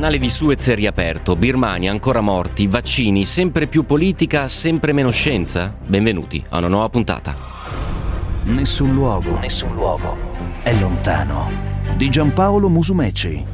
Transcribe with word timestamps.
canale 0.00 0.18
di 0.18 0.30
Suez 0.30 0.66
è 0.66 0.74
riaperto, 0.74 1.36
Birmania 1.36 1.90
ancora 1.90 2.22
morti, 2.22 2.66
vaccini, 2.66 3.22
sempre 3.22 3.66
più 3.66 3.84
politica, 3.84 4.48
sempre 4.48 4.94
meno 4.94 5.10
scienza? 5.10 5.74
Benvenuti 5.78 6.42
a 6.48 6.56
una 6.56 6.68
nuova 6.68 6.88
puntata. 6.88 7.36
Nessun 8.44 8.94
luogo, 8.94 9.38
nessun 9.38 9.74
luogo 9.74 10.16
è 10.62 10.72
lontano. 10.80 11.50
Di 11.98 12.08
Giampaolo 12.08 12.70
Musumeci. 12.70 13.44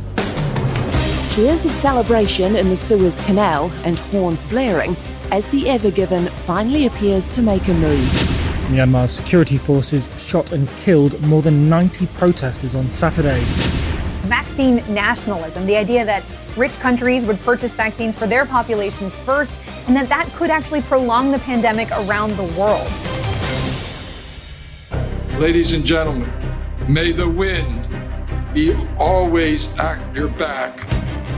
Cheers 1.31 1.65
of 1.65 1.81
celebration 1.81 2.55
in 2.55 2.69
the 2.69 2.77
Suez 2.77 3.17
Canal 3.25 3.69
and 3.83 3.99
horns 4.13 4.45
blaring 4.45 4.95
as 5.31 5.49
the 5.49 5.69
Ever 5.69 5.91
Given 5.91 6.29
finally 6.45 6.87
appears 6.87 7.29
to 7.31 7.43
make 7.43 7.69
a 7.69 7.75
move. 7.75 8.09
Myanmar's 8.71 9.11
security 9.11 9.59
forces 9.59 10.09
shot 10.17 10.53
and 10.53 10.69
killed 10.77 11.21
more 11.23 11.43
than 11.43 11.69
90 11.69 12.07
protesters 12.17 12.77
on 12.77 12.89
Saturday. 12.89 13.43
Vaccine 14.57 14.83
nationalism, 14.95 15.67
the 15.67 15.77
idea 15.77 16.05
that 16.05 16.23
rich 16.57 16.73
countries 16.81 17.27
would 17.27 17.39
purchase 17.45 17.75
vaccines 17.75 18.17
for 18.17 18.27
their 18.27 18.47
populations 18.47 19.13
first, 19.25 19.55
and 19.87 19.95
that 19.95 20.09
that 20.09 20.27
could 20.35 20.51
actually 20.51 20.81
prolong 20.81 21.31
the 21.31 21.39
pandemic 21.41 21.91
around 22.07 22.35
the 22.37 22.49
world. 22.59 22.89
Ladies 25.39 25.75
and 25.75 25.85
gentlemen, 25.85 26.31
may 26.89 27.13
the 27.13 27.29
wind 27.29 27.87
be 28.55 28.75
always 28.99 29.69
at 29.79 29.99
your 30.15 30.29
back. 30.29 30.87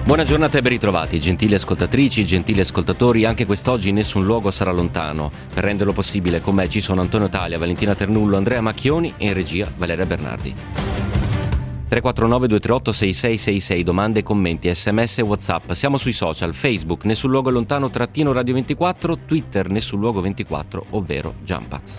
Buona 0.05 0.25
giornata 0.25 0.59
e 0.59 0.63
ben 0.63 0.73
ritrovati, 0.73 1.19
gentili 1.19 1.55
ascoltatrici, 1.55 2.25
gentili 2.25 2.61
ascoltatori. 2.61 3.25
Anche 3.25 3.45
quest'oggi 3.45 3.91
nessun 3.91 4.25
luogo 4.25 4.51
sarà 4.51 4.71
lontano. 4.71 5.31
Per 5.53 5.65
renderlo 5.65 5.93
possibile, 5.93 6.41
con 6.41 6.55
me 6.55 6.69
ci 6.69 6.81
sono 6.81 7.01
Antonio 7.01 7.29
Talia, 7.29 7.59
Valentina 7.59 7.95
Ternullo, 7.97 8.37
Andrea 8.37 8.61
Macchioni 8.61 9.15
e 9.19 9.27
in 9.27 9.35
regia 9.35 9.69
Valeria 9.77 10.07
Bernardi. 10.07 11.18
349 11.89 12.49
238 12.49 12.93
6666 12.93 13.83
domande, 13.83 14.23
commenti, 14.23 14.73
sms 14.73 15.19
whatsapp. 15.21 15.73
Siamo 15.73 15.97
sui 15.97 16.13
social, 16.13 16.53
Facebook, 16.53 17.05
nessun 17.05 17.31
luogo 17.31 17.49
lontano 17.49 17.89
trattino 17.89 18.33
radio 18.33 18.53
24, 18.53 19.21
Twitter, 19.25 19.71
nessun 19.71 19.99
luogo 19.99 20.21
24, 20.21 20.85
ovvero 20.91 21.35
Jumpaz. 21.43 21.97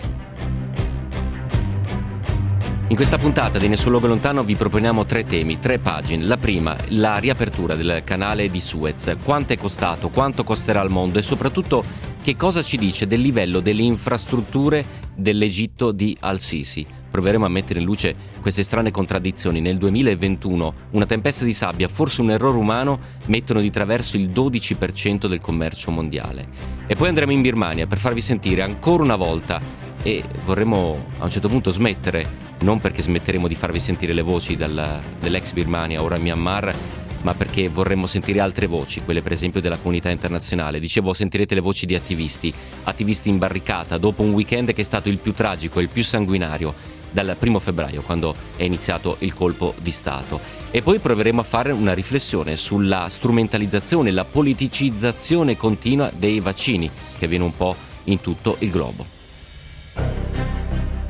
In 2.86 2.96
questa 2.96 3.18
puntata 3.18 3.56
di 3.58 3.68
Nessun 3.68 3.92
Luogo 3.92 4.08
Lontano 4.08 4.42
vi 4.42 4.56
proponiamo 4.56 5.06
tre 5.06 5.24
temi, 5.24 5.60
tre 5.60 5.78
pagine. 5.78 6.24
La 6.24 6.38
prima, 6.38 6.76
la 6.88 7.18
riapertura 7.18 7.76
del 7.76 8.02
canale 8.02 8.50
di 8.50 8.58
Suez. 8.58 9.14
Quanto 9.22 9.52
è 9.52 9.56
costato, 9.56 10.08
quanto 10.08 10.42
costerà 10.42 10.80
al 10.80 10.90
mondo 10.90 11.20
e 11.20 11.22
soprattutto 11.22 11.84
che 12.20 12.34
cosa 12.34 12.62
ci 12.62 12.76
dice 12.76 13.06
del 13.06 13.20
livello 13.20 13.60
delle 13.60 13.82
infrastrutture 13.82 14.84
dell'Egitto 15.14 15.92
di 15.92 16.16
Al-Sisi. 16.18 16.84
Proveremo 17.10 17.44
a 17.44 17.48
mettere 17.48 17.80
in 17.80 17.84
luce 17.84 18.14
queste 18.40 18.62
strane 18.62 18.90
contraddizioni. 18.90 19.60
Nel 19.60 19.78
2021 19.78 20.74
una 20.90 21.06
tempesta 21.06 21.44
di 21.44 21.52
sabbia, 21.52 21.88
forse 21.88 22.20
un 22.20 22.30
errore 22.30 22.56
umano, 22.56 22.98
mettono 23.26 23.60
di 23.60 23.70
traverso 23.70 24.16
il 24.16 24.30
12% 24.30 25.26
del 25.26 25.40
commercio 25.40 25.90
mondiale. 25.90 26.46
E 26.86 26.94
poi 26.94 27.08
andremo 27.08 27.32
in 27.32 27.42
Birmania 27.42 27.86
per 27.86 27.98
farvi 27.98 28.20
sentire 28.20 28.62
ancora 28.62 29.02
una 29.02 29.16
volta 29.16 29.60
e 30.02 30.24
vorremmo 30.44 31.06
a 31.18 31.24
un 31.24 31.30
certo 31.30 31.48
punto 31.48 31.70
smettere, 31.70 32.48
non 32.60 32.80
perché 32.80 33.02
smetteremo 33.02 33.48
di 33.48 33.54
farvi 33.54 33.78
sentire 33.78 34.12
le 34.12 34.22
voci 34.22 34.56
dal, 34.56 35.00
dell'ex 35.18 35.52
Birmania, 35.52 36.02
ora 36.02 36.16
Myanmar, 36.16 36.74
ma 37.22 37.34
perché 37.34 37.68
vorremmo 37.68 38.06
sentire 38.06 38.40
altre 38.40 38.66
voci, 38.66 39.02
quelle 39.02 39.20
per 39.20 39.32
esempio 39.32 39.60
della 39.60 39.76
comunità 39.76 40.10
internazionale. 40.10 40.80
Dicevo, 40.80 41.12
sentirete 41.12 41.54
le 41.54 41.60
voci 41.60 41.86
di 41.86 41.94
attivisti, 41.94 42.52
attivisti 42.84 43.28
in 43.28 43.38
barricata, 43.38 43.98
dopo 43.98 44.22
un 44.22 44.32
weekend 44.32 44.72
che 44.72 44.80
è 44.80 44.84
stato 44.84 45.08
il 45.08 45.18
più 45.18 45.32
tragico, 45.32 45.80
il 45.80 45.88
più 45.88 46.02
sanguinario 46.02 46.98
dal 47.10 47.36
primo 47.38 47.58
febbraio, 47.58 48.02
quando 48.02 48.34
è 48.56 48.62
iniziato 48.62 49.16
il 49.20 49.34
colpo 49.34 49.74
di 49.80 49.90
Stato. 49.90 50.40
E 50.70 50.82
poi 50.82 50.98
proveremo 50.98 51.40
a 51.40 51.44
fare 51.44 51.72
una 51.72 51.94
riflessione 51.94 52.56
sulla 52.56 53.08
strumentalizzazione, 53.08 54.10
la 54.10 54.24
politicizzazione 54.24 55.56
continua 55.56 56.10
dei 56.16 56.40
vaccini, 56.40 56.90
che 57.18 57.24
avviene 57.24 57.44
un 57.44 57.56
po' 57.56 57.74
in 58.04 58.20
tutto 58.20 58.56
il 58.60 58.70
globo. 58.70 59.04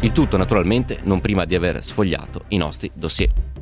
Il 0.00 0.12
tutto 0.12 0.36
naturalmente 0.38 1.00
non 1.02 1.20
prima 1.20 1.44
di 1.44 1.54
aver 1.54 1.82
sfogliato 1.82 2.44
i 2.48 2.56
nostri 2.56 2.90
dossier. 2.94 3.59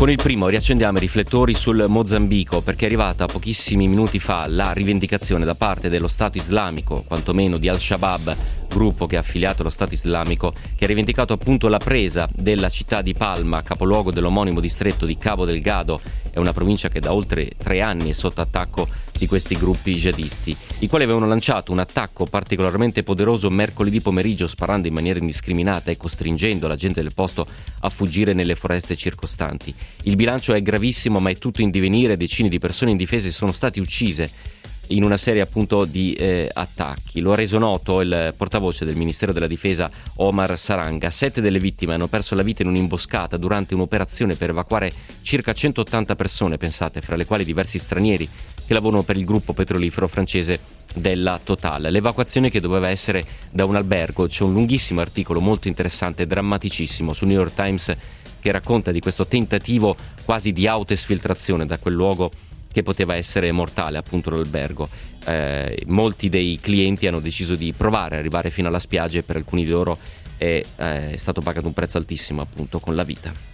Con 0.00 0.08
il 0.08 0.16
primo 0.16 0.48
riaccendiamo 0.48 0.96
i 0.96 1.00
riflettori 1.02 1.52
sul 1.52 1.84
Mozambico 1.86 2.62
perché 2.62 2.84
è 2.84 2.86
arrivata 2.86 3.26
pochissimi 3.26 3.86
minuti 3.86 4.18
fa 4.18 4.46
la 4.46 4.72
rivendicazione 4.72 5.44
da 5.44 5.54
parte 5.54 5.90
dello 5.90 6.08
Stato 6.08 6.38
islamico, 6.38 7.04
quantomeno 7.06 7.58
di 7.58 7.68
Al-Shabaab, 7.68 8.34
gruppo 8.70 9.06
che 9.06 9.16
è 9.16 9.18
affiliato 9.18 9.60
allo 9.60 9.68
Stato 9.68 9.92
islamico, 9.92 10.54
che 10.74 10.84
ha 10.84 10.86
rivendicato 10.86 11.34
appunto 11.34 11.68
la 11.68 11.76
presa 11.76 12.26
della 12.34 12.70
città 12.70 13.02
di 13.02 13.12
Palma, 13.12 13.62
capoluogo 13.62 14.10
dell'omonimo 14.10 14.58
distretto 14.58 15.04
di 15.04 15.18
Cabo 15.18 15.44
Delgado, 15.44 16.00
è 16.30 16.38
una 16.38 16.54
provincia 16.54 16.88
che 16.88 17.00
da 17.00 17.12
oltre 17.12 17.50
tre 17.58 17.82
anni 17.82 18.08
è 18.08 18.12
sotto 18.12 18.40
attacco 18.40 18.88
di 19.20 19.26
questi 19.26 19.54
gruppi 19.54 19.92
jihadisti, 19.96 20.56
i 20.78 20.88
quali 20.88 21.04
avevano 21.04 21.26
lanciato 21.26 21.72
un 21.72 21.78
attacco 21.78 22.24
particolarmente 22.24 23.02
poderoso 23.02 23.50
mercoledì 23.50 24.00
pomeriggio 24.00 24.46
sparando 24.46 24.88
in 24.88 24.94
maniera 24.94 25.18
indiscriminata 25.18 25.90
e 25.90 25.98
costringendo 25.98 26.66
la 26.66 26.74
gente 26.74 27.02
del 27.02 27.12
posto 27.12 27.46
a 27.80 27.90
fuggire 27.90 28.32
nelle 28.32 28.54
foreste 28.54 28.96
circostanti. 28.96 29.74
Il 30.04 30.16
bilancio 30.16 30.54
è 30.54 30.62
gravissimo 30.62 31.20
ma 31.20 31.28
è 31.28 31.36
tutto 31.36 31.60
in 31.60 31.68
divenire, 31.68 32.16
decine 32.16 32.48
di 32.48 32.58
persone 32.58 32.92
indifese 32.92 33.30
sono 33.30 33.52
state 33.52 33.78
uccise 33.78 34.58
in 34.90 35.02
una 35.02 35.16
serie 35.16 35.42
appunto 35.42 35.84
di 35.84 36.12
eh, 36.14 36.48
attacchi. 36.52 37.20
Lo 37.20 37.32
ha 37.32 37.36
reso 37.36 37.58
noto 37.58 38.00
il 38.00 38.34
portavoce 38.36 38.84
del 38.84 38.96
Ministero 38.96 39.32
della 39.32 39.46
Difesa 39.46 39.90
Omar 40.16 40.56
Saranga. 40.58 41.10
Sette 41.10 41.40
delle 41.40 41.58
vittime 41.58 41.94
hanno 41.94 42.06
perso 42.06 42.34
la 42.34 42.42
vita 42.42 42.62
in 42.62 42.68
un'imboscata 42.68 43.36
durante 43.36 43.74
un'operazione 43.74 44.36
per 44.36 44.50
evacuare 44.50 44.92
circa 45.22 45.52
180 45.52 46.16
persone, 46.16 46.56
pensate, 46.56 47.00
fra 47.00 47.16
le 47.16 47.24
quali 47.24 47.44
diversi 47.44 47.78
stranieri 47.78 48.28
che 48.66 48.74
lavorano 48.74 49.02
per 49.02 49.16
il 49.16 49.24
gruppo 49.24 49.52
petrolifero 49.52 50.08
francese 50.08 50.58
della 50.94 51.40
Total. 51.42 51.82
L'evacuazione 51.82 52.50
che 52.50 52.60
doveva 52.60 52.88
essere 52.88 53.24
da 53.50 53.64
un 53.64 53.76
albergo, 53.76 54.26
c'è 54.26 54.42
un 54.42 54.52
lunghissimo 54.52 55.00
articolo 55.00 55.40
molto 55.40 55.68
interessante, 55.68 56.26
drammaticissimo 56.26 57.12
sul 57.12 57.28
New 57.28 57.36
York 57.36 57.54
Times 57.54 57.96
che 58.40 58.50
racconta 58.50 58.90
di 58.90 59.00
questo 59.00 59.26
tentativo 59.26 59.94
quasi 60.24 60.52
di 60.52 60.66
autoesfiltrazione 60.66 61.66
da 61.66 61.78
quel 61.78 61.94
luogo 61.94 62.30
che 62.72 62.82
poteva 62.82 63.14
essere 63.14 63.52
mortale 63.52 63.98
appunto 63.98 64.30
l'albergo. 64.30 64.88
Eh, 65.26 65.82
molti 65.86 66.28
dei 66.28 66.58
clienti 66.60 67.06
hanno 67.06 67.20
deciso 67.20 67.54
di 67.54 67.72
provare 67.76 68.14
ad 68.14 68.20
arrivare 68.20 68.50
fino 68.50 68.68
alla 68.68 68.78
spiaggia 68.78 69.18
e 69.18 69.22
per 69.22 69.36
alcuni 69.36 69.64
di 69.64 69.70
loro 69.70 69.98
è, 70.36 70.62
eh, 70.76 71.12
è 71.12 71.16
stato 71.16 71.40
pagato 71.40 71.66
un 71.66 71.74
prezzo 71.74 71.98
altissimo 71.98 72.40
appunto 72.40 72.78
con 72.78 72.94
la 72.94 73.04
vita. 73.04 73.50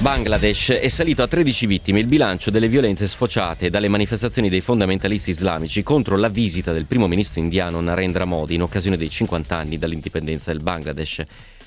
Bangladesh 0.00 0.70
è 0.70 0.88
salito 0.88 1.22
a 1.22 1.26
13 1.26 1.66
vittime 1.66 2.00
il 2.00 2.06
bilancio 2.06 2.50
delle 2.50 2.68
violenze 2.68 3.06
sfociate 3.06 3.68
dalle 3.68 3.88
manifestazioni 3.88 4.48
dei 4.48 4.62
fondamentalisti 4.62 5.28
islamici 5.28 5.82
contro 5.82 6.16
la 6.16 6.28
visita 6.28 6.72
del 6.72 6.86
primo 6.86 7.06
ministro 7.06 7.38
indiano 7.38 7.82
Narendra 7.82 8.24
Modi 8.24 8.54
in 8.54 8.62
occasione 8.62 8.96
dei 8.96 9.10
50 9.10 9.54
anni 9.54 9.76
dall'indipendenza 9.76 10.52
del 10.52 10.62
Bangladesh. 10.62 11.22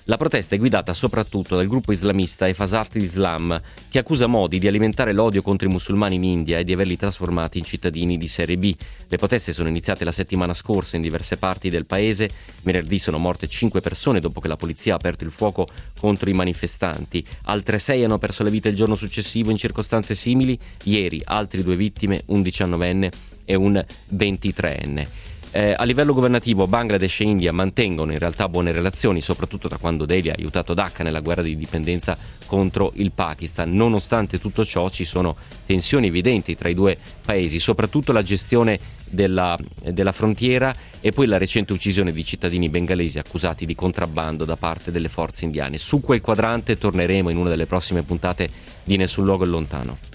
La 0.07 0.17
protesta 0.17 0.55
è 0.55 0.57
guidata 0.57 0.93
soprattutto 0.93 1.55
dal 1.55 1.65
gruppo 1.65 1.93
islamista 1.93 2.45
Efasat 2.45 2.95
Islam, 2.95 3.61
che 3.87 3.99
accusa 3.99 4.27
Modi 4.27 4.59
di 4.59 4.67
alimentare 4.67 5.13
l'odio 5.13 5.41
contro 5.41 5.69
i 5.69 5.71
musulmani 5.71 6.15
in 6.15 6.25
India 6.25 6.59
e 6.59 6.65
di 6.65 6.73
averli 6.73 6.97
trasformati 6.97 7.57
in 7.57 7.63
cittadini 7.63 8.17
di 8.17 8.27
serie 8.27 8.57
B. 8.57 8.75
Le 9.07 9.15
proteste 9.15 9.53
sono 9.53 9.69
iniziate 9.69 10.03
la 10.03 10.11
settimana 10.11 10.53
scorsa 10.53 10.97
in 10.97 11.03
diverse 11.03 11.37
parti 11.37 11.69
del 11.69 11.85
paese. 11.85 12.29
Venerdì 12.63 12.99
sono 12.99 13.17
morte 13.17 13.47
5 13.47 13.79
persone 13.79 14.19
dopo 14.19 14.41
che 14.41 14.49
la 14.49 14.57
polizia 14.57 14.91
ha 14.91 14.97
aperto 14.97 15.23
il 15.23 15.31
fuoco 15.31 15.69
contro 15.97 16.29
i 16.29 16.33
manifestanti. 16.33 17.25
Altre 17.43 17.77
6 17.77 18.03
hanno 18.03 18.17
perso 18.17 18.43
la 18.43 18.49
vita 18.49 18.67
il 18.67 18.75
giorno 18.75 18.95
successivo 18.95 19.51
in 19.51 19.57
circostanze 19.57 20.15
simili. 20.15 20.59
Ieri 20.83 21.21
altre 21.23 21.63
due 21.63 21.77
vittime, 21.77 22.23
un 22.25 22.41
19enne 22.41 23.09
e 23.45 23.55
un 23.55 23.81
23enne. 24.15 25.31
Eh, 25.55 25.71
a 25.77 25.83
livello 25.83 26.15
governativo 26.15 26.65
Bangladesh 26.65 27.19
e 27.19 27.25
India 27.25 27.53
mantengono 27.53 28.11
in 28.11 28.17
realtà 28.17 28.49
buone 28.49 28.71
relazioni, 28.71 29.21
soprattutto 29.21 29.67
da 29.67 29.77
quando 29.77 30.05
Delhi 30.05 30.31
ha 30.31 30.35
aiutato 30.35 30.73
Dhaka 30.73 31.03
nella 31.03 31.19
guerra 31.19 31.43
di 31.43 31.55
dipendenza 31.55 32.17
contro 32.47 32.91
il 32.95 33.11
Pakistan. 33.11 33.71
Nonostante 33.71 34.39
tutto 34.39 34.65
ciò 34.65 34.89
ci 34.89 35.05
sono 35.05 35.35
tensioni 35.67 36.07
evidenti 36.07 36.55
tra 36.55 36.69
i 36.69 36.73
due 36.73 36.97
paesi, 37.23 37.59
soprattutto 37.59 38.11
la 38.11 38.23
gestione 38.23 38.79
della, 39.07 39.55
della 39.91 40.11
frontiera 40.11 40.75
e 40.99 41.11
poi 41.11 41.27
la 41.27 41.37
recente 41.37 41.71
uccisione 41.71 42.11
di 42.11 42.25
cittadini 42.25 42.69
bengalesi 42.69 43.19
accusati 43.19 43.67
di 43.67 43.75
contrabbando 43.75 44.45
da 44.45 44.55
parte 44.55 44.91
delle 44.91 45.07
forze 45.07 45.45
indiane. 45.45 45.77
Su 45.77 46.01
quel 46.01 46.21
quadrante 46.21 46.79
torneremo 46.79 47.29
in 47.29 47.37
una 47.37 47.49
delle 47.49 47.67
prossime 47.67 48.01
puntate 48.01 48.49
di 48.83 48.97
Nessun 48.97 49.23
luogo 49.23 49.43
è 49.43 49.47
lontano. 49.47 50.12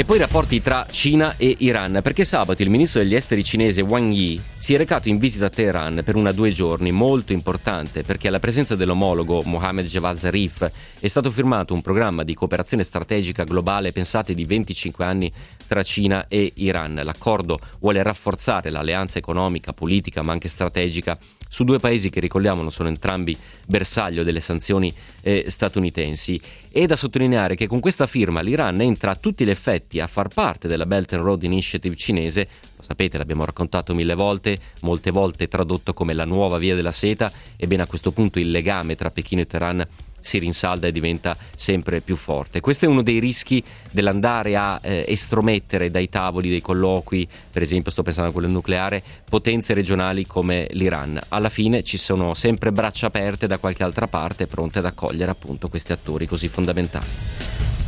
E 0.00 0.04
poi 0.06 0.16
i 0.16 0.20
rapporti 0.20 0.62
tra 0.62 0.86
Cina 0.90 1.34
e 1.36 1.56
Iran, 1.58 2.00
perché 2.02 2.24
sabato 2.24 2.62
il 2.62 2.70
ministro 2.70 3.02
degli 3.02 3.14
esteri 3.14 3.44
cinese 3.44 3.82
Wang 3.82 4.10
Yi 4.10 4.40
si 4.56 4.72
è 4.72 4.78
recato 4.78 5.10
in 5.10 5.18
visita 5.18 5.44
a 5.44 5.50
Teheran 5.50 6.00
per 6.02 6.16
una 6.16 6.32
due 6.32 6.48
giorni 6.50 6.90
molto 6.90 7.34
importante 7.34 8.02
perché 8.02 8.28
alla 8.28 8.38
presenza 8.38 8.76
dell'omologo 8.76 9.42
Mohammed 9.42 9.84
Javad 9.84 10.16
Zarif 10.16 10.70
è 11.00 11.06
stato 11.06 11.30
firmato 11.30 11.74
un 11.74 11.82
programma 11.82 12.24
di 12.24 12.32
cooperazione 12.32 12.82
strategica 12.82 13.44
globale 13.44 13.92
pensate 13.92 14.32
di 14.32 14.46
25 14.46 15.04
anni 15.04 15.30
tra 15.66 15.82
Cina 15.82 16.28
e 16.28 16.50
Iran. 16.54 16.98
L'accordo 17.04 17.60
vuole 17.80 18.02
rafforzare 18.02 18.70
l'alleanza 18.70 19.18
economica, 19.18 19.74
politica 19.74 20.22
ma 20.22 20.32
anche 20.32 20.48
strategica 20.48 21.18
su 21.50 21.64
due 21.64 21.80
paesi 21.80 22.10
che 22.10 22.20
ricordiamolo 22.20 22.70
sono 22.70 22.88
entrambi 22.88 23.36
bersaglio 23.66 24.22
delle 24.22 24.38
sanzioni 24.38 24.94
eh, 25.22 25.46
statunitensi. 25.48 26.40
E 26.70 26.86
da 26.86 26.94
sottolineare 26.94 27.56
che 27.56 27.66
con 27.66 27.80
questa 27.80 28.06
firma 28.06 28.40
l'Iran 28.40 28.80
entra 28.80 29.10
a 29.10 29.16
tutti 29.16 29.44
gli 29.44 29.50
effetti 29.50 29.98
a 29.98 30.06
far 30.06 30.28
parte 30.28 30.68
della 30.68 30.86
Belt 30.86 31.12
and 31.12 31.24
Road 31.24 31.42
Initiative 31.42 31.96
cinese, 31.96 32.46
lo 32.76 32.84
sapete, 32.84 33.18
l'abbiamo 33.18 33.44
raccontato 33.44 33.96
mille 33.96 34.14
volte, 34.14 34.56
molte 34.82 35.10
volte 35.10 35.48
tradotto 35.48 35.92
come 35.92 36.14
la 36.14 36.24
nuova 36.24 36.56
via 36.58 36.76
della 36.76 36.92
seta, 36.92 37.32
ebbene 37.56 37.82
a 37.82 37.86
questo 37.86 38.12
punto 38.12 38.38
il 38.38 38.52
legame 38.52 38.94
tra 38.94 39.10
Pechino 39.10 39.40
e 39.40 39.46
Teheran 39.46 39.86
si 40.20 40.38
rinsalda 40.38 40.86
e 40.86 40.92
diventa 40.92 41.36
sempre 41.54 42.00
più 42.00 42.16
forte. 42.16 42.60
Questo 42.60 42.84
è 42.84 42.88
uno 42.88 43.02
dei 43.02 43.18
rischi 43.18 43.62
dell'andare 43.90 44.56
a 44.56 44.78
eh, 44.82 45.04
estromettere 45.08 45.90
dai 45.90 46.08
tavoli 46.08 46.48
dei 46.48 46.60
colloqui, 46.60 47.28
per 47.50 47.62
esempio 47.62 47.90
sto 47.90 48.02
pensando 48.02 48.30
a 48.30 48.32
quello 48.32 48.48
nucleare, 48.48 49.02
potenze 49.28 49.74
regionali 49.74 50.26
come 50.26 50.66
l'Iran. 50.72 51.18
Alla 51.28 51.48
fine 51.48 51.82
ci 51.82 51.96
sono 51.96 52.34
sempre 52.34 52.72
braccia 52.72 53.06
aperte 53.06 53.46
da 53.46 53.58
qualche 53.58 53.82
altra 53.82 54.06
parte 54.06 54.46
pronte 54.46 54.78
ad 54.78 54.86
accogliere 54.86 55.30
appunto 55.30 55.68
questi 55.68 55.92
attori 55.92 56.26
così 56.26 56.48
fondamentali. 56.48 57.79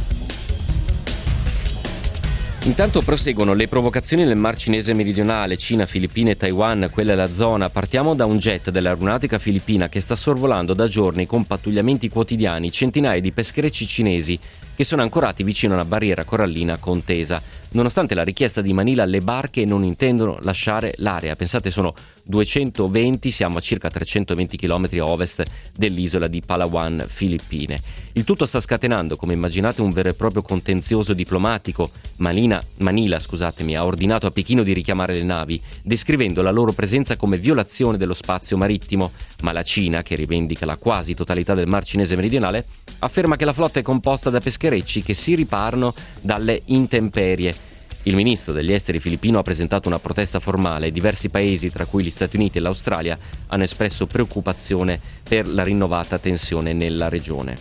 Intanto 2.65 3.03
proseguono 3.03 3.55
le 3.55 3.67
provocazioni 3.67 4.23
nel 4.23 4.37
Mar 4.37 4.55
Cinese 4.55 4.95
meridionale, 4.95 5.57
Cina, 5.57 5.85
Filippine, 5.85 6.37
Taiwan, 6.37 6.91
quella 6.93 7.11
è 7.11 7.17
la 7.17 7.29
zona. 7.29 7.69
Partiamo 7.71 8.15
da 8.15 8.25
un 8.25 8.39
jet 8.39 8.71
dell'aeronautica 8.71 9.41
filippina 9.41 9.89
che 9.89 9.99
sta 9.99 10.15
sorvolando 10.15 10.73
da 10.73 10.87
giorni 10.87 11.27
con 11.27 11.45
pattugliamenti 11.45 12.09
quotidiani 12.09 12.71
centinaia 12.71 13.21
di 13.21 13.33
pescherecci 13.33 13.85
cinesi 13.85 14.39
che 14.77 14.85
sono 14.85 15.03
ancorati 15.03 15.43
vicino 15.43 15.73
a 15.73 15.79
una 15.79 15.85
barriera 15.85 16.23
corallina 16.23 16.77
contesa. 16.77 17.43
Nonostante 17.75 18.15
la 18.15 18.23
richiesta 18.23 18.61
di 18.61 18.75
Manila, 18.75 19.07
le 19.07 19.21
barche 19.21 19.65
non 19.65 19.83
intendono 19.83 20.39
lasciare 20.43 20.93
l'area. 20.99 21.37
Pensate, 21.37 21.71
sono 21.71 21.95
220, 22.25 23.31
siamo 23.31 23.57
a 23.57 23.61
circa 23.61 23.89
320 23.89 24.59
km 24.59 24.89
a 24.99 25.05
ovest 25.09 25.43
dell'isola 25.75 26.27
di 26.27 26.43
Palawan, 26.45 27.05
Filippine. 27.09 27.81
Il 28.13 28.25
tutto 28.25 28.45
sta 28.45 28.61
scatenando, 28.61 29.17
come 29.17 29.33
immaginate, 29.33 29.81
un 29.81 29.91
vero 29.91 30.11
e 30.11 30.15
proprio 30.15 30.43
contenzioso 30.43 31.15
diplomatico. 31.15 31.91
Manila, 32.17 32.63
Manila 32.79 33.17
ha 33.19 33.85
ordinato 33.87 34.27
a 34.27 34.31
Pechino 34.31 34.63
di 34.63 34.75
richiamare 34.75 35.15
le 35.15 35.23
navi, 35.23 35.61
descrivendo 35.83 36.43
la 36.43 36.51
loro 36.51 36.73
presenza 36.73 37.17
come 37.17 37.39
violazione 37.39 37.97
dello 37.97 38.13
spazio 38.13 38.59
marittimo, 38.59 39.13
ma 39.41 39.53
la 39.53 39.63
Cina, 39.63 40.03
che 40.03 40.15
rivendica 40.15 40.67
la 40.67 40.77
quasi 40.77 41.15
totalità 41.15 41.55
del 41.55 41.69
Mar 41.69 41.85
Cinese 41.85 42.17
meridionale, 42.17 42.67
afferma 42.99 43.37
che 43.37 43.47
la 43.47 43.55
flotta 43.55 43.81
è 43.81 43.83
composta 43.83 44.29
da 44.29 44.41
pescherecci 44.41 45.03
che 45.03 45.15
si 45.15 45.35
riparano 45.35 45.95
dalle 46.21 46.61
intemperie. 46.67 47.62
Il 48.05 48.17
ministro 48.17 48.53
degli 48.53 48.73
esteri 48.73 48.99
filippino 48.99 49.39
ha 49.39 49.43
presentato 49.43 49.87
una 49.87 50.01
protesta 50.01 50.41
formale 50.41 50.89
e 50.89 50.93
diversi 50.93 51.29
paesi, 51.29 51.71
tra 51.71 51.87
cui 51.87 52.03
gli 52.03 52.11
Stati 52.11 52.35
Uniti 52.35 52.59
e 52.59 52.61
l'Australia, 52.61 53.17
hanno 53.47 53.63
espresso 53.63 54.07
preoccupazione 54.07 55.01
per 55.23 55.47
la 55.47 55.63
rinnovata 55.63 56.19
tensione 56.19 56.73
nella 56.73 57.09
regione. 57.09 57.57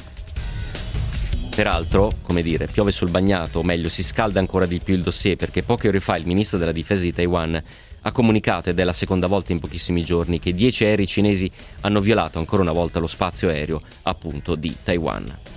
Peraltro, 1.56 2.14
come 2.24 2.42
dire, 2.42 2.66
piove 2.66 2.92
sul 2.92 3.12
bagnato, 3.12 3.60
o 3.60 3.64
meglio, 3.64 3.88
si 3.88 4.02
scalda 4.02 4.40
ancora 4.40 4.66
di 4.66 4.80
più 4.84 4.96
il 4.96 5.04
dossier 5.04 5.36
perché 5.36 5.62
poche 5.62 5.90
ore 5.90 6.00
fa 6.00 6.18
il 6.18 6.26
ministro 6.26 6.58
della 6.58 6.72
difesa 6.72 7.04
di 7.04 7.14
Taiwan 7.14 7.62
ha 8.04 8.12
comunicato, 8.12 8.72
ed 8.72 8.80
è 8.80 8.84
la 8.84 8.94
seconda 8.94 9.28
volta 9.28 9.52
in 9.52 9.60
pochissimi 9.60 10.04
giorni, 10.04 10.40
che 10.40 10.56
10 10.56 10.86
aerei 10.86 11.06
cinesi 11.06 11.52
hanno 11.82 12.02
violato 12.02 12.40
ancora 12.40 12.64
una 12.64 12.72
volta 12.72 12.98
lo 12.98 13.06
spazio 13.06 13.50
aereo, 13.50 13.80
appunto, 14.04 14.56
di 14.56 14.76
Taiwan. 14.84 15.51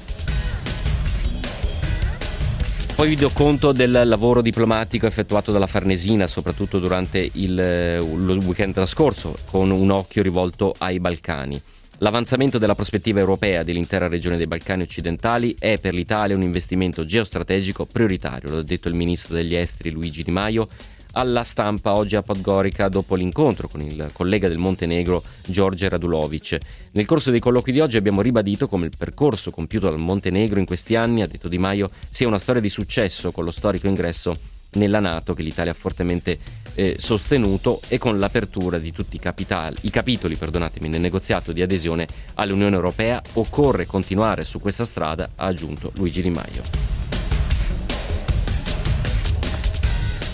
Poi 2.95 3.09
vi 3.09 3.17
do 3.17 3.31
conto 3.31 3.73
del 3.73 4.03
lavoro 4.05 4.41
diplomatico 4.41 5.07
effettuato 5.07 5.51
dalla 5.51 5.67
Farnesina, 5.67 6.29
soprattutto 6.29 6.79
durante 6.79 7.19
il, 7.19 7.59
il 7.59 8.41
weekend 8.45 8.73
trascorso, 8.73 9.37
con 9.47 9.73
un 9.73 9.91
occhio 9.91 10.23
rivolto 10.23 10.73
ai 10.79 11.01
Balcani. 11.01 11.61
L'avanzamento 11.99 12.57
della 12.57 12.77
prospettiva 12.77 13.19
europea 13.19 13.65
dell'intera 13.65 14.07
regione 14.07 14.37
dei 14.37 14.47
Balcani 14.47 14.83
occidentali 14.83 15.57
è 15.59 15.79
per 15.79 15.93
l'Italia 15.93 16.37
un 16.37 16.43
investimento 16.43 17.05
geostrategico 17.05 17.85
prioritario, 17.85 18.51
lo 18.51 18.59
ha 18.59 18.63
detto 18.63 18.87
il 18.87 18.95
ministro 18.95 19.35
degli 19.35 19.57
esteri 19.57 19.91
Luigi 19.91 20.23
Di 20.23 20.31
Maio 20.31 20.69
alla 21.15 21.43
stampa 21.43 21.95
oggi 21.95 22.17
a 22.17 22.23
Podgorica 22.23 22.89
dopo 22.89 23.15
l'incontro 23.15 23.69
con 23.69 23.81
il 23.81 24.11
collega 24.13 24.49
del 24.49 24.59
Montenegro 24.59 25.23
Giorge 25.47 25.89
Radulovic. 25.89 26.59
Nel 26.93 27.07
corso 27.07 27.31
dei 27.31 27.41
colloqui 27.41 27.73
di 27.73 27.81
oggi 27.81 27.97
abbiamo 27.97 28.23
ribadito 28.23 28.69
come 28.69 28.87
il 28.87 28.93
percorso 28.97 29.51
compiuto 29.51 29.89
dal 29.89 29.99
Montenegro 29.99 30.61
in 30.61 30.67
questi 30.67 30.95
anni, 30.95 31.23
ha 31.23 31.27
detto 31.27 31.49
Di 31.49 31.59
Maio, 31.59 31.91
sia 32.09 32.27
una 32.27 32.39
storia 32.39 32.61
di 32.61 32.69
successo 32.69 33.33
con 33.33 33.45
lo 33.45 33.51
storico 33.51 33.87
ingresso 33.87 34.37
nella 34.75 35.01
Nato 35.01 35.35
che 35.35 35.43
l'Italia 35.43 35.73
ha 35.73 35.77
fortemente 35.77 36.39
eh, 36.75 36.97
sostenuto 36.99 37.81
e 37.89 37.99
con 37.99 38.19
l'apertura 38.19 38.79
di 38.79 38.93
tutti 38.93 39.17
i, 39.17 39.21
capitali, 39.21 39.77
i 39.83 39.91
capitoli 39.91 40.37
nel 40.81 41.01
negoziato 41.01 41.53
di 41.53 41.63
adesione 41.63 42.07
all'Unione 42.35 42.75
Europea 42.75 43.23
occorre 43.35 43.87
continuare 43.87 44.45
su 44.45 44.59
questa 44.59 44.85
strada, 44.85 45.31
ha 45.37 45.47
aggiunto 45.47 45.93
Luigi 45.95 46.23
Di 46.23 46.31
Maio. 46.31 47.04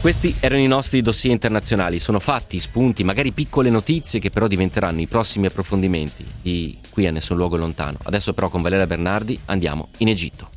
Questi 0.01 0.35
erano 0.41 0.63
i 0.63 0.67
nostri 0.67 1.03
dossier 1.03 1.31
internazionali, 1.31 1.99
sono 1.99 2.21
fatti, 2.21 2.59
spunti, 2.59 3.05
magari 3.05 3.33
piccole 3.33 3.69
notizie 3.69 4.19
che 4.19 4.31
però 4.31 4.47
diventeranno 4.47 5.03
i 5.03 5.07
prossimi 5.07 5.45
approfondimenti 5.45 6.25
di 6.41 6.79
qui 6.89 7.07
a 7.07 7.11
Nessun 7.11 7.37
Luogo 7.37 7.59
Lontano. 7.59 7.99
Adesso 8.05 8.33
però 8.33 8.49
con 8.49 8.63
Valeria 8.63 8.87
Bernardi 8.87 9.39
andiamo 9.45 9.89
in 9.99 10.09
Egitto. 10.09 10.49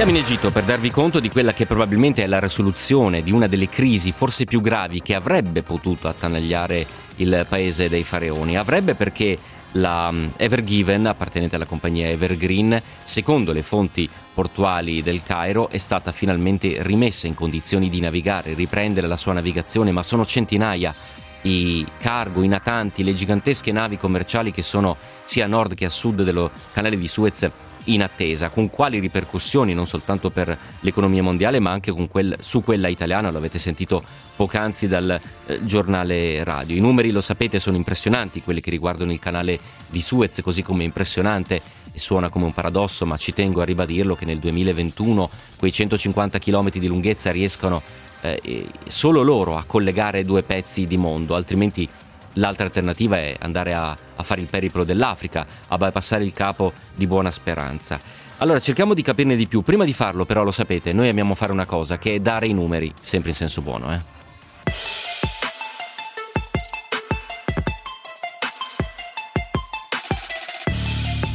Andiamo 0.00 0.18
in 0.18 0.24
Egitto 0.24 0.50
per 0.50 0.64
darvi 0.64 0.90
conto 0.90 1.20
di 1.20 1.28
quella 1.28 1.52
che 1.52 1.66
probabilmente 1.66 2.22
è 2.22 2.26
la 2.26 2.40
risoluzione 2.40 3.22
di 3.22 3.32
una 3.32 3.46
delle 3.46 3.68
crisi 3.68 4.12
forse 4.12 4.46
più 4.46 4.62
gravi 4.62 5.02
che 5.02 5.14
avrebbe 5.14 5.62
potuto 5.62 6.08
attanagliare 6.08 6.86
il 7.16 7.44
paese 7.46 7.90
dei 7.90 8.02
faraoni. 8.02 8.56
Avrebbe 8.56 8.94
perché 8.94 9.36
la 9.72 10.10
mm, 10.10 10.28
Evergiven, 10.38 11.04
appartenente 11.04 11.56
alla 11.56 11.66
compagnia 11.66 12.08
Evergreen, 12.08 12.80
secondo 13.04 13.52
le 13.52 13.60
fonti 13.60 14.08
portuali 14.32 15.02
del 15.02 15.22
Cairo, 15.22 15.68
è 15.68 15.76
stata 15.76 16.12
finalmente 16.12 16.76
rimessa 16.80 17.26
in 17.26 17.34
condizioni 17.34 17.90
di 17.90 18.00
navigare, 18.00 18.54
riprendere 18.54 19.06
la 19.06 19.16
sua 19.16 19.34
navigazione, 19.34 19.92
ma 19.92 20.02
sono 20.02 20.24
centinaia 20.24 20.94
i 21.42 21.86
cargo, 21.98 22.42
i 22.42 22.48
natanti, 22.48 23.04
le 23.04 23.12
gigantesche 23.12 23.70
navi 23.70 23.98
commerciali 23.98 24.50
che 24.50 24.62
sono 24.62 24.96
sia 25.24 25.44
a 25.44 25.48
nord 25.48 25.74
che 25.74 25.84
a 25.84 25.90
sud 25.90 26.22
dello 26.22 26.50
canale 26.72 26.96
di 26.96 27.06
Suez 27.06 27.50
in 27.84 28.02
attesa, 28.02 28.48
con 28.48 28.70
quali 28.70 28.98
ripercussioni 28.98 29.74
non 29.74 29.86
soltanto 29.86 30.30
per 30.30 30.56
l'economia 30.80 31.22
mondiale 31.22 31.58
ma 31.60 31.70
anche 31.70 31.92
quel, 31.92 32.36
su 32.40 32.62
quella 32.62 32.88
italiana, 32.88 33.30
lo 33.30 33.38
avete 33.38 33.58
sentito 33.58 34.02
poc'anzi 34.36 34.88
dal 34.88 35.20
eh, 35.46 35.64
giornale 35.64 36.42
radio. 36.44 36.76
I 36.76 36.80
numeri 36.80 37.10
lo 37.10 37.20
sapete 37.20 37.58
sono 37.58 37.76
impressionanti, 37.76 38.42
quelli 38.42 38.60
che 38.60 38.70
riguardano 38.70 39.12
il 39.12 39.18
canale 39.18 39.58
di 39.88 40.00
Suez, 40.00 40.40
così 40.42 40.62
come 40.62 40.84
impressionante 40.84 41.60
e 41.92 41.98
suona 41.98 42.28
come 42.28 42.44
un 42.44 42.52
paradosso, 42.52 43.04
ma 43.06 43.16
ci 43.16 43.32
tengo 43.32 43.60
a 43.60 43.64
ribadirlo 43.64 44.14
che 44.14 44.24
nel 44.24 44.38
2021 44.38 45.30
quei 45.58 45.72
150 45.72 46.38
km 46.38 46.70
di 46.70 46.86
lunghezza 46.86 47.30
riescono 47.30 47.82
eh, 48.22 48.66
solo 48.86 49.22
loro 49.22 49.56
a 49.56 49.64
collegare 49.66 50.24
due 50.24 50.42
pezzi 50.42 50.86
di 50.86 50.96
mondo, 50.96 51.34
altrimenti 51.34 51.88
L'altra 52.34 52.64
alternativa 52.64 53.16
è 53.16 53.34
andare 53.40 53.74
a, 53.74 53.90
a 53.90 54.22
fare 54.22 54.40
il 54.40 54.46
periplo 54.46 54.84
dell'Africa, 54.84 55.46
a 55.68 55.76
bypassare 55.76 56.24
il 56.24 56.32
capo 56.32 56.72
di 56.94 57.06
Buona 57.06 57.30
Speranza. 57.30 57.98
Allora 58.38 58.60
cerchiamo 58.60 58.94
di 58.94 59.02
capirne 59.02 59.36
di 59.36 59.46
più. 59.46 59.62
Prima 59.62 59.84
di 59.84 59.92
farlo, 59.92 60.24
però, 60.24 60.44
lo 60.44 60.50
sapete, 60.50 60.92
noi 60.92 61.08
amiamo 61.08 61.34
fare 61.34 61.52
una 61.52 61.66
cosa 61.66 61.98
che 61.98 62.14
è 62.14 62.20
dare 62.20 62.46
i 62.46 62.52
numeri, 62.52 62.92
sempre 63.00 63.30
in 63.30 63.36
senso 63.36 63.60
buono, 63.60 63.92
eh. 63.92 64.18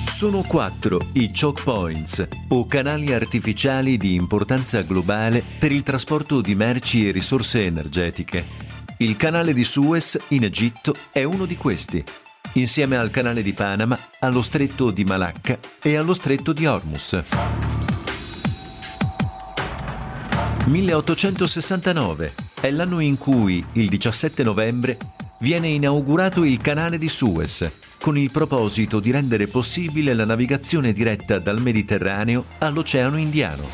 Sono 0.08 0.44
quattro 0.48 1.00
i 1.14 1.30
choke 1.30 1.62
points, 1.62 2.26
o 2.48 2.66
canali 2.66 3.14
artificiali 3.14 3.98
di 3.98 4.16
importanza 4.16 4.82
globale 4.82 5.44
per 5.60 5.74
il 5.74 5.84
trasporto 5.84 6.40
di 6.40 6.56
merci 6.56 7.10
e 7.10 7.12
risorse 7.12 7.66
energetiche 7.66 8.75
il 8.98 9.18
canale 9.18 9.54
di 9.54 9.64
Suez 9.64 10.18
in 10.30 10.46
Egitto 10.46 10.96
è 11.12 11.24
uno 11.24 11.46
di 11.46 11.58
questi, 11.58 12.04
insieme 12.54 12.96
al 12.98 13.12
canale 13.12 13.42
di 13.42 13.52
Panama, 13.52 13.98
allo 14.20 14.42
stretto 14.42 14.90
di 14.92 15.04
Malacca 15.04 15.60
e 15.82 15.98
allo 15.98 16.14
stretto 16.14 16.54
di 16.54 16.66
Hormuz. 16.66 17.24
1869 20.68 22.34
è 22.62 22.72
l'anno 22.72 23.00
in 23.02 23.18
cui, 23.18 23.64
il 23.74 23.90
17 23.90 24.44
novembre, 24.44 24.98
viene 25.40 25.68
inaugurato 25.68 26.44
il 26.44 26.60
canale 26.60 26.98
di 26.98 27.10
Suez, 27.10 27.70
con 28.00 28.18
il 28.18 28.32
proposito 28.32 29.00
di 29.00 29.12
rendere 29.12 29.48
possibile 29.48 30.14
la 30.14 30.26
navigazione 30.26 30.94
diretta 30.94 31.38
dal 31.40 31.62
Mediterraneo 31.62 32.46
all'Oceano 32.60 33.18
Indiano. 33.18 33.68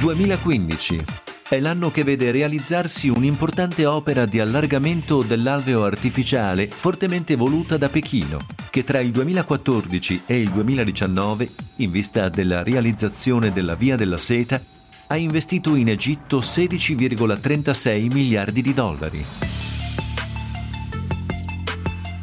2015 0.00 1.26
è 1.48 1.60
l'anno 1.60 1.90
che 1.90 2.04
vede 2.04 2.30
realizzarsi 2.30 3.08
un'importante 3.08 3.86
opera 3.86 4.26
di 4.26 4.38
allargamento 4.38 5.22
dell'alveo 5.22 5.82
artificiale 5.82 6.68
fortemente 6.68 7.36
voluta 7.36 7.78
da 7.78 7.88
Pechino, 7.88 8.38
che 8.68 8.84
tra 8.84 9.00
il 9.00 9.12
2014 9.12 10.22
e 10.26 10.40
il 10.40 10.50
2019, 10.50 11.48
in 11.76 11.90
vista 11.90 12.28
della 12.28 12.62
realizzazione 12.62 13.50
della 13.50 13.76
Via 13.76 13.96
della 13.96 14.18
Seta, 14.18 14.60
ha 15.06 15.16
investito 15.16 15.74
in 15.74 15.88
Egitto 15.88 16.40
16,36 16.40 18.12
miliardi 18.12 18.60
di 18.60 18.74
dollari. 18.74 19.24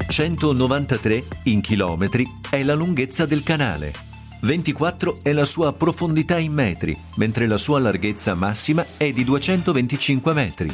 193 0.07 1.23
in 1.45 1.61
chilometri 1.61 2.27
è 2.47 2.61
la 2.61 2.75
lunghezza 2.75 3.25
del 3.25 3.41
canale 3.41 4.13
24 4.41 5.19
è 5.23 5.31
la 5.31 5.45
sua 5.45 5.73
profondità 5.73 6.37
in 6.37 6.53
metri, 6.53 6.97
mentre 7.15 7.47
la 7.47 7.57
sua 7.57 7.79
larghezza 7.79 8.35
massima 8.35 8.85
è 8.97 9.11
di 9.11 9.23
225 9.23 10.33
metri. 10.33 10.69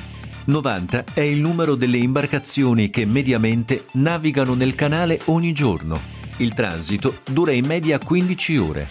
90 0.46 1.04
è 1.14 1.22
il 1.22 1.40
numero 1.40 1.76
delle 1.76 1.98
imbarcazioni 1.98 2.90
che 2.90 3.06
mediamente 3.06 3.86
navigano 3.94 4.54
nel 4.54 4.76
canale 4.76 5.20
ogni 5.26 5.54
giorno. 5.54 6.00
Il 6.38 6.54
transito 6.54 7.22
dura 7.30 7.52
in 7.52 7.66
media 7.66 8.00
15 8.00 8.58
ore. 8.58 8.88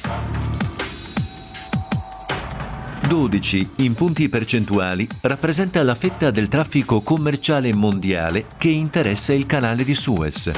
12 3.09 3.71
in 3.79 3.95
punti 3.95 4.29
percentuali 4.29 5.09
rappresenta 5.23 5.83
la 5.83 5.97
fetta 5.97 6.31
del 6.31 6.47
traffico 6.47 7.01
commerciale 7.01 7.75
mondiale 7.75 8.47
che 8.57 8.69
interessa 8.69 9.33
il 9.33 9.47
canale 9.47 9.83
di 9.83 9.97
Suez. 9.97 10.49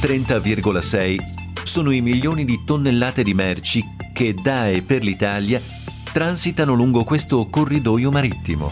30,6 0.00 1.41
sono 1.72 1.90
i 1.90 2.02
milioni 2.02 2.44
di 2.44 2.64
tonnellate 2.66 3.22
di 3.22 3.32
merci 3.32 3.82
che 4.12 4.34
da 4.34 4.68
e 4.68 4.82
per 4.82 5.02
l'Italia 5.02 5.58
transitano 6.12 6.74
lungo 6.74 7.02
questo 7.02 7.48
corridoio 7.48 8.10
marittimo. 8.10 8.70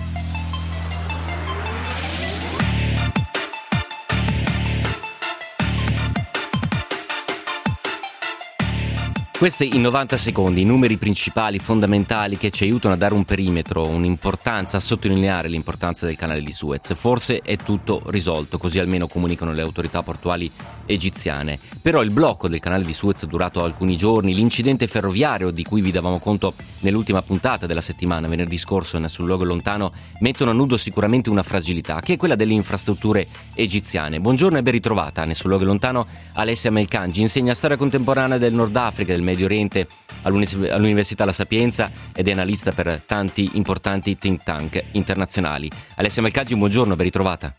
Questi 9.41 9.75
in 9.75 9.81
90 9.81 10.19
secondi, 10.19 10.61
i 10.61 10.67
numeri 10.67 10.99
principali, 10.99 11.59
fondamentali 11.59 12.37
che 12.37 12.51
ci 12.51 12.65
aiutano 12.65 12.93
a 12.93 12.99
dare 12.99 13.15
un 13.15 13.25
perimetro, 13.25 13.89
un'importanza, 13.89 14.77
a 14.77 14.81
sottolineare 14.81 15.49
l'importanza 15.49 16.05
del 16.05 16.17
canale 16.17 16.43
di 16.43 16.53
Suez. 16.53 16.93
Forse 16.93 17.41
è 17.41 17.57
tutto 17.57 18.03
risolto, 18.09 18.59
così 18.59 18.79
almeno 18.79 19.07
comunicano 19.07 19.55
le 19.55 19.63
autorità 19.63 20.03
portuali 20.03 20.53
egiziane. 20.91 21.59
Però 21.81 22.03
il 22.03 22.11
blocco 22.11 22.49
del 22.49 22.61
canale 22.61 22.85
di 22.85 22.93
Suez 22.93 23.25
durato 23.25 23.63
alcuni 23.63 23.97
giorni, 23.97 24.35
l'incidente 24.35 24.87
ferroviario 24.87 25.51
di 25.51 25.63
cui 25.65 25.81
vi 25.81 25.91
davamo 25.91 26.19
conto 26.19 26.55
nell'ultima 26.81 27.23
puntata 27.23 27.67
della 27.67 27.81
settimana, 27.81 28.29
venerdì 28.29 28.57
scorso 28.57 28.97
in 28.97 29.09
sul 29.09 29.27
luogo 29.27 29.45
lontano, 29.45 29.93
mettono 30.21 30.51
a 30.51 30.55
nudo 30.55 30.77
sicuramente 30.77 31.31
una 31.31 31.43
fragilità, 31.43 32.01
che 32.01 32.15
è 32.15 32.17
quella 32.17 32.37
delle 32.37 32.53
infrastrutture 32.53 33.27
egiziane. 33.55 34.21
Buongiorno 34.21 34.59
e 34.59 34.63
ben 34.63 34.73
ritrovata, 34.73 35.25
nel 35.25 35.35
sul 35.35 35.51
luogo 35.51 35.65
lontano 35.65 36.07
Alessia 36.35 36.71
Melkangi, 36.71 37.21
insegna 37.21 37.55
storia 37.55 37.77
contemporanea 37.77 38.39
del 38.39 38.53
Nord 38.53 38.77
Africa, 38.77 39.13
del 39.13 39.23
Medio 39.23 39.47
Oriente 39.47 39.87
all'Università 40.23 41.25
La 41.25 41.33
Sapienza 41.33 41.91
ed 42.15 42.29
è 42.29 42.33
analista 42.33 42.73
per 42.73 43.03
tanti 43.07 43.51
importanti 43.55 44.19
think 44.19 44.43
tank 44.43 44.83
internazionali. 44.93 45.71
Alessia 45.97 46.23
Melcaggi, 46.23 46.55
buongiorno, 46.57 46.95
ben 46.97 47.05
ritrovata. 47.05 47.55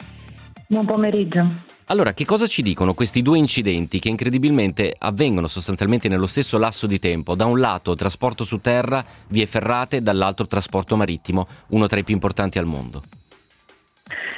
Buon 0.68 0.86
pomeriggio. 0.86 1.70
Allora, 1.86 2.14
che 2.14 2.26
cosa 2.26 2.48
ci 2.48 2.62
dicono 2.62 2.94
questi 2.94 3.22
due 3.22 3.38
incidenti 3.38 4.00
che 4.00 4.10
incredibilmente 4.10 4.96
avvengono 4.98 5.48
sostanzialmente 5.48 6.08
nello 6.08 6.28
stesso 6.28 6.58
lasso 6.58 6.88
di 6.88 7.00
tempo? 7.00 7.36
Da 7.36 7.46
un 7.46 7.60
lato 7.60 7.96
trasporto 7.96 8.44
su 8.44 8.60
terra, 8.60 9.04
vie 9.28 9.46
ferrate, 9.46 10.02
dall'altro 10.02 10.48
trasporto 10.48 10.96
marittimo, 10.96 11.48
uno 11.70 11.88
tra 11.88 12.00
i 12.00 12.04
più 12.04 12.14
importanti 12.14 12.58
al 12.58 12.66
mondo. 12.66 13.21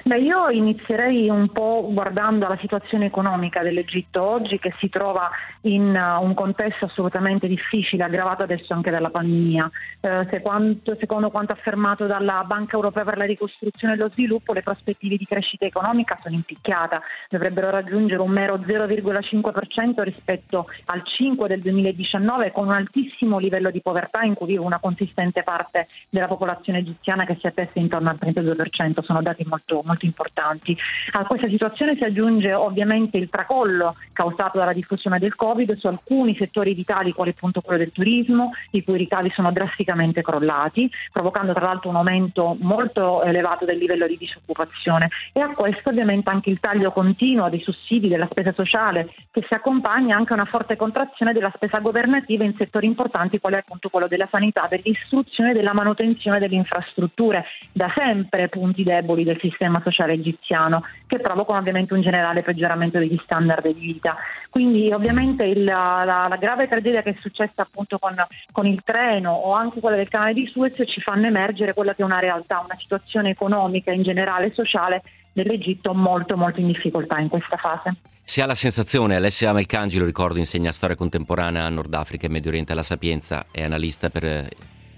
Beh, 0.04 0.20
io 0.20 0.50
inizierei 0.50 1.30
un 1.30 1.50
po' 1.50 1.88
guardando 1.92 2.46
alla 2.46 2.58
situazione 2.58 3.06
economica 3.06 3.62
dell'Egitto 3.62 4.22
oggi 4.22 4.58
che 4.58 4.74
si 4.80 4.90
trova 4.90 5.30
in 5.62 5.96
uh, 5.96 6.24
un 6.24 6.34
contesto 6.34 6.86
assolutamente 6.86 7.48
difficile, 7.48 8.04
aggravato 8.04 8.44
adesso 8.44 8.74
anche 8.74 8.92
dalla 8.92 9.10
pandemia. 9.10 9.70
Eh, 10.02 10.28
secondo, 10.30 10.96
secondo 11.00 11.30
quanto 11.30 11.54
affermato 11.54 12.06
dalla 12.06 12.44
Banca 12.46 12.76
Europea 12.76 13.04
per 13.04 13.18
la 13.18 13.26
ricostruzione 13.26 13.94
e 13.94 13.98
lo 13.98 14.10
sviluppo, 14.10 14.54
le 14.54 14.62
prospettive 14.62 15.16
di 15.18 15.26
crescita 15.26 15.66
economica 15.66 16.20
sono 16.22 16.36
in 16.36 16.42
picchiata, 16.42 17.02
dovrebbero 17.30 17.70
raggiungere 17.70 18.22
un 18.22 18.32
mero 18.32 18.58
0,5% 18.58 20.02
rispetto 20.02 20.68
al 20.86 21.04
5 21.06 21.48
del 21.48 21.62
2019 21.62 22.52
con 22.52 22.68
un 22.68 22.74
altissimo 22.74 23.38
livello 23.38 23.72
di 23.72 23.82
povertà 23.82 24.22
in 24.24 24.34
cui 24.34 24.48
vive 24.48 24.62
una 24.62 24.80
consistente 24.80 25.44
parte 25.44 25.88
della 26.10 26.28
popolazione 26.28 26.80
egiziana 26.80 27.26
che 27.26 27.38
si 27.40 27.48
attesta 27.48 27.80
intorno 27.80 28.10
al 28.10 28.18
32%, 28.20 29.04
sono 29.04 29.22
dati 29.22 29.46
molto, 29.48 29.83
molto 29.86 30.06
importanti. 30.06 30.76
A 31.12 31.26
questa 31.26 31.48
situazione 31.48 31.96
si 31.96 32.04
aggiunge 32.04 32.54
ovviamente 32.54 33.18
il 33.18 33.30
tracollo 33.30 33.96
causato 34.12 34.58
dalla 34.58 34.74
diffusione 34.74 35.20
del 35.20 35.36
Covid 35.36 35.76
su 35.78 35.88
alcuni 35.88 36.36
settori 36.36 36.74
vitali, 36.74 37.12
quali 37.12 37.32
appunto 37.32 37.62
quello 37.62 37.80
del 37.80 37.92
turismo, 37.92 38.52
i 38.72 38.84
cui 38.84 38.98
ricavi 38.98 39.32
sono 39.34 39.52
drasticamente 39.52 40.22
crollati, 40.22 40.90
provocando 41.12 41.54
tra 41.54 41.66
l'altro 41.66 41.90
un 41.90 41.96
aumento 41.98 42.56
molto 42.60 43.24
elevato 43.24 43.66
del 43.66 43.78
livello 43.78 44.08
di 44.08 44.18
disoccupazione 44.18 45.10
e 45.34 45.42
a 45.42 45.50
questo 45.50 45.90
ovviamente 45.90 46.30
anche 46.30 46.50
il 46.50 46.60
taglio 46.60 46.92
continuo 46.92 47.50
dei 47.50 47.62
sussidi 47.62 48.08
della 48.08 48.28
spesa 48.30 48.52
sociale 48.54 49.14
che 49.32 49.44
si 49.48 49.54
accompagna 49.54 50.16
anche 50.16 50.34
a 50.34 50.36
una 50.36 50.46
forte 50.46 50.76
contrazione 50.76 51.34
della 51.34 51.52
spesa 51.54 51.80
governativa 51.80 52.44
in 52.44 52.56
settori 52.56 52.86
importanti 52.86 53.40
quali 53.40 53.56
appunto 53.56 53.90
quello 53.90 54.08
della 54.08 54.28
sanità, 54.30 54.68
dell'istruzione 54.70 55.52
e 55.52 55.54
della 55.54 55.74
manutenzione 55.74 56.40
delle 56.40 56.56
infrastrutture, 56.56 57.46
da 57.72 57.92
sempre 57.96 58.50
punti 58.50 58.84
deboli 58.84 59.24
del 59.24 59.40
sistema 59.40 59.73
sociale 59.84 60.14
egiziano, 60.14 60.84
che 61.08 61.20
provocano 61.20 61.60
ovviamente 61.60 61.94
un 61.94 62.02
generale 62.02 62.44
peggioramento 62.44 63.00
degli 63.00 63.20
standard 63.24 63.66
di 63.68 63.80
vita. 63.80 64.16
Quindi 64.50 64.92
ovviamente 64.92 65.44
il, 65.44 65.64
la, 65.64 66.28
la, 66.30 66.38
grave 66.38 66.68
tragedia 66.68 67.02
che 67.02 67.12
è 67.12 67.16
successa 67.20 67.62
appunto 67.62 67.98
con, 67.98 68.16
con, 68.52 68.66
il 68.66 68.82
treno 68.84 69.32
o 69.32 69.54
anche 69.54 69.80
quella 69.80 69.96
del 69.96 70.10
canale 70.10 70.34
di 70.34 70.48
Suez 70.48 70.76
ci 70.86 71.02
fanno 71.02 71.28
emergere 71.28 71.74
quella 71.74 71.94
che 71.96 72.02
è 72.02 72.06
una 72.06 72.20
realtà, 72.20 72.60
una 72.60 72.78
situazione 72.78 73.30
economica 73.30 73.92
in 73.92 74.04
generale 74.04 74.48
e 74.48 74.54
sociale 74.54 75.02
dell'Egitto 75.32 75.94
molto 75.94 76.38
molto 76.38 76.60
in 76.60 76.68
difficoltà 76.68 77.20
in 77.20 77.30
questa 77.30 77.58
fase. 77.58 77.96
Si 78.22 78.42
ha 78.42 78.46
la 78.46 78.56
sensazione, 78.56 79.16
Alessia 79.16 79.52
Melcangi, 79.54 80.00
lo 80.00 80.06
ricordo, 80.06 80.38
insegna 80.38 80.72
storia 80.72 80.96
contemporanea 80.96 81.66
a 81.66 81.70
Nord 81.70 81.94
Africa 81.94 82.28
e 82.28 82.30
Medio 82.30 82.50
Oriente 82.50 82.72
alla 82.72 82.82
Sapienza, 82.82 83.48
è 83.52 83.64
analista 83.64 84.10
per 84.10 84.48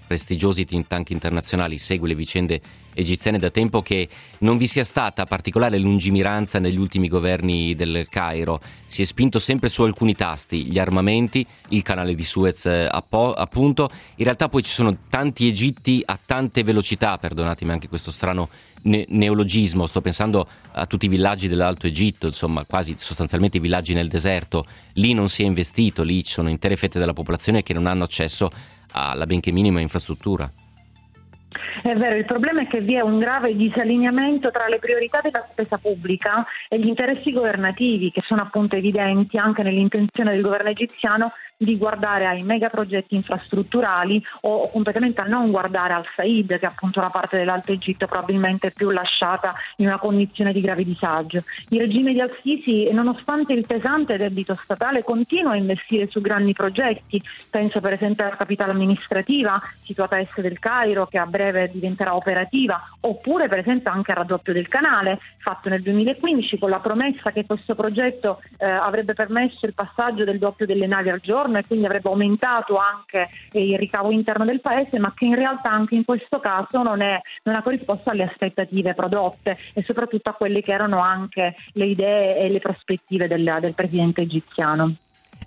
prestigiosi 0.06 0.64
think 0.64 0.86
tank 0.86 1.10
internazionali, 1.10 1.78
segue 1.78 2.08
le 2.08 2.14
vicende 2.14 2.60
egiziane 2.96 3.38
da 3.38 3.50
tempo 3.50 3.82
che 3.82 4.08
non 4.38 4.56
vi 4.56 4.66
sia 4.66 4.82
stata 4.82 5.26
particolare 5.26 5.78
lungimiranza 5.78 6.58
negli 6.58 6.78
ultimi 6.78 7.08
governi 7.08 7.74
del 7.74 8.06
Cairo. 8.08 8.60
Si 8.86 9.02
è 9.02 9.04
spinto 9.04 9.38
sempre 9.38 9.68
su 9.68 9.82
alcuni 9.82 10.14
tasti, 10.14 10.66
gli 10.66 10.78
armamenti, 10.78 11.46
il 11.68 11.82
canale 11.82 12.14
di 12.14 12.22
Suez 12.22 12.64
eh, 12.66 12.88
appunto. 12.90 13.90
In 14.16 14.24
realtà 14.24 14.48
poi 14.48 14.62
ci 14.62 14.72
sono 14.72 14.96
tanti 15.10 15.46
Egitti 15.46 16.02
a 16.04 16.18
tante 16.24 16.62
velocità, 16.62 17.18
perdonatemi 17.18 17.70
anche 17.70 17.88
questo 17.88 18.10
strano 18.10 18.48
ne- 18.82 19.04
neologismo, 19.08 19.86
sto 19.86 20.00
pensando 20.00 20.48
a 20.72 20.86
tutti 20.86 21.06
i 21.06 21.08
villaggi 21.08 21.48
dell'Alto 21.48 21.86
Egitto, 21.86 22.26
insomma 22.26 22.64
quasi 22.64 22.94
sostanzialmente 22.96 23.58
i 23.58 23.60
villaggi 23.60 23.92
nel 23.92 24.08
deserto. 24.08 24.64
Lì 24.94 25.12
non 25.12 25.28
si 25.28 25.42
è 25.42 25.46
investito, 25.46 26.02
lì 26.02 26.24
ci 26.24 26.32
sono 26.32 26.48
intere 26.48 26.76
fette 26.76 26.98
della 26.98 27.12
popolazione 27.12 27.62
che 27.62 27.74
non 27.74 27.86
hanno 27.86 28.04
accesso 28.04 28.50
alla 28.96 29.26
benché 29.26 29.52
minima 29.52 29.80
infrastruttura. 29.80 30.50
È 31.82 31.94
vero, 31.94 32.16
il 32.16 32.24
problema 32.24 32.62
è 32.62 32.66
che 32.66 32.80
vi 32.80 32.94
è 32.94 33.00
un 33.00 33.18
grave 33.18 33.54
disallineamento 33.54 34.50
tra 34.50 34.68
le 34.68 34.78
priorità 34.78 35.20
della 35.22 35.46
spesa 35.48 35.78
pubblica 35.78 36.44
e 36.68 36.78
gli 36.78 36.86
interessi 36.86 37.32
governativi, 37.32 38.10
che 38.10 38.22
sono 38.24 38.42
appunto 38.42 38.76
evidenti 38.76 39.36
anche 39.38 39.62
nell'intenzione 39.62 40.32
del 40.32 40.42
governo 40.42 40.70
egiziano 40.70 41.32
di 41.58 41.78
guardare 41.78 42.26
ai 42.26 42.42
megaprogetti 42.42 43.14
infrastrutturali 43.14 44.22
o 44.42 44.68
completamente 44.70 45.22
a 45.22 45.24
non 45.24 45.50
guardare 45.50 45.94
al 45.94 46.04
Said, 46.14 46.48
che 46.58 46.66
è 46.66 46.66
appunto 46.66 47.00
la 47.00 47.08
parte 47.08 47.38
dell'Alto 47.38 47.72
Egitto 47.72 48.06
probabilmente 48.06 48.70
più 48.70 48.90
lasciata 48.90 49.54
in 49.76 49.86
una 49.86 49.98
condizione 49.98 50.52
di 50.52 50.60
grave 50.60 50.84
disagio. 50.84 51.42
Il 51.70 51.80
regime 51.80 52.12
di 52.12 52.20
Al-Sisi, 52.20 52.92
nonostante 52.92 53.54
il 53.54 53.66
pesante 53.66 54.18
debito 54.18 54.58
statale, 54.62 55.02
continua 55.02 55.52
a 55.52 55.56
investire 55.56 56.08
su 56.08 56.20
grandi 56.20 56.52
progetti. 56.52 57.22
Penso 57.48 57.80
per 57.80 57.92
esempio 57.92 58.24
alla 58.24 58.36
capitale 58.36 58.72
amministrativa 58.72 59.60
situata 59.80 60.16
a 60.16 60.20
est 60.20 60.40
del 60.40 60.58
Cairo, 60.58 61.06
che 61.06 61.18
a 61.18 61.26
breve 61.26 61.70
diventerà 61.72 62.14
operativa, 62.14 62.82
oppure 63.00 63.48
per 63.48 63.58
esempio 63.58 63.90
anche 63.90 64.10
al 64.10 64.18
raddoppio 64.18 64.52
del 64.52 64.68
canale, 64.68 65.20
fatto 65.38 65.70
nel 65.70 65.80
2015 65.80 66.58
con 66.58 66.68
la 66.68 66.80
promessa 66.80 67.30
che 67.30 67.46
questo 67.46 67.74
progetto 67.74 68.42
eh, 68.58 68.66
avrebbe 68.66 69.14
permesso 69.14 69.64
il 69.64 69.74
passaggio 69.74 70.24
del 70.24 70.38
doppio 70.38 70.66
delle 70.66 70.86
navi 70.86 71.08
al 71.08 71.20
giorno 71.20 71.45
giorno 71.46 71.58
e 71.58 71.64
quindi 71.66 71.86
avrebbe 71.86 72.08
aumentato 72.08 72.76
anche 72.76 73.28
il 73.52 73.78
ricavo 73.78 74.10
interno 74.10 74.44
del 74.44 74.60
paese, 74.60 74.98
ma 74.98 75.12
che 75.14 75.24
in 75.24 75.34
realtà 75.34 75.70
anche 75.70 75.94
in 75.94 76.04
questo 76.04 76.40
caso 76.40 76.82
non, 76.82 77.00
è, 77.00 77.20
non 77.44 77.54
ha 77.54 77.62
corrisposto 77.62 78.10
alle 78.10 78.24
aspettative 78.24 78.94
prodotte 78.94 79.56
e 79.72 79.82
soprattutto 79.86 80.30
a 80.30 80.34
quelle 80.34 80.60
che 80.60 80.72
erano 80.72 81.00
anche 81.00 81.54
le 81.72 81.86
idee 81.86 82.36
e 82.38 82.48
le 82.48 82.58
prospettive 82.58 83.28
del, 83.28 83.58
del 83.60 83.74
presidente 83.74 84.22
egiziano. 84.22 84.94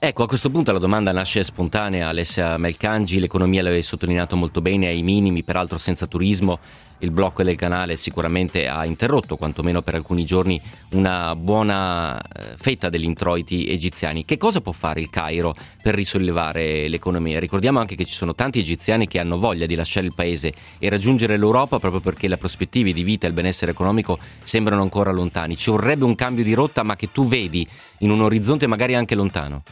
Ecco, 0.02 0.24
a 0.24 0.28
questo 0.28 0.50
punto 0.50 0.72
la 0.72 0.80
domanda 0.80 1.12
nasce 1.12 1.44
spontanea. 1.44 2.08
Alessia 2.08 2.58
Melcangi, 2.58 3.20
l'economia 3.20 3.64
l'avevi 3.64 3.82
sottolineato 3.82 4.38
molto 4.38 4.62
bene, 4.62 4.88
ai 4.88 5.02
minimi, 5.02 5.44
peraltro 5.44 5.78
senza 5.78 6.08
turismo. 6.08 6.60
Il 7.02 7.12
blocco 7.12 7.44
del 7.44 7.56
canale 7.56 7.96
sicuramente 7.96 8.68
ha 8.68 8.86
interrotto, 8.86 9.38
quantomeno 9.38 9.82
per 9.82 9.96
alcuni 9.96 10.26
giorni, 10.26 10.62
una 10.92 11.34
buona 11.34 12.20
eh, 12.20 12.56
fetta 12.58 12.90
degli 12.90 13.06
introiti 13.06 13.70
egiziani. 13.70 14.26
Che 14.26 14.36
cosa 14.36 14.60
può 14.60 14.74
fare 14.74 15.00
il 15.00 15.10
Cairo 15.10 15.56
per 15.82 15.96
risollevare 15.96 16.90
l'economia? 16.90 17.40
Ricordiamo 17.40 17.80
anche 17.80 17.96
che 17.96 18.04
ci 18.04 18.14
sono 18.14 18.36
tanti 18.36 18.60
egiziani 18.60 19.08
che 19.08 19.18
hanno 19.20 19.38
voglia 19.38 19.66
di 19.66 19.76
lasciare 19.76 20.08
il 20.08 20.14
paese 20.14 20.54
e 20.78 20.90
raggiungere 20.90 21.38
l'Europa 21.38 21.80
proprio 21.80 22.02
perché 22.02 22.28
le 22.28 22.36
prospettive 22.38 22.92
di 22.92 23.04
vita 23.04 23.26
e 23.26 23.30
il 23.30 23.36
benessere 23.36 23.72
economico 23.72 24.20
sembrano 24.44 24.82
ancora 24.82 25.12
lontani. 25.12 25.56
Ci 25.56 25.72
vorrebbe 25.72 26.04
un 26.04 26.16
cambio 26.16 26.44
di 26.44 26.54
rotta, 26.54 26.84
ma 26.84 26.98
che 26.98 27.14
tu 27.14 27.26
vedi 27.26 27.66
in 28.00 28.10
un 28.10 28.22
orizzonte 28.22 28.68
magari 28.68 28.96
anche 28.96 29.16
lontano. 29.16 29.64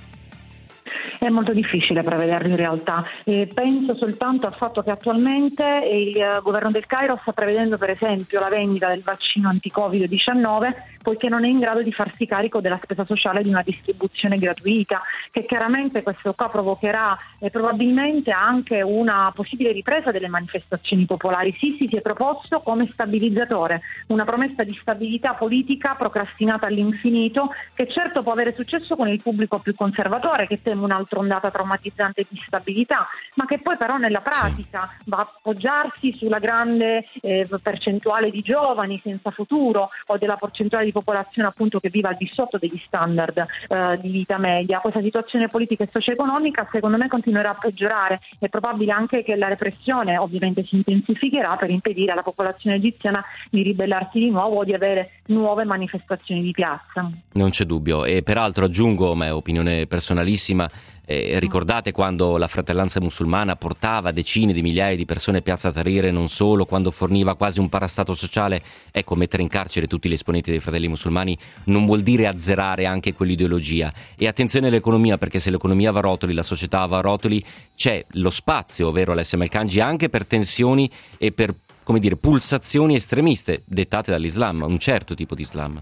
È 1.19 1.29
molto 1.29 1.53
difficile 1.53 2.03
prevederlo 2.03 2.49
in 2.49 2.55
realtà. 2.55 3.03
E 3.23 3.49
penso 3.51 3.95
soltanto 3.95 4.45
al 4.45 4.55
fatto 4.55 4.83
che 4.83 4.91
attualmente 4.91 5.63
il 5.91 6.39
governo 6.43 6.69
del 6.69 6.85
Cairo 6.85 7.17
sta 7.21 7.33
prevedendo 7.33 7.77
per 7.77 7.89
esempio 7.89 8.39
la 8.39 8.49
vendita 8.49 8.87
del 8.89 9.01
vaccino 9.01 9.49
anti-Covid-19 9.49 10.95
poiché 11.07 11.29
non 11.29 11.45
è 11.45 11.47
in 11.47 11.59
grado 11.59 11.81
di 11.81 11.93
farsi 11.93 12.25
carico 12.25 12.59
della 12.59 12.81
spesa 12.83 13.05
sociale 13.05 13.41
di 13.41 13.47
una 13.47 13.61
distribuzione 13.61 14.37
gratuita, 14.37 15.01
che 15.31 15.45
chiaramente 15.45 16.03
questo 16.03 16.33
qua 16.33 16.49
provocherà 16.49 17.17
eh, 17.39 17.49
probabilmente 17.49 18.31
anche 18.31 18.81
una 18.81 19.31
possibile 19.33 19.71
ripresa 19.71 20.11
delle 20.11 20.27
manifestazioni 20.27 21.05
popolari. 21.05 21.55
Sisi 21.57 21.87
si 21.87 21.95
è 21.95 22.01
proposto 22.01 22.59
come 22.59 22.89
stabilizzatore, 22.91 23.83
una 24.07 24.25
promessa 24.25 24.65
di 24.65 24.77
stabilità 24.81 25.33
politica 25.33 25.95
procrastinata 25.95 26.65
all'infinito, 26.65 27.51
che 27.73 27.87
certo 27.87 28.21
può 28.21 28.33
avere 28.33 28.53
successo 28.53 28.97
con 28.97 29.07
il 29.07 29.21
pubblico 29.21 29.59
più 29.59 29.73
conservatore, 29.75 30.45
che 30.45 30.61
teme 30.61 30.83
un'altra 30.83 31.06
ondata 31.15 31.51
traumatizzante 31.51 32.25
di 32.27 32.41
stabilità, 32.45 33.07
ma 33.35 33.45
che 33.45 33.59
poi 33.59 33.77
però 33.77 33.97
nella 33.97 34.21
pratica 34.21 34.89
sì. 34.97 35.09
va 35.09 35.17
a 35.17 35.21
appoggiarsi 35.21 36.13
sulla 36.17 36.39
grande 36.39 37.05
eh, 37.21 37.47
percentuale 37.61 38.29
di 38.29 38.41
giovani 38.41 38.99
senza 39.03 39.31
futuro 39.31 39.89
o 40.07 40.17
della 40.17 40.35
percentuale 40.35 40.85
di 40.85 40.91
popolazione 40.91 41.47
appunto 41.47 41.79
che 41.79 41.89
vive 41.89 42.09
al 42.09 42.15
di 42.17 42.29
sotto 42.31 42.57
degli 42.57 42.81
standard 42.85 43.37
eh, 43.67 43.97
di 44.01 44.09
vita 44.09 44.37
media. 44.37 44.79
Questa 44.79 45.01
situazione 45.01 45.47
politica 45.47 45.83
e 45.83 45.89
socio-economica 45.91 46.67
secondo 46.71 46.97
me 46.97 47.07
continuerà 47.07 47.51
a 47.51 47.57
peggiorare. 47.59 48.19
È 48.39 48.49
probabile 48.49 48.91
anche 48.91 49.23
che 49.23 49.35
la 49.35 49.47
repressione 49.47 50.17
ovviamente 50.17 50.65
si 50.65 50.75
intensificherà 50.75 51.55
per 51.55 51.69
impedire 51.69 52.11
alla 52.11 52.23
popolazione 52.23 52.77
egiziana 52.77 53.23
di 53.49 53.61
ribellarsi 53.63 54.19
di 54.19 54.29
nuovo 54.29 54.57
o 54.57 54.63
di 54.63 54.73
avere 54.73 55.21
nuove 55.27 55.63
manifestazioni 55.63 56.41
di 56.41 56.51
piazza. 56.51 57.09
Non 57.33 57.49
c'è 57.49 57.65
dubbio 57.65 58.05
e 58.05 58.23
peraltro 58.23 58.65
aggiungo, 58.65 59.13
ma 59.15 59.25
è 59.25 59.33
opinione 59.33 59.87
personalissima, 59.87 60.67
eh, 61.09 61.39
ricordate 61.39 61.93
quando 61.93 62.35
la 62.35 62.47
fratellanza 62.47 62.99
musulmana 62.99 63.55
portava 63.55 64.11
decine 64.11 64.51
di 64.51 64.61
migliaia 64.61 64.97
di 64.97 65.05
persone 65.05 65.37
a 65.37 65.41
Piazza 65.41 65.71
Tahrir 65.71 66.05
e 66.05 66.11
non 66.11 66.27
solo, 66.27 66.65
quando 66.65 66.91
forniva 66.91 67.35
quasi 67.35 67.61
un 67.61 67.69
parastato 67.69 68.13
sociale? 68.13 68.61
Ecco, 68.91 69.15
mettere 69.15 69.41
in 69.41 69.47
carcere 69.47 69.87
tutti 69.87 70.09
gli 70.09 70.13
esponenti 70.13 70.51
dei 70.51 70.59
fratelli 70.59 70.89
musulmani 70.89 71.37
non 71.65 71.85
vuol 71.85 72.01
dire 72.01 72.27
azzerare 72.27 72.85
anche 72.85 73.13
quell'ideologia. 73.13 73.91
E 74.17 74.27
attenzione 74.27 74.67
all'economia, 74.67 75.17
perché 75.17 75.39
se 75.39 75.49
l'economia 75.49 75.91
va 75.91 75.99
a 75.99 76.01
rotoli, 76.01 76.33
la 76.33 76.43
società 76.43 76.85
va 76.85 76.97
a 76.97 77.01
rotoli, 77.01 77.41
c'è 77.73 78.03
lo 78.11 78.29
spazio, 78.29 78.89
ovvero 78.89 79.13
l'SML 79.13 79.47
Kanji, 79.47 79.79
anche 79.79 80.09
per 80.09 80.25
tensioni 80.25 80.91
e 81.17 81.31
per 81.31 81.55
come 81.83 81.99
dire, 81.99 82.17
pulsazioni 82.17 82.95
estremiste 82.95 83.63
dettate 83.63 84.11
dall'Islam, 84.11 84.65
un 84.67 84.77
certo 84.77 85.15
tipo 85.15 85.35
di 85.35 85.43
Islam. 85.43 85.81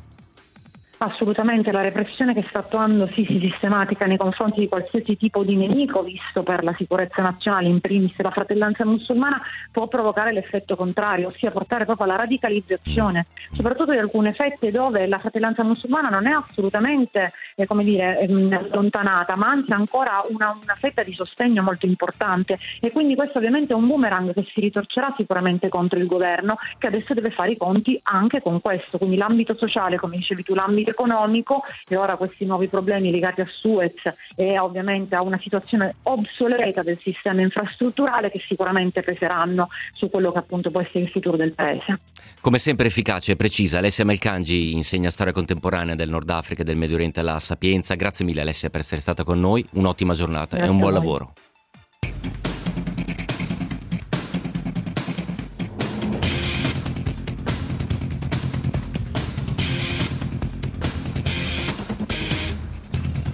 Assolutamente, 0.98 1.74
la 1.74 1.82
repressione 1.82 2.34
che 2.34 2.46
sta 2.48 2.60
attuando 2.60 3.06
Sisi 3.08 3.38
sistematica 3.38 4.06
nei 4.06 4.16
confronti 4.16 4.62
di 4.62 4.68
qualsiasi 4.70 5.18
tipo 5.18 5.44
di 5.44 5.56
nemico 5.56 6.02
visto 6.02 6.42
per 6.42 6.64
la 6.64 6.74
sicurezza 6.74 7.22
nazionale, 7.22 7.68
in 7.68 7.81
primis 7.81 8.14
la 8.18 8.31
fratellanza 8.31 8.86
musulmana, 8.86 9.40
può 9.72 9.88
provocare 9.88 10.31
l'effetto 10.31 10.77
contrario, 10.77 11.27
ossia 11.27 11.51
portare 11.51 11.84
proprio 11.84 12.05
alla 12.05 12.16
radicalizzazione, 12.16 13.25
soprattutto 13.53 13.92
di 13.92 13.98
alcune 13.98 14.31
fette 14.31 14.72
dove 14.72 15.05
la 15.05 15.18
fratellanza 15.18 15.64
musulmana 15.64 16.08
non 16.08 16.27
è 16.27 16.31
assolutamente 16.31 17.34
eh, 17.55 17.68
dire, 17.84 18.20
ehm, 18.20 18.53
allontanata, 18.72 19.36
ma 19.36 19.48
anzi 19.48 19.74
ancora 19.74 20.24
una, 20.29 20.58
una 20.62 20.75
fetta 20.79 21.03
di 21.03 21.14
sostegno 21.14 21.62
molto 21.62 21.86
importante. 21.86 22.58
E 22.79 22.92
quindi 22.92 23.16
questo 23.16 23.40
ovviamente 23.40 23.74
è 23.74 23.75
un 23.75 23.88
boomerang 23.88 24.34
che 24.34 24.48
si 24.53 24.62
ritorcerà 24.62 25.14
sicuramente 25.18 25.68
contro 25.68 26.00
il 26.00 26.08
governo 26.08 26.58
che 26.77 26.88
adesso 26.88 27.14
deve 27.14 27.31
fare 27.31 27.51
i 27.51 27.58
conti 27.58 28.00
anche 28.03 28.42
con 28.42 28.62
questo, 28.62 28.98
quindi 28.98 29.18
l'ambito 29.18 29.55
sociale, 29.58 29.98
come 29.98 30.16
dicevi 30.18 30.44
tu, 30.44 30.53
l'ambito 30.53 30.85
economico 30.92 31.64
e 31.88 31.96
ora 31.96 32.16
questi 32.16 32.46
nuovi 32.46 32.68
problemi 32.68 33.12
legati 33.12 33.42
a 33.42 33.48
Suez 33.48 33.94
e 34.36 34.60
ovviamente 34.60 35.16
a 35.16 35.22
una 35.22 35.40
situazione 35.42 35.96
obsoleta 36.04 36.84
del 36.84 37.00
sistema 37.02 37.42
infrastrutturale 37.42 38.30
che 38.30 38.42
sicuramente 38.48 39.02
peseranno 39.02 39.70
su 39.92 40.10
quello 40.10 40.32
che 40.32 40.40
appunto 40.40 40.72
può 40.72 40.82
essere 40.82 41.00
il 41.00 41.10
futuro 41.10 41.38
del 41.38 41.54
paese. 41.54 41.98
Come 42.42 42.58
sempre 42.58 42.88
efficace 42.88 43.34
e 43.34 43.36
precisa, 43.36 43.78
Alessia 43.78 44.06
Melcangi 44.06 44.74
insegna 44.74 45.10
storia 45.10 45.34
contemporanea 45.34 45.96
del 45.96 46.10
Nord 46.10 46.30
Africa 46.30 46.62
e 46.62 46.66
del 46.66 46.78
Medio 46.78 46.96
Oriente 46.96 47.20
alla 47.20 47.40
Sapienza. 47.40 47.96
Grazie 47.96 48.26
mille 48.26 48.42
Alessia 48.42 48.70
per 48.70 48.82
essere 48.82 49.02
stata 49.02 49.24
con 49.24 49.40
noi, 49.40 49.66
un'ottima 49.74 50.14
giornata 50.14 50.56
Grazie 50.56 50.68
e 50.68 50.70
un 50.70 50.80
buon 50.80 50.94
lavoro. 50.94 51.34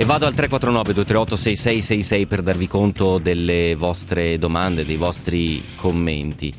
E 0.01 0.03
vado 0.03 0.25
al 0.25 0.33
349 0.33 0.93
238 0.93 1.35
6666 1.35 2.25
per 2.25 2.41
darvi 2.41 2.65
conto 2.65 3.19
delle 3.19 3.75
vostre 3.75 4.39
domande, 4.39 4.83
dei 4.83 4.95
vostri 4.95 5.63
commenti. 5.75 6.51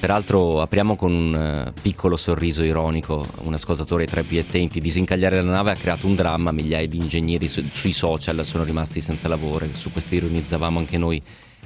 Peraltro 0.00 0.60
apriamo 0.60 0.96
con 0.96 1.12
un 1.12 1.34
eh, 1.36 1.72
piccolo 1.80 2.16
sorriso 2.16 2.64
ironico, 2.64 3.24
un 3.44 3.52
ascoltatore 3.52 4.06
tra 4.06 4.22
i 4.22 4.24
più 4.24 4.40
attenti, 4.40 4.80
disincagliare 4.80 5.40
la 5.40 5.52
nave 5.52 5.70
ha 5.70 5.76
creato 5.76 6.08
un 6.08 6.16
dramma, 6.16 6.50
migliaia 6.50 6.88
di 6.88 6.96
ingegneri 6.96 7.46
su- 7.46 7.62
sui 7.70 7.92
social 7.92 8.44
sono 8.44 8.64
rimasti 8.64 9.00
senza 9.00 9.28
lavoro, 9.28 9.68
su 9.74 9.92
questo 9.92 10.16
ironizzavamo 10.16 10.76
anche 10.76 10.98
noi 10.98 11.22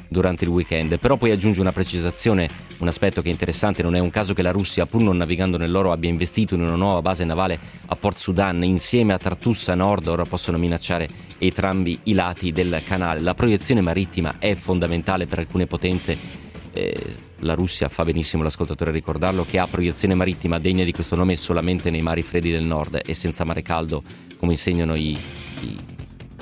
durante 0.09 0.45
il 0.45 0.51
weekend. 0.51 0.99
Però 0.99 1.17
poi 1.17 1.31
aggiunge 1.31 1.61
una 1.61 1.73
precisazione, 1.73 2.49
un 2.79 2.89
aspetto 2.89 3.23
che 3.23 3.29
è 3.29 3.31
interessante, 3.31 3.83
non 3.83 3.95
è 3.95 3.99
un 3.99 4.11
caso 4.11 4.35
che 4.35 4.43
la 4.43 4.51
Russia, 4.51 4.87
pur 4.87 5.03
non 5.03 5.17
navigando 5.17 5.57
nell'oro, 5.57 5.93
abbia 5.93 6.11
investito 6.11 6.55
in 6.55 6.63
una 6.63 6.75
nuova 6.75 7.03
base 7.03 7.25
navale 7.25 7.59
a 7.87 7.97
Port 7.97 8.17
Sudan 8.17 8.63
insieme 8.65 9.13
a 9.13 9.19
Tartussa 9.19 9.75
Nord, 9.75 10.07
ora 10.09 10.25
possono 10.25 10.59
minacciare 10.59 11.09
entrambi 11.39 11.99
i 12.05 12.15
lati 12.15 12.53
del 12.53 12.83
canale. 12.85 13.21
La 13.21 13.35
proiezione 13.35 13.81
marittima 13.81 14.37
è 14.39 14.55
fondamentale 14.55 15.27
per 15.27 15.39
alcune 15.39 15.67
potenze. 15.67 16.47
Eh, 16.73 17.27
la 17.43 17.55
Russia 17.55 17.89
fa 17.89 18.05
benissimo 18.05 18.43
l'ascoltatore 18.43 18.91
a 18.91 18.93
ricordarlo 18.93 19.45
che 19.45 19.59
ha 19.59 19.69
proiezione 19.69 20.15
marittima 20.15 20.59
degna 20.59 20.83
di 20.83 20.93
questo 20.93 21.15
nome 21.15 21.37
solamente 21.37 21.89
nei 21.89 22.03
mari 22.03 22.23
freddi 22.23 22.51
del 22.51 22.65
nord 22.65 23.01
e 23.05 23.15
senza 23.15 23.45
mare 23.45 23.63
caldo 23.63 24.03
come 24.39 24.53
insegnano 24.53 24.97
i, 24.97 25.17
i 25.61 25.77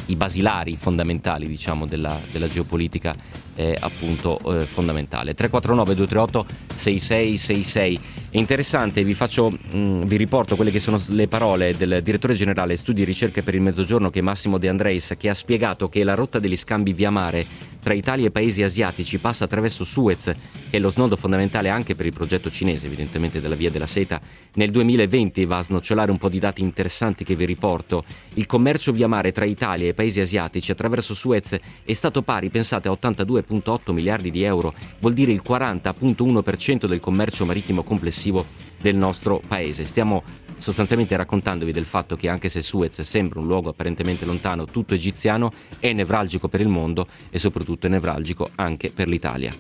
i 0.07 0.16
basilari 0.16 0.77
fondamentali 0.77 1.47
diciamo, 1.47 1.87
della, 1.87 2.21
della, 2.31 2.49
geopolitica 2.49 3.14
è 3.55 3.77
appunto 3.79 4.38
eh, 4.61 4.66
fondamentale. 4.66 5.35
349 5.35 5.95
238 5.95 6.47
6666. 6.75 8.01
È 8.31 8.37
interessante, 8.38 9.03
vi, 9.05 9.14
faccio, 9.14 9.51
mh, 9.51 9.77
mm, 9.77 9.97
vi 10.03 10.16
riporto 10.16 10.57
quelle 10.57 10.71
che 10.71 10.79
sono 10.79 11.01
le 11.09 11.29
parole 11.29 11.77
del 11.77 12.01
direttore 12.03 12.35
generale 12.35 12.77
studi 12.77 13.03
e 13.03 13.05
ricerche 13.05 13.42
per 13.42 13.55
il 13.55 13.62
mezzogiorno 13.62 14.11
che 14.11 14.21
è 14.21 14.23
Massimo 14.23 14.59
De 14.59 14.69
Andreis 14.69 15.14
che 15.16 15.29
ha 15.29 15.35
spiegato 15.35 15.88
che 15.88 16.05
la 16.05 16.14
rotta 16.14 16.38
degli 16.38 16.57
scambi 16.57 16.92
via 16.92 17.11
mare 17.11 17.47
tra 17.87 17.94
Italia 17.94 18.27
e 18.27 18.31
paesi 18.33 18.64
asiatici 18.64 19.18
passa 19.18 19.44
attraverso 19.44 19.85
Suez, 19.85 20.25
che 20.25 20.77
è 20.77 20.81
lo 20.81 20.90
snodo 20.90 21.14
fondamentale 21.14 21.68
anche 21.68 21.94
per 21.94 22.05
il 22.05 22.12
progetto 22.12 22.51
cinese, 22.51 22.87
evidentemente 22.87 23.40
della 23.40 23.55
Via 23.55 23.70
della 23.70 23.87
Seta. 23.87 24.20
Nel 24.55 24.70
2020 24.70 25.44
va 25.44 25.59
a 25.59 25.62
snocciolare 25.62 26.11
un 26.11 26.18
po' 26.18 26.29
di 26.29 26.40
dati 26.40 26.62
interessanti 26.62 27.22
che 27.22 27.37
vi 27.37 27.44
riporto. 27.44 28.03
Il 28.35 28.46
commercio 28.46 28.90
via 28.90 29.07
mare 29.07 29.31
tra 29.31 29.44
Italia 29.44 29.88
e 29.88 29.94
paesi 29.94 30.18
asiatici 30.18 30.72
attraverso 30.72 31.14
Suez 31.14 31.57
è 31.85 31.92
stato 31.92 32.22
pari, 32.22 32.51
pensate, 32.51 32.88
a 32.88 32.90
82,8 32.90 33.92
miliardi 33.92 34.33
di 34.33 34.42
euro, 34.42 34.75
vuol 34.99 35.14
dire 35.14 35.31
il 35.31 35.42
40,1% 35.46 36.87
del 36.87 36.99
commercio 36.99 37.44
marittimo 37.44 37.85
complessivo 37.85 38.46
del 38.81 38.96
nostro 38.96 39.40
paese. 39.46 39.85
Stiamo 39.85 40.25
sostanzialmente 40.57 41.16
raccontandovi 41.16 41.73
del 41.73 41.85
fatto 41.85 42.16
che 42.16 42.29
anche 42.29 42.49
se 42.49 42.62
Suez 42.62 43.01
sembra 43.03 43.40
un 43.40 43.47
luogo 43.47 43.71
apparentemente 43.71 44.25
lontano, 44.25 44.64
tutto 44.64 44.95
egiziano, 44.95 45.53
è 45.79 45.92
nevralgico 45.92 46.49
per 46.49 46.61
il 46.61 46.69
mondo 46.69 47.07
e 47.31 47.38
soprattutto 47.38 47.87
è 47.87 47.90
nevralgico 47.90 48.51
anche 48.55 48.90
per 48.90 49.09
l'Italia. 49.09 49.55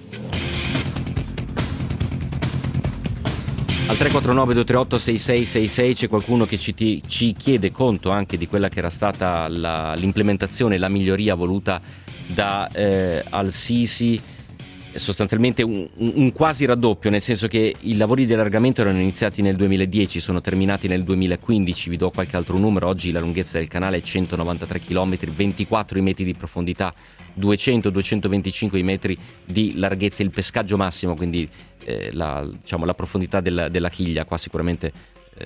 Al 3.88 3.96
349 3.96 4.54
238 4.54 4.98
6666 4.98 5.94
c'è 5.94 6.08
qualcuno 6.08 6.44
che 6.44 6.58
ci, 6.58 6.74
ti, 6.74 7.00
ci, 7.06 7.32
chiede 7.34 7.70
conto 7.70 8.10
anche 8.10 8.36
di 8.36 8.48
quella 8.48 8.68
che 8.68 8.80
era 8.80 8.90
stata 8.90 9.46
la, 9.46 9.94
l'implementazione, 9.94 10.76
la 10.76 10.88
miglioria 10.88 11.36
voluta 11.36 11.80
da 12.26 12.68
eh, 12.72 13.24
Al-Sisi 13.30 14.20
sostanzialmente 14.98 15.62
un, 15.62 15.86
un, 15.94 16.32
quasi 16.32 16.64
raddoppio, 16.64 17.10
nel 17.10 17.20
senso 17.20 17.48
che 17.48 17.74
i 17.80 17.96
lavori 17.96 18.26
di 18.26 18.32
allargamento 18.32 18.80
erano 18.80 19.00
iniziati 19.00 19.42
nel 19.42 19.56
2010, 19.56 20.20
sono 20.20 20.40
terminati 20.40 20.88
nel 20.88 21.02
2015, 21.02 21.90
vi 21.90 21.96
do 21.96 22.10
qualche 22.10 22.36
altro 22.36 22.58
numero, 22.58 22.88
oggi 22.88 23.12
la 23.12 23.20
lunghezza 23.20 23.58
del 23.58 23.68
canale 23.68 23.98
è 23.98 24.00
193 24.00 24.80
km, 24.80 25.16
24 25.30 25.98
i 25.98 26.02
metri 26.02 26.24
di 26.24 26.34
profondità, 26.34 26.94
200-225 27.38 28.82
metri 28.82 29.16
di 29.44 29.74
larghezza, 29.76 30.22
il 30.22 30.30
pescaggio 30.30 30.76
massimo, 30.76 31.14
quindi 31.14 31.48
eh, 31.84 32.10
la, 32.12 32.46
diciamo, 32.50 32.84
la, 32.84 32.94
profondità 32.94 33.40
della, 33.40 33.68
della 33.68 33.90
chiglia, 33.90 34.24
qua 34.24 34.36
sicuramente 34.36 34.92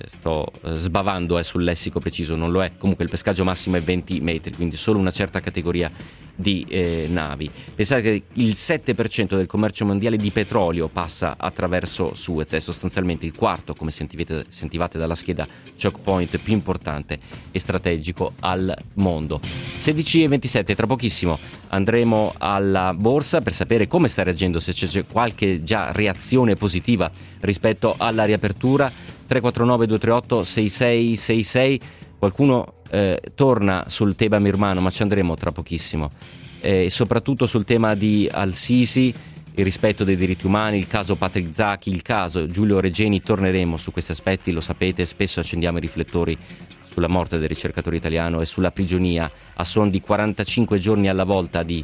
sto 0.07 0.51
eh, 0.63 0.75
sbavando 0.75 1.37
eh, 1.37 1.43
sul 1.43 1.63
lessico 1.63 1.99
preciso, 1.99 2.35
non 2.35 2.51
lo 2.51 2.63
è, 2.63 2.71
comunque 2.77 3.03
il 3.03 3.09
pescaggio 3.09 3.43
massimo 3.43 3.77
è 3.77 3.81
20 3.81 4.19
metri, 4.21 4.53
quindi 4.53 4.75
solo 4.75 4.99
una 4.99 5.11
certa 5.11 5.39
categoria 5.39 5.91
di 6.35 6.65
eh, 6.67 7.07
navi. 7.09 7.49
Pensate 7.75 8.01
che 8.01 8.23
il 8.33 8.51
7% 8.51 9.35
del 9.35 9.45
commercio 9.45 9.85
mondiale 9.85 10.17
di 10.17 10.31
petrolio 10.31 10.87
passa 10.87 11.35
attraverso 11.37 12.13
Suez, 12.13 12.51
è 12.53 12.59
sostanzialmente 12.59 13.25
il 13.25 13.33
quarto, 13.33 13.73
come 13.75 13.91
sentivate, 13.91 14.45
sentivate 14.49 14.97
dalla 14.97 15.15
scheda 15.15 15.47
choke 15.79 15.99
point 16.01 16.37
più 16.39 16.53
importante 16.53 17.19
e 17.51 17.59
strategico 17.59 18.33
al 18.39 18.73
mondo. 18.95 19.39
16 19.75 20.23
e 20.23 20.27
27, 20.27 20.75
tra 20.75 20.87
pochissimo 20.87 21.37
andremo 21.67 22.33
alla 22.37 22.93
borsa 22.93 23.41
per 23.41 23.53
sapere 23.53 23.87
come 23.87 24.07
sta 24.07 24.23
reagendo, 24.23 24.59
se 24.59 24.73
c'è 24.73 25.05
qualche 25.05 25.63
già 25.63 25.91
reazione 25.91 26.55
positiva 26.55 27.09
rispetto 27.41 27.95
alla 27.97 28.25
riapertura 28.25 28.91
349 29.31 29.87
238 29.87 30.43
6666 30.43 31.79
qualcuno 32.17 32.73
eh, 32.89 33.21
torna 33.33 33.85
sul 33.87 34.15
tema 34.15 34.39
Mirmano 34.39 34.81
ma 34.81 34.89
ci 34.89 35.03
andremo 35.03 35.35
tra 35.35 35.53
pochissimo. 35.53 36.11
Eh, 36.59 36.89
soprattutto 36.89 37.45
sul 37.45 37.63
tema 37.63 37.95
di 37.95 38.29
Al-Sisi 38.29 39.13
il 39.53 39.63
rispetto 39.63 40.03
dei 40.03 40.17
diritti 40.17 40.45
umani, 40.45 40.77
il 40.77 40.87
caso 40.87 41.15
Patrick 41.15 41.53
Zacchi, 41.53 41.89
il 41.89 42.01
caso 42.01 42.47
Giulio 42.47 42.79
Regeni, 42.81 43.21
torneremo 43.21 43.77
su 43.77 43.91
questi 43.91 44.11
aspetti, 44.11 44.51
lo 44.51 44.61
sapete, 44.61 45.05
spesso 45.05 45.39
accendiamo 45.39 45.77
i 45.77 45.81
riflettori 45.81 46.37
sulla 46.83 47.07
morte 47.07 47.37
del 47.37 47.47
ricercatore 47.47 47.95
italiano 47.95 48.41
e 48.41 48.45
sulla 48.45 48.71
prigionia 48.71 49.31
a 49.53 49.63
suon 49.63 49.89
di 49.89 50.01
45 50.01 50.77
giorni 50.77 51.07
alla 51.09 51.23
volta 51.23 51.63
di 51.63 51.83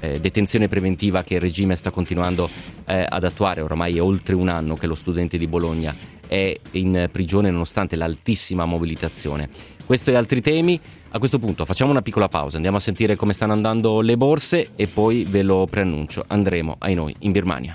eh, 0.00 0.20
detenzione 0.20 0.68
preventiva 0.68 1.22
che 1.22 1.34
il 1.34 1.40
regime 1.40 1.74
sta 1.74 1.90
continuando 1.90 2.48
eh, 2.86 3.04
ad 3.08 3.24
attuare, 3.24 3.60
ormai 3.60 3.96
è 3.96 4.02
oltre 4.02 4.34
un 4.34 4.48
anno 4.48 4.74
che 4.74 4.86
lo 4.86 4.94
studente 4.94 5.38
di 5.38 5.46
Bologna 5.46 5.94
è 6.28 6.56
in 6.72 7.08
prigione 7.10 7.50
nonostante 7.50 7.96
l'altissima 7.96 8.64
mobilitazione. 8.64 9.48
Questo 9.84 10.10
e 10.10 10.14
altri 10.14 10.40
temi. 10.40 10.78
A 11.10 11.18
questo 11.18 11.38
punto 11.38 11.64
facciamo 11.64 11.90
una 11.90 12.02
piccola 12.02 12.28
pausa, 12.28 12.56
andiamo 12.56 12.76
a 12.76 12.80
sentire 12.80 13.16
come 13.16 13.32
stanno 13.32 13.54
andando 13.54 14.02
le 14.02 14.18
borse 14.18 14.70
e 14.76 14.88
poi 14.88 15.24
ve 15.24 15.42
lo 15.42 15.64
preannuncio, 15.64 16.22
andremo 16.26 16.76
ai 16.80 16.94
noi 16.94 17.14
in 17.20 17.32
Birmania. 17.32 17.74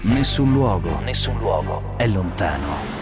Nessun 0.00 0.52
luogo, 0.52 1.00
nessun 1.00 1.36
luogo 1.38 1.94
è 1.98 2.06
lontano 2.08 3.01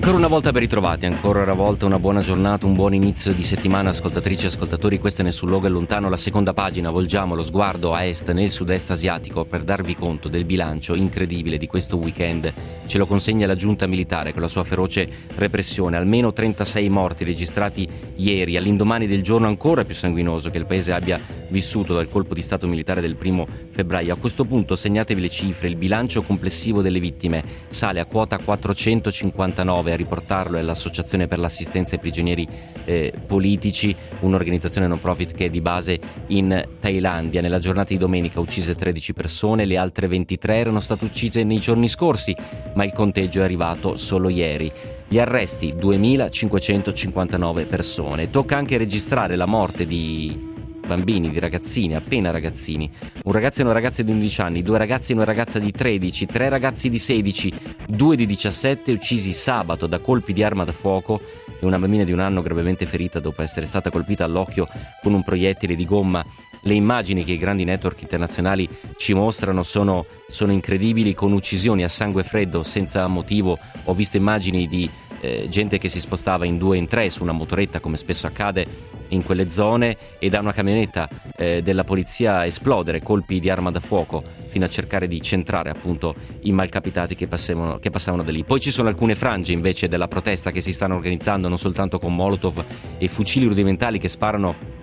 Ancora 0.00 0.16
una 0.16 0.28
volta 0.28 0.50
ben 0.50 0.62
ritrovati, 0.62 1.04
ancora 1.04 1.42
una 1.42 1.52
volta 1.52 1.84
una 1.84 1.98
buona 1.98 2.22
giornata, 2.22 2.64
un 2.64 2.74
buon 2.74 2.94
inizio 2.94 3.34
di 3.34 3.42
settimana, 3.42 3.90
ascoltatrici 3.90 4.44
e 4.44 4.48
ascoltatori. 4.48 4.98
Questo 4.98 5.20
è 5.20 5.24
Nessun 5.24 5.50
Luogo 5.50 5.66
è 5.66 5.68
lontano, 5.68 6.08
la 6.08 6.16
seconda 6.16 6.54
pagina. 6.54 6.90
Volgiamo 6.90 7.34
lo 7.34 7.42
sguardo 7.42 7.92
a 7.92 8.04
est 8.04 8.32
nel 8.32 8.48
sud-est 8.48 8.92
asiatico 8.92 9.44
per 9.44 9.62
darvi 9.62 9.94
conto 9.94 10.30
del 10.30 10.46
bilancio 10.46 10.94
incredibile 10.94 11.58
di 11.58 11.66
questo 11.66 11.98
weekend. 11.98 12.50
Ce 12.86 12.96
lo 12.96 13.04
consegna 13.04 13.46
la 13.46 13.54
giunta 13.54 13.86
militare 13.86 14.32
con 14.32 14.40
la 14.40 14.48
sua 14.48 14.64
feroce 14.64 15.06
repressione. 15.34 15.98
Almeno 15.98 16.32
36 16.32 16.88
morti 16.88 17.24
registrati 17.24 17.86
ieri, 18.16 18.56
all'indomani 18.56 19.06
del 19.06 19.20
giorno 19.20 19.48
ancora 19.48 19.84
più 19.84 19.94
sanguinoso 19.94 20.48
che 20.48 20.56
il 20.56 20.64
paese 20.64 20.94
abbia 20.94 21.20
vissuto 21.48 21.92
dal 21.92 22.08
colpo 22.08 22.32
di 22.32 22.40
Stato 22.40 22.66
militare 22.66 23.02
del 23.02 23.16
primo 23.16 23.46
febbraio. 23.68 24.14
A 24.14 24.16
questo 24.16 24.46
punto 24.46 24.74
segnatevi 24.76 25.20
le 25.20 25.28
cifre, 25.28 25.68
il 25.68 25.76
bilancio 25.76 26.22
complessivo 26.22 26.80
delle 26.80 27.00
vittime 27.00 27.44
sale 27.68 28.00
a 28.00 28.06
quota 28.06 28.38
459 28.38 29.89
a 29.92 29.96
riportarlo 29.96 30.58
è 30.58 30.62
l'Associazione 30.62 31.26
per 31.26 31.38
l'assistenza 31.38 31.94
ai 31.94 32.00
prigionieri 32.00 32.46
eh, 32.84 33.12
politici, 33.26 33.94
un'organizzazione 34.20 34.86
non 34.86 34.98
profit 34.98 35.34
che 35.34 35.46
è 35.46 35.50
di 35.50 35.60
base 35.60 35.98
in 36.28 36.66
Thailandia. 36.78 37.40
Nella 37.40 37.58
giornata 37.58 37.92
di 37.92 37.98
domenica 37.98 38.40
uccise 38.40 38.74
13 38.74 39.12
persone, 39.12 39.64
le 39.64 39.76
altre 39.76 40.06
23 40.06 40.56
erano 40.56 40.80
state 40.80 41.04
uccise 41.04 41.42
nei 41.44 41.58
giorni 41.58 41.88
scorsi, 41.88 42.34
ma 42.74 42.84
il 42.84 42.92
conteggio 42.92 43.40
è 43.40 43.44
arrivato 43.44 43.96
solo 43.96 44.28
ieri. 44.28 44.70
Gli 45.08 45.18
arresti 45.18 45.74
2559 45.76 47.64
persone. 47.64 48.30
Tocca 48.30 48.56
anche 48.56 48.78
registrare 48.78 49.34
la 49.34 49.46
morte 49.46 49.86
di 49.86 50.49
bambini, 50.90 51.30
di 51.30 51.38
ragazzini, 51.38 51.94
appena 51.94 52.32
ragazzini, 52.32 52.90
un 53.22 53.32
ragazzo 53.32 53.60
e 53.60 53.64
una 53.64 53.72
ragazza 53.72 54.02
di 54.02 54.10
11 54.10 54.40
anni, 54.40 54.62
due 54.64 54.76
ragazzi 54.76 55.12
e 55.12 55.14
una 55.14 55.24
ragazza 55.24 55.60
di 55.60 55.70
13, 55.70 56.26
tre 56.26 56.48
ragazzi 56.48 56.88
di 56.88 56.98
16, 56.98 57.52
due 57.86 58.16
di 58.16 58.26
17 58.26 58.90
uccisi 58.90 59.32
sabato 59.32 59.86
da 59.86 60.00
colpi 60.00 60.32
di 60.32 60.42
arma 60.42 60.64
da 60.64 60.72
fuoco 60.72 61.20
e 61.46 61.64
una 61.64 61.78
bambina 61.78 62.02
di 62.02 62.10
un 62.10 62.18
anno 62.18 62.42
gravemente 62.42 62.86
ferita 62.86 63.20
dopo 63.20 63.42
essere 63.42 63.66
stata 63.66 63.90
colpita 63.90 64.24
all'occhio 64.24 64.66
con 65.00 65.14
un 65.14 65.22
proiettile 65.22 65.76
di 65.76 65.84
gomma. 65.84 66.24
Le 66.62 66.74
immagini 66.74 67.22
che 67.22 67.32
i 67.32 67.38
grandi 67.38 67.62
network 67.62 68.02
internazionali 68.02 68.68
ci 68.96 69.14
mostrano 69.14 69.62
sono, 69.62 70.04
sono 70.26 70.50
incredibili, 70.50 71.14
con 71.14 71.30
uccisioni 71.32 71.84
a 71.84 71.88
sangue 71.88 72.24
freddo, 72.24 72.64
senza 72.64 73.06
motivo. 73.06 73.56
Ho 73.84 73.94
visto 73.94 74.16
immagini 74.16 74.66
di 74.66 74.90
eh, 75.20 75.46
gente 75.48 75.78
che 75.78 75.88
si 75.88 76.00
spostava 76.00 76.44
in 76.44 76.58
due 76.58 76.76
in 76.76 76.86
tre 76.86 77.10
su 77.10 77.22
una 77.22 77.32
motoretta, 77.32 77.80
come 77.80 77.96
spesso 77.96 78.26
accade 78.26 78.98
in 79.08 79.22
quelle 79.22 79.48
zone 79.48 79.96
e 80.18 80.28
da 80.28 80.40
una 80.40 80.52
camionetta 80.52 81.08
eh, 81.36 81.62
della 81.62 81.84
polizia 81.84 82.46
esplodere 82.46 83.02
colpi 83.02 83.40
di 83.40 83.50
arma 83.50 83.70
da 83.70 83.80
fuoco 83.80 84.22
fino 84.46 84.64
a 84.64 84.68
cercare 84.68 85.08
di 85.08 85.20
centrare 85.20 85.70
appunto 85.70 86.14
i 86.42 86.52
malcapitati 86.52 87.14
che 87.14 87.26
passavano, 87.26 87.78
che 87.78 87.90
passavano 87.90 88.22
da 88.22 88.30
lì. 88.30 88.44
Poi 88.44 88.60
ci 88.60 88.70
sono 88.70 88.88
alcune 88.88 89.14
frange 89.14 89.52
invece 89.52 89.88
della 89.88 90.08
protesta 90.08 90.50
che 90.50 90.60
si 90.60 90.72
stanno 90.72 90.96
organizzando 90.96 91.48
non 91.48 91.58
soltanto 91.58 91.98
con 91.98 92.14
molotov 92.14 92.64
e 92.98 93.08
fucili 93.08 93.46
rudimentali 93.46 93.98
che 93.98 94.08
sparano 94.08 94.79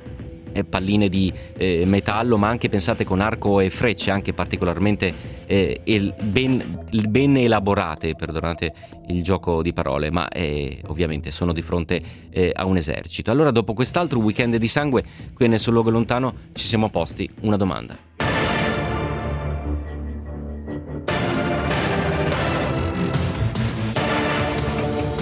palline 0.65 1.09
di 1.09 1.31
eh, 1.57 1.85
metallo, 1.85 2.37
ma 2.37 2.47
anche 2.47 2.69
pensate 2.69 3.03
con 3.03 3.19
arco 3.19 3.59
e 3.59 3.69
frecce, 3.69 4.11
anche 4.11 4.33
particolarmente 4.33 5.13
eh, 5.45 6.13
ben, 6.21 6.85
ben, 7.07 7.37
elaborate, 7.37 8.15
perdonate 8.15 8.73
il 9.07 9.23
gioco 9.23 9.61
di 9.61 9.73
parole, 9.73 10.11
ma 10.11 10.27
eh, 10.29 10.81
ovviamente 10.87 11.31
sono 11.31 11.53
di 11.53 11.61
fronte 11.61 12.01
eh, 12.29 12.51
a 12.53 12.65
un 12.65 12.77
esercito. 12.77 13.31
Allora, 13.31 13.51
dopo 13.51 13.73
quest'altro 13.73 14.19
weekend 14.19 14.55
di 14.57 14.67
sangue, 14.67 15.03
qui 15.33 15.47
nel 15.47 15.59
suo 15.59 15.71
luogo 15.71 15.89
lontano 15.89 16.33
ci 16.53 16.65
siamo 16.65 16.89
posti 16.89 17.29
una 17.41 17.57
domanda. 17.57 17.97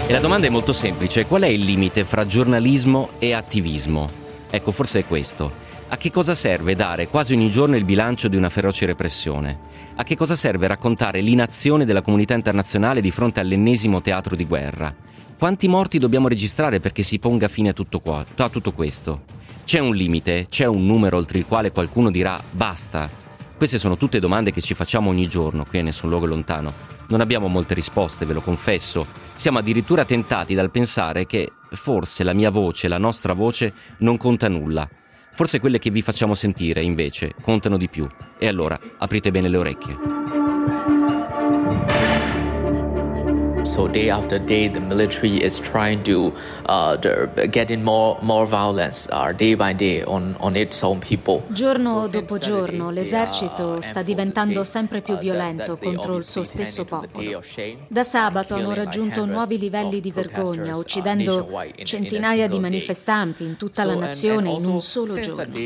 E 0.07 0.11
la 0.11 0.19
domanda 0.19 0.45
è 0.45 0.51
molto 0.51 0.71
semplice, 0.71 1.25
qual 1.25 1.41
è 1.41 1.47
il 1.47 1.61
limite 1.61 2.05
fra 2.05 2.27
giornalismo 2.27 3.09
e 3.17 3.33
attivismo? 3.33 4.24
Ecco, 4.55 4.71
forse 4.71 4.99
è 4.99 5.05
questo. 5.05 5.51
A 5.89 5.97
che 5.97 6.09
cosa 6.09 6.33
serve 6.33 6.75
dare 6.75 7.09
quasi 7.09 7.33
ogni 7.33 7.49
giorno 7.49 7.75
il 7.75 7.83
bilancio 7.83 8.29
di 8.29 8.37
una 8.37 8.47
feroce 8.47 8.85
repressione? 8.85 9.59
A 9.95 10.03
che 10.03 10.15
cosa 10.15 10.37
serve 10.37 10.65
raccontare 10.65 11.19
l'inazione 11.19 11.83
della 11.83 12.01
comunità 12.01 12.35
internazionale 12.35 13.01
di 13.01 13.11
fronte 13.11 13.41
all'ennesimo 13.41 14.01
teatro 14.01 14.33
di 14.33 14.45
guerra? 14.45 14.95
Quanti 15.37 15.67
morti 15.67 15.97
dobbiamo 15.97 16.29
registrare 16.29 16.79
perché 16.79 17.03
si 17.03 17.19
ponga 17.19 17.49
fine 17.49 17.69
a 17.69 17.73
tutto, 17.73 17.99
qua, 17.99 18.25
a 18.33 18.49
tutto 18.49 18.71
questo? 18.71 19.23
C'è 19.65 19.79
un 19.79 19.93
limite, 19.93 20.47
c'è 20.49 20.65
un 20.65 20.85
numero 20.85 21.17
oltre 21.17 21.37
il 21.37 21.45
quale 21.45 21.71
qualcuno 21.71 22.09
dirà 22.09 22.41
basta. 22.49 23.09
Queste 23.57 23.77
sono 23.77 23.97
tutte 23.97 24.19
domande 24.19 24.53
che 24.53 24.61
ci 24.61 24.73
facciamo 24.73 25.09
ogni 25.09 25.27
giorno 25.27 25.65
qui 25.65 25.79
a 25.79 25.83
nessun 25.83 26.07
luogo 26.07 26.27
lontano. 26.27 26.94
Non 27.07 27.21
abbiamo 27.21 27.47
molte 27.47 27.73
risposte, 27.73 28.25
ve 28.25 28.33
lo 28.33 28.41
confesso. 28.41 29.05
Siamo 29.33 29.59
addirittura 29.59 30.05
tentati 30.05 30.53
dal 30.53 30.71
pensare 30.71 31.25
che 31.25 31.51
forse 31.71 32.23
la 32.23 32.33
mia 32.33 32.49
voce, 32.49 32.87
la 32.87 32.97
nostra 32.97 33.33
voce, 33.33 33.73
non 33.99 34.17
conta 34.17 34.47
nulla. 34.47 34.87
Forse 35.33 35.59
quelle 35.59 35.79
che 35.79 35.89
vi 35.89 36.01
facciamo 36.01 36.33
sentire, 36.33 36.81
invece, 36.81 37.33
contano 37.41 37.77
di 37.77 37.89
più. 37.89 38.07
E 38.37 38.47
allora 38.47 38.79
aprite 38.97 39.31
bene 39.31 39.49
le 39.49 39.57
orecchie. 39.57 40.34
So 43.65 43.87
day 43.87 44.11
after 44.11 44.37
day, 44.37 44.69
the 44.69 44.79
military 44.79 45.43
is 45.43 45.59
trying 45.59 46.03
to 46.03 46.31
uh, 46.67 46.97
get 47.49 47.71
in 47.71 47.83
more 47.83 48.15
more 48.21 48.45
violence 48.45 49.09
uh, 49.11 49.31
day 49.31 49.55
by 49.55 49.73
day 49.73 50.03
on, 50.03 50.35
on 50.39 50.55
its 50.55 50.83
own 50.83 50.99
people. 50.99 51.41
Giorno 51.47 52.07
dopo 52.07 52.37
giorno 52.37 52.91
l'esercito 52.91 53.81
sta 53.81 54.03
diventando 54.03 54.63
sempre 54.63 55.01
più 55.01 55.15
uh, 55.15 55.17
violento 55.17 55.77
contro 55.77 56.15
il 56.17 56.25
suo 56.25 56.43
stesso 56.43 56.85
popolo. 56.85 57.41
Da 57.87 58.03
sabato 58.03 58.53
hanno 58.53 58.75
raggiunto 58.75 59.25
nuovi 59.25 59.57
livelli 59.57 59.99
di 59.99 60.11
vergogna, 60.11 60.75
uh, 60.75 60.79
uccidendo 60.79 61.49
centinaia 61.81 62.47
di 62.47 62.59
manifestanti 62.59 63.45
in 63.45 63.57
tutta 63.57 63.83
la 63.83 63.95
nazione 63.95 64.51
in 64.51 64.63
un 64.63 64.79
solo 64.79 65.19
giorno. 65.19 65.57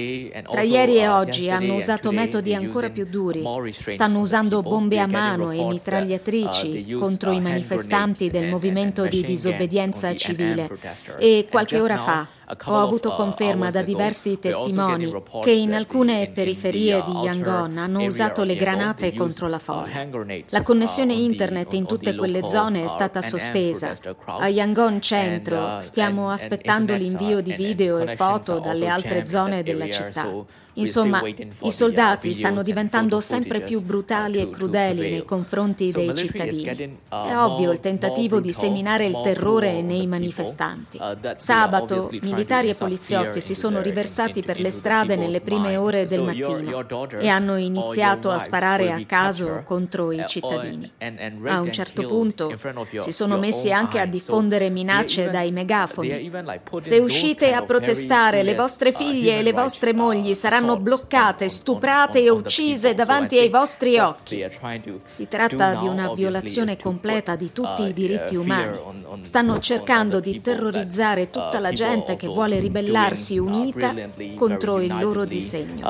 Tra 0.50 0.62
ieri 0.62 1.00
e 1.00 1.08
uh, 1.08 1.16
oggi 1.16 1.50
hanno 1.50 1.76
usato 1.76 2.12
metodi 2.12 2.56
ancora 2.56 2.90
più 2.90 3.06
duri. 3.06 3.44
Stanno 3.74 4.22
usando 4.22 4.62
bombe 4.62 5.00
a 5.00 5.08
mano 5.08 5.52
e 5.52 5.66
mitragliatrici 5.66 6.94
contro 6.94 7.34
i 7.34 7.42
manifestanti 7.42 7.88
manifestanti 7.90 8.30
del 8.30 8.50
movimento 8.50 9.08
di 9.08 9.24
disobbedienza 9.24 10.16
civile. 10.16 10.70
e 11.18 11.48
qualche 11.50 11.80
ora 11.80 11.98
fa 11.98 12.28
ho 12.66 12.80
avuto 12.80 13.12
conferma 13.14 13.70
da 13.70 13.84
diversi 13.84 14.40
testimoni 14.40 15.12
che 15.42 15.52
in 15.52 15.74
alcune 15.74 16.32
periferie 16.34 17.04
di 17.06 17.12
Yangon 17.12 17.78
hanno 17.78 18.04
usato 18.04 18.44
le 18.44 18.56
granate 18.56 19.14
contro 19.14 19.48
la 19.48 19.60
folla. 19.60 20.08
La 20.50 20.64
connessione 20.64 21.14
internet 21.14 21.74
in 21.74 21.86
tutte 21.86 22.16
quelle 22.16 22.48
zone 22.48 22.84
è 22.84 22.88
stata 22.88 23.22
sospesa. 23.22 23.94
A 24.26 24.48
Yangon 24.48 25.00
centro 25.02 25.80
stiamo 25.82 26.30
aspettando 26.30 26.96
l'invio 26.96 27.42
di 27.42 27.54
video 27.54 28.00
e 28.00 28.16
foto 28.16 28.60
dalle 28.60 28.88
altre 28.88 29.28
zone 29.28 29.62
della 29.62 29.90
città. 29.90 30.28
Insomma, 30.74 31.22
i 31.26 31.72
soldati 31.72 32.34
stanno 32.34 32.64
diventando 32.64 33.20
sempre 33.20 33.62
più 33.62 33.82
brutali 33.82 34.40
e 34.40 34.50
crudeli 34.50 35.10
nei 35.10 35.26
confronti 35.26 35.92
dei 35.92 36.16
cittadini. 36.16 36.98
È 37.10 37.36
ovvio 37.36 37.72
il 37.72 37.80
tentativo 37.80 38.40
di 38.40 38.54
seminare 38.54 39.06
il 39.06 39.20
terrore 39.22 39.82
nei 39.82 40.08
manifestanti. 40.08 41.00
Sabato, 41.38 42.10
militari 42.40 42.70
e 42.70 42.76
poliziotti 42.76 43.42
si 43.42 43.56
sono 43.56 43.82
riversati 43.82 44.42
per 44.42 44.60
le 44.60 44.72
strade 44.72 45.16
nelle 45.16 45.42
prime 45.42 45.76
ore 45.76 46.06
del 46.06 46.22
mattino 46.22 46.86
e 47.20 47.28
hanno 47.28 47.58
iniziato 47.58 48.30
a 48.30 48.40
sparare 48.40 48.92
a 48.92 49.04
caso 49.06 49.62
contro 49.66 50.12
i 50.12 50.24
cittadini. 50.28 50.92
A 51.46 51.60
un 51.60 51.72
certo 51.72 52.08
punto 52.08 52.54
si 52.98 53.12
sono 53.12 53.38
messi 53.38 53.72
anche 53.72 54.00
a 54.00 54.06
diffondere 54.06 54.70
minacce 54.70 55.30
dai 55.30 55.52
megafoni. 55.52 56.32
Se 56.80 56.98
uscite 56.98 57.54
a 57.54 57.64
protestare, 57.64 58.44
le 58.44 58.56
vostre 58.56 58.92
figlie 58.92 59.40
e 59.40 59.44
le 59.44 59.54
vostre 59.54 59.94
mogli 59.94 60.34
saranno 60.34 60.78
bloccate, 60.78 61.50
stuprate 61.50 62.24
e 62.24 62.30
uccise 62.30 62.96
davanti 62.96 63.38
ai 63.38 63.50
vostri 63.50 63.98
occhi. 63.98 64.46
Si 65.04 65.28
tratta 65.28 65.76
di 65.76 65.88
una 65.88 66.14
violazione 66.14 66.78
completa 66.78 67.36
di 67.36 67.52
tutti 67.52 67.84
i 67.84 67.94
diritti 67.94 68.36
umani. 68.36 68.78
Stanno 69.22 69.60
cercando 69.60 70.20
di 70.20 70.42
terrorizzare 70.42 71.30
tutta 71.30 71.60
la 71.60 71.72
gente 71.72 72.16
che 72.16 72.29
vuole 72.32 72.60
ribellarsi 72.60 73.38
unita 73.38 73.94
contro 74.36 74.80
il 74.80 74.96
loro 75.00 75.26
disegno. 75.26 75.88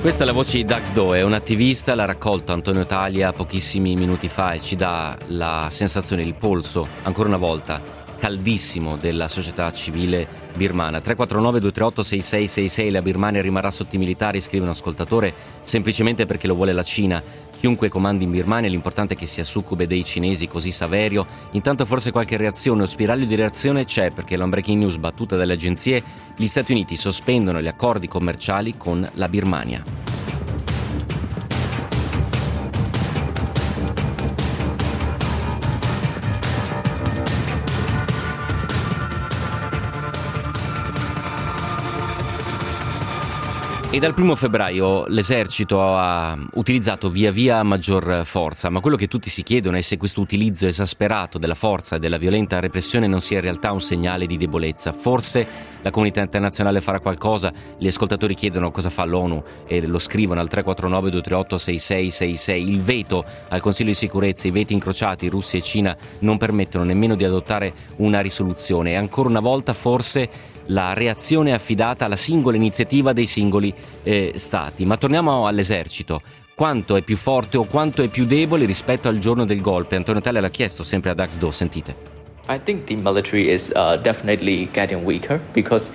Questa 0.00 0.22
è 0.22 0.26
la 0.26 0.32
voce 0.32 0.56
di 0.56 0.64
Dax 0.64 0.92
Doe, 0.92 1.18
è 1.18 1.22
un 1.22 1.34
attivista, 1.34 1.94
l'ha 1.94 2.06
raccolto 2.06 2.54
Antonio 2.54 2.86
Taglia 2.86 3.34
pochissimi 3.34 3.94
minuti 3.96 4.28
fa 4.28 4.52
e 4.52 4.60
ci 4.60 4.74
dà 4.74 5.14
la 5.26 5.68
sensazione, 5.70 6.22
il 6.22 6.32
polso, 6.32 6.88
ancora 7.02 7.28
una 7.28 7.36
volta, 7.36 7.82
caldissimo 8.18 8.96
della 8.96 9.28
società 9.28 9.70
civile 9.72 10.26
birmana. 10.56 11.00
349 11.00 11.60
238 11.60 12.02
6666 12.02 12.90
la 12.90 13.02
Birmania 13.02 13.42
rimarrà 13.42 13.70
sotto 13.70 13.96
i 13.96 13.98
militari, 13.98 14.40
scrive 14.40 14.64
un 14.64 14.70
ascoltatore, 14.70 15.34
semplicemente 15.62 16.24
perché 16.26 16.46
lo 16.46 16.54
vuole 16.54 16.72
la 16.72 16.82
Cina. 16.82 17.20
Chiunque 17.60 17.90
comandi 17.90 18.24
in 18.24 18.30
Birmania, 18.30 18.70
l'importante 18.70 19.12
è 19.12 19.16
che 19.18 19.26
sia 19.26 19.44
succube 19.44 19.86
dei 19.86 20.02
cinesi, 20.02 20.48
così 20.48 20.70
Saverio. 20.70 21.26
Intanto 21.50 21.84
forse 21.84 22.10
qualche 22.10 22.38
reazione 22.38 22.84
o 22.84 22.86
spiraglio 22.86 23.26
di 23.26 23.34
reazione 23.34 23.84
c'è 23.84 24.12
perché 24.12 24.38
la 24.38 24.46
breaking 24.46 24.78
news 24.78 24.96
battuta 24.96 25.36
dalle 25.36 25.52
agenzie, 25.52 26.02
gli 26.34 26.46
Stati 26.46 26.72
Uniti 26.72 26.96
sospendono 26.96 27.60
gli 27.60 27.68
accordi 27.68 28.08
commerciali 28.08 28.78
con 28.78 29.06
la 29.12 29.28
Birmania. 29.28 30.09
E 43.92 43.98
dal 43.98 44.14
primo 44.14 44.36
febbraio 44.36 45.06
l'esercito 45.08 45.82
ha 45.82 46.38
utilizzato 46.52 47.10
via 47.10 47.32
via 47.32 47.60
maggior 47.64 48.24
forza, 48.24 48.70
ma 48.70 48.78
quello 48.78 48.94
che 48.94 49.08
tutti 49.08 49.28
si 49.28 49.42
chiedono 49.42 49.76
è 49.78 49.80
se 49.80 49.96
questo 49.96 50.20
utilizzo 50.20 50.68
esasperato 50.68 51.38
della 51.38 51.56
forza 51.56 51.96
e 51.96 51.98
della 51.98 52.16
violenta 52.16 52.60
repressione 52.60 53.08
non 53.08 53.20
sia 53.20 53.38
in 53.38 53.42
realtà 53.42 53.72
un 53.72 53.80
segnale 53.80 54.26
di 54.26 54.36
debolezza. 54.36 54.92
Forse 54.92 55.44
la 55.82 55.90
comunità 55.90 56.20
internazionale 56.20 56.80
farà 56.80 57.00
qualcosa, 57.00 57.52
gli 57.78 57.88
ascoltatori 57.88 58.36
chiedono 58.36 58.70
cosa 58.70 58.90
fa 58.90 59.04
l'ONU 59.04 59.42
e 59.66 59.84
lo 59.84 59.98
scrivono 59.98 60.38
al 60.38 60.48
349 60.48 61.10
238 61.10 61.58
6666. 61.58 62.70
Il 62.70 62.82
veto 62.82 63.24
al 63.48 63.60
Consiglio 63.60 63.88
di 63.88 63.96
sicurezza, 63.96 64.46
i 64.46 64.52
veti 64.52 64.72
incrociati 64.72 65.26
Russia 65.28 65.58
e 65.58 65.62
Cina 65.62 65.96
non 66.20 66.38
permettono 66.38 66.84
nemmeno 66.84 67.16
di 67.16 67.24
adottare 67.24 67.72
una 67.96 68.20
risoluzione 68.20 68.90
e 68.92 68.94
ancora 68.94 69.28
una 69.28 69.40
volta 69.40 69.72
forse 69.72 70.58
la 70.70 70.92
reazione 70.92 71.50
è 71.50 71.54
affidata 71.54 72.04
alla 72.04 72.16
singola 72.16 72.56
iniziativa 72.56 73.12
dei 73.12 73.26
singoli 73.26 73.72
eh, 74.02 74.32
stati. 74.36 74.84
Ma 74.84 74.96
torniamo 74.96 75.46
all'esercito. 75.46 76.22
Quanto 76.54 76.96
è 76.96 77.02
più 77.02 77.16
forte 77.16 77.56
o 77.56 77.64
quanto 77.64 78.02
è 78.02 78.08
più 78.08 78.26
debole 78.26 78.66
rispetto 78.66 79.08
al 79.08 79.18
giorno 79.18 79.44
del 79.44 79.60
golpe? 79.60 79.96
Antonio 79.96 80.20
Telle 80.20 80.40
l'ha 80.40 80.50
chiesto 80.50 80.82
sempre 80.82 81.10
ad 81.10 81.18
Axdo, 81.18 81.50
sentite. 81.50 82.19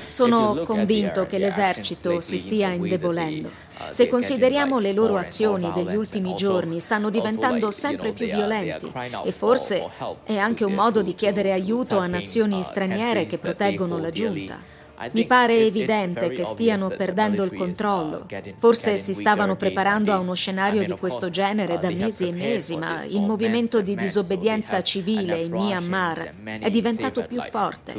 Sono 0.08 0.62
convinto 0.64 1.26
che 1.26 1.38
l'esercito 1.38 2.22
si 2.22 2.38
stia 2.38 2.70
indebolendo. 2.70 3.48
Uh, 3.48 3.92
Se 3.92 4.08
consideriamo 4.08 4.80
le 4.80 4.94
loro 4.94 5.18
azioni 5.18 5.70
degli 5.74 5.96
ultimi 5.96 6.34
giorni, 6.36 6.80
stanno 6.80 7.10
diventando 7.10 7.72
sempre 7.72 8.14
più 8.14 8.28
violenti 8.28 8.90
e 9.26 9.32
forse 9.34 9.86
è 10.24 10.38
anche 10.38 10.64
un 10.64 10.74
modo 10.74 11.02
di 11.02 11.14
chiedere 11.14 11.52
aiuto 11.52 11.98
a 11.98 12.08
nazioni 12.08 12.60
uh, 12.60 12.62
straniere 12.62 13.26
che 13.26 13.38
proteggono 13.38 13.98
la 13.98 14.10
giunta. 14.10 14.75
Mi 15.12 15.26
pare 15.26 15.58
evidente 15.58 16.30
che 16.30 16.46
stiano 16.46 16.90
perdendo 16.90 17.44
il 17.44 17.54
controllo. 17.54 18.26
Forse 18.58 18.98
si 18.98 19.14
stavano 19.14 19.56
preparando 19.56 20.14
a 20.14 20.20
uno 20.20 20.34
scenario 20.34 20.84
di 20.84 20.92
questo 20.94 21.30
genere 21.30 21.80
da 21.80 21.90
mesi 21.92 22.28
e 22.28 22.32
mesi, 22.32 22.78
ma 22.78 23.04
il 23.04 23.22
movimento 23.22 23.82
di 23.82 23.96
disobbedienza 23.96 24.82
civile 24.82 25.42
in 25.42 25.52
Myanmar 25.52 26.34
è 26.60 26.70
diventato 26.70 27.26
più 27.26 27.42
forte. 27.42 27.94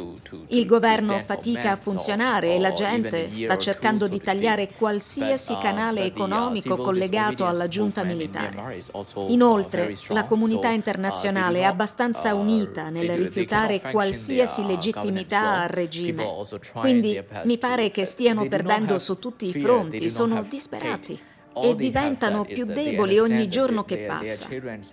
Il 0.49 0.67
governo 0.67 1.19
fatica 1.21 1.73
a 1.73 1.77
funzionare 1.77 2.55
e 2.55 2.61
la 2.61 2.73
gente 2.73 3.33
sta 3.33 3.57
cercando 3.57 4.09
di 4.09 4.21
tagliare 4.21 4.69
qualsiasi 4.77 5.57
canale 5.61 6.05
economico 6.05 6.77
collegato 6.77 7.47
alla 7.47 7.69
giunta 7.69 8.05
militare. 8.05 8.81
Inoltre, 9.29 9.97
la 10.09 10.25
comunità 10.25 10.71
internazionale 10.71 11.61
è 11.61 11.65
abbastanza 11.65 12.35
unita 12.35 12.89
nel 12.89 13.11
rifiutare 13.11 13.81
qualsiasi 13.81 14.65
legittimità 14.67 15.63
al 15.63 15.69
regime. 15.69 16.25
Quindi 16.87 17.23
mi 17.45 17.59
pare 17.59 17.91
che 17.91 18.05
stiano 18.05 18.47
perdendo 18.49 18.99
su 18.99 19.19
tutti 19.19 19.49
i 19.49 19.53
fronti, 19.53 20.09
sono 20.09 20.45
disperati 20.49 21.19
e 21.63 21.75
diventano 21.75 22.45
più 22.45 22.67
deboli 22.67 23.19
ogni 23.19 23.49
giorno 23.49 23.85
che 23.85 23.99
passa. 24.01 24.47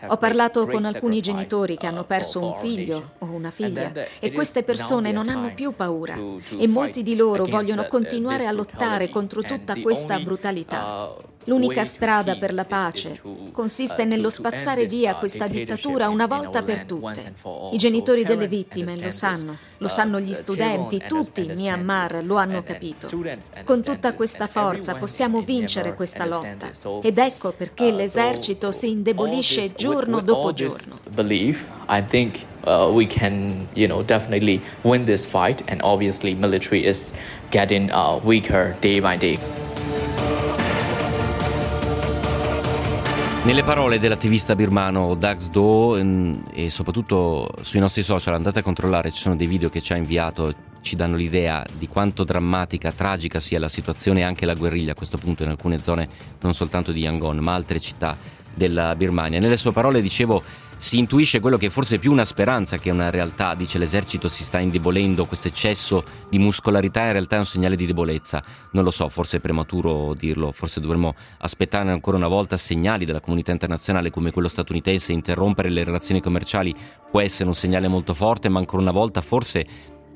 Ho 0.07 0.17
parlato 0.17 0.65
con 0.65 0.85
alcuni 0.85 1.19
genitori 1.21 1.77
che 1.77 1.87
hanno 1.87 2.05
perso 2.05 2.41
un 2.41 2.55
figlio 2.55 3.13
o 3.19 3.25
una 3.25 3.51
figlia 3.51 3.91
e 4.19 4.31
queste 4.31 4.63
persone 4.63 5.11
non 5.11 5.29
hanno 5.29 5.53
più 5.53 5.75
paura 5.75 6.17
e 6.57 6.67
molti 6.67 7.03
di 7.03 7.15
loro 7.15 7.45
vogliono 7.45 7.87
continuare 7.87 8.45
a 8.45 8.51
lottare 8.51 9.09
contro 9.09 9.41
tutta 9.41 9.75
questa 9.81 10.19
brutalità. 10.19 11.15
L'unica 11.45 11.83
strada 11.83 12.37
per 12.37 12.53
la 12.53 12.65
pace 12.65 13.21
consiste 13.51 14.05
nello 14.05 14.29
spazzare 14.29 14.85
via 14.85 15.15
questa 15.15 15.47
dittatura 15.47 16.09
una 16.09 16.27
volta 16.27 16.63
per 16.63 16.85
tutte. 16.85 17.33
I 17.71 17.77
genitori 17.77 18.23
delle 18.23 18.47
vittime 18.47 18.97
lo 18.97 19.11
sanno, 19.11 19.57
lo 19.77 19.87
sanno 19.87 20.19
gli 20.19 20.33
studenti, 20.33 21.03
tutti 21.07 21.45
in 21.45 21.53
Myanmar 21.55 22.23
lo 22.23 22.37
hanno 22.37 22.63
capito. 22.63 23.09
Con 23.63 23.81
tutta 23.81 24.13
questa 24.13 24.47
forza 24.47 24.95
possiamo 24.95 25.41
vincere 25.41 25.93
questa 25.93 26.25
lotta 26.25 26.71
ed 27.01 27.17
ecco 27.17 27.51
perché 27.51 27.91
l'esercito 27.91 28.71
si 28.71 28.89
indebolisce 28.89 29.73
giorno 29.73 30.21
dopo 30.21 30.53
giorno. 30.53 30.99
Uh, 32.65 32.89
we 32.89 33.05
can, 33.05 33.67
you 33.75 33.87
know, 33.87 34.01
definitely 34.01 34.61
win 34.83 35.03
this 35.03 35.25
fight, 35.25 35.61
and 35.69 35.81
obviously, 35.83 36.33
military 36.33 36.85
is 36.85 37.11
getting 37.51 37.91
uh, 37.91 38.21
weaker 38.23 38.73
day 38.79 39.01
by 39.01 39.17
day. 39.17 39.37
Nelle 43.45 43.63
parole 43.63 43.99
dell'attivista 43.99 44.55
birmano 44.55 45.15
Dax 45.15 45.49
Do 45.49 45.97
e 45.97 46.69
soprattutto 46.69 47.49
sui 47.59 47.81
nostri 47.81 48.01
social 48.01 48.35
andate 48.35 48.59
a 48.59 48.63
controllare, 48.63 49.11
ci 49.11 49.19
sono 49.19 49.35
dei 49.35 49.47
video 49.47 49.67
che 49.67 49.81
ci 49.81 49.91
ha 49.91 49.97
inviato 49.97 50.71
ci 50.79 50.95
danno 50.95 51.17
l'idea 51.17 51.61
di 51.77 51.89
quanto 51.89 52.23
drammatica, 52.23 52.93
tragica 52.93 53.41
sia 53.41 53.59
la 53.59 53.67
situazione 53.67 54.21
e 54.21 54.23
anche 54.23 54.45
la 54.45 54.53
guerriglia 54.53 54.93
a 54.93 54.95
questo 54.95 55.17
punto 55.17 55.43
in 55.43 55.49
alcune 55.49 55.77
zone 55.79 56.07
non 56.39 56.53
soltanto 56.53 56.93
di 56.93 57.01
Yangon 57.01 57.39
ma 57.39 57.53
altre 57.53 57.81
città 57.81 58.15
della 58.53 58.95
Birmania. 58.95 59.39
Nelle 59.39 59.57
sue 59.57 59.73
parole 59.73 60.01
dicevo 60.01 60.41
si 60.83 60.97
intuisce 60.97 61.39
quello 61.39 61.55
che 61.55 61.67
è 61.67 61.69
forse 61.69 61.97
più 61.97 62.11
una 62.11 62.25
speranza 62.25 62.75
che 62.75 62.89
una 62.89 63.09
realtà, 63.09 63.55
dice 63.55 63.77
l'esercito 63.77 64.27
si 64.27 64.43
sta 64.43 64.59
indebolendo, 64.59 65.23
questo 65.23 65.47
eccesso 65.47 66.03
di 66.29 66.37
muscolarità 66.39 67.05
in 67.05 67.13
realtà 67.13 67.37
è 67.37 67.39
un 67.39 67.45
segnale 67.45 67.77
di 67.77 67.85
debolezza, 67.85 68.43
non 68.71 68.83
lo 68.83 68.91
so, 68.91 69.07
forse 69.07 69.37
è 69.37 69.39
prematuro 69.39 70.13
dirlo, 70.13 70.51
forse 70.51 70.81
dovremmo 70.81 71.15
aspettare 71.37 71.89
ancora 71.89 72.17
una 72.17 72.27
volta 72.27 72.57
segnali 72.57 73.05
della 73.05 73.21
comunità 73.21 73.53
internazionale 73.53 74.11
come 74.11 74.31
quello 74.31 74.49
statunitense, 74.49 75.13
interrompere 75.13 75.69
le 75.69 75.85
relazioni 75.85 76.19
commerciali 76.19 76.75
può 77.09 77.21
essere 77.21 77.47
un 77.47 77.55
segnale 77.55 77.87
molto 77.87 78.13
forte, 78.13 78.49
ma 78.49 78.59
ancora 78.59 78.81
una 78.81 78.91
volta 78.91 79.21
forse 79.21 79.65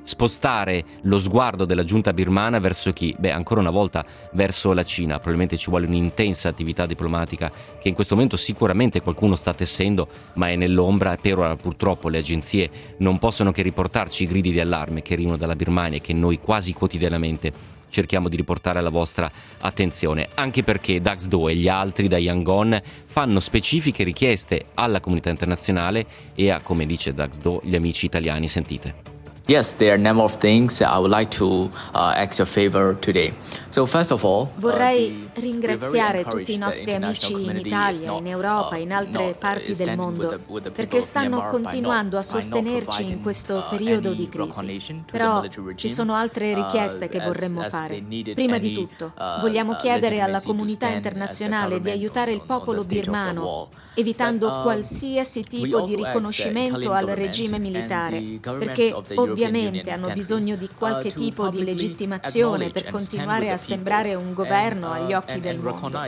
spostare 0.07 0.85
lo 1.01 1.19
sguardo 1.19 1.65
della 1.65 1.83
giunta 1.83 2.13
birmana 2.13 2.59
verso 2.59 2.93
chi? 2.93 3.13
Beh, 3.19 3.31
ancora 3.31 3.59
una 3.59 3.71
volta 3.71 4.05
verso 4.31 4.71
la 4.71 4.83
Cina. 4.83 5.15
Probabilmente 5.15 5.57
ci 5.57 5.69
vuole 5.69 5.85
un'intensa 5.85 6.47
attività 6.47 6.85
diplomatica 6.85 7.51
che 7.77 7.89
in 7.89 7.93
questo 7.93 8.15
momento 8.15 8.37
sicuramente 8.37 9.01
qualcuno 9.01 9.35
sta 9.35 9.53
tessendo, 9.53 10.07
ma 10.35 10.49
è 10.49 10.55
nell'ombra 10.55 11.17
per 11.17 11.39
ora 11.39 11.57
purtroppo 11.57 12.07
le 12.07 12.19
agenzie 12.19 12.69
non 12.99 13.19
possono 13.19 13.51
che 13.51 13.61
riportarci 13.61 14.23
i 14.23 14.27
gridi 14.27 14.51
di 14.51 14.61
allarme 14.61 15.01
che 15.01 15.13
arrivano 15.13 15.35
dalla 15.35 15.57
Birmania 15.57 15.97
e 15.97 16.01
che 16.01 16.13
noi 16.13 16.39
quasi 16.39 16.71
quotidianamente 16.71 17.75
cerchiamo 17.89 18.29
di 18.29 18.37
riportare 18.37 18.79
alla 18.79 18.89
vostra 18.89 19.29
attenzione, 19.59 20.29
anche 20.35 20.63
perché 20.63 21.01
Dax 21.01 21.25
Do 21.25 21.49
e 21.49 21.55
gli 21.55 21.67
altri 21.67 22.07
da 22.07 22.17
Yangon 22.17 22.79
fanno 23.05 23.41
specifiche 23.41 24.05
richieste 24.05 24.67
alla 24.75 25.01
comunità 25.01 25.29
internazionale 25.29 26.05
e 26.33 26.49
a, 26.49 26.61
come 26.61 26.85
dice 26.85 27.13
Dax 27.13 27.39
Do, 27.39 27.59
gli 27.63 27.75
amici 27.75 28.05
italiani. 28.05 28.47
Sentite. 28.47 29.16
Yes, 29.47 29.75
there 29.75 29.91
are 29.91 29.95
a 29.95 29.97
number 29.97 30.23
of 30.23 30.39
things 30.39 30.81
I 30.81 30.97
would 30.97 31.09
like 31.09 31.31
to 31.37 31.71
uh, 31.95 32.13
ask 32.17 32.37
your 32.37 32.45
favor 32.45 32.97
today. 32.99 33.33
So 33.69 33.85
first 33.85 34.11
of 34.11 34.25
all, 34.25 34.41
uh, 34.41 34.59
vorrei 34.59 35.29
ringraziare 35.35 36.25
tutti 36.25 36.51
i 36.51 36.57
nostri 36.57 36.93
amici 36.93 37.31
in 37.31 37.55
Italia, 37.55 38.11
in 38.17 38.27
Europa, 38.27 38.75
uh, 38.75 38.81
in 38.81 38.91
altre 38.91 39.37
parti 39.39 39.73
del 39.73 39.95
mondo, 39.95 40.37
perché 40.73 40.99
stanno 40.99 41.47
continuando 41.47 42.17
a 42.17 42.21
sostenerci 42.21 43.07
in 43.09 43.21
questo 43.21 43.65
periodo 43.69 44.13
di 44.13 44.27
crisi. 44.27 45.03
Però 45.09 45.41
ci 45.75 45.89
sono 45.89 46.13
altre 46.13 46.53
richieste 46.53 47.07
che 47.07 47.21
vorremmo 47.21 47.61
fare. 47.69 48.03
Prima 48.33 48.57
di 48.57 48.73
tutto, 48.73 49.13
vogliamo 49.39 49.77
chiedere 49.77 50.19
alla 50.19 50.41
comunità 50.41 50.89
internazionale 50.89 51.79
di 51.79 51.89
aiutare 51.89 52.33
il 52.33 52.41
popolo 52.45 52.83
birmano 52.83 53.69
evitando 53.93 54.61
qualsiasi 54.61 55.43
tipo 55.43 55.81
di 55.81 55.95
riconoscimento 55.95 56.91
al 56.91 57.07
regime 57.07 57.57
militare, 57.57 58.21
perché 58.39 58.93
ovviamente 59.15 59.36
hanno 59.45 60.13
bisogno 60.13 60.55
di 60.55 60.69
qualche 60.75 61.11
tipo 61.11 61.49
di 61.49 61.63
legittimazione 61.63 62.69
per 62.69 62.89
continuare 62.89 63.51
a 63.51 63.57
sembrare 63.57 64.15
un 64.15 64.33
governo 64.33 64.91
agli 64.91 65.13
occhi 65.13 65.39
del 65.39 65.59
mondo. 65.59 65.99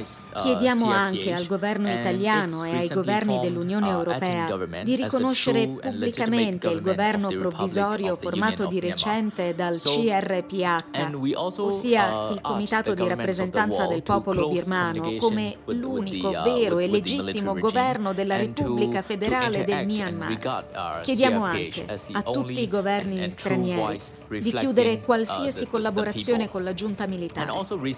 Chiediamo 0.42 0.92
anche 0.92 1.34
al 1.34 1.46
governo 1.46 1.92
italiano 1.92 2.64
e 2.64 2.78
ai 2.78 2.88
governi 2.88 3.40
dell'Unione 3.40 3.90
Europea 3.90 4.56
di 4.84 4.96
riconoscere 4.96 5.68
pubblicamente 5.68 6.68
il 6.68 6.82
governo 6.82 7.30
provvisorio 7.30 8.16
formato 8.16 8.66
di 8.68 8.80
recente 8.80 9.56
dal 9.56 9.80
CRPH, 9.80 11.28
ossia 11.36 12.30
il 12.32 12.42
Comitato 12.42 12.94
di 12.94 13.08
rappresentanza 13.08 13.88
del 13.88 14.04
popolo 14.04 14.50
birmano, 14.50 15.16
come 15.18 15.58
l'unico 15.66 16.30
vero 16.30 16.80
e 16.80 16.88
legittimo 16.88 17.54
governo 17.54 18.00
governo 18.00 18.14
della 18.14 18.38
Repubblica 18.38 19.02
federale 19.02 19.64
del 19.64 19.86
Myanmar. 19.86 21.02
Chiediamo 21.02 21.44
anche 21.44 21.86
a 22.12 22.22
tutti 22.24 22.62
i 22.62 22.68
governi 22.68 23.19
stranieri 23.30 24.00
di 24.40 24.54
chiudere 24.54 25.02
qualsiasi 25.02 25.68
collaborazione 25.68 26.50
con 26.50 26.64
la 26.64 26.74
giunta 26.74 27.08
militare. 27.08 27.52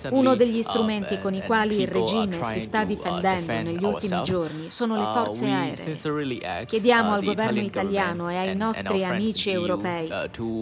Uno 0.10 0.36
degli 0.36 0.62
strumenti 0.62 1.20
con 1.20 1.34
i 1.34 1.42
quali 1.42 1.82
il 1.82 1.88
regime 1.88 2.42
si 2.44 2.62
sta 2.62 2.84
difendendo 2.84 3.52
negli 3.52 3.84
ultimi 3.84 4.24
giorni 4.24 4.70
sono 4.70 4.96
le 4.96 5.04
forze 5.14 5.50
aeree. 5.50 6.66
Chiediamo 6.66 7.14
al 7.14 7.24
governo 7.24 7.60
italiano 7.60 8.30
e 8.30 8.36
ai 8.36 8.56
nostri 8.56 9.04
amici 9.04 9.50
europei 9.52 10.10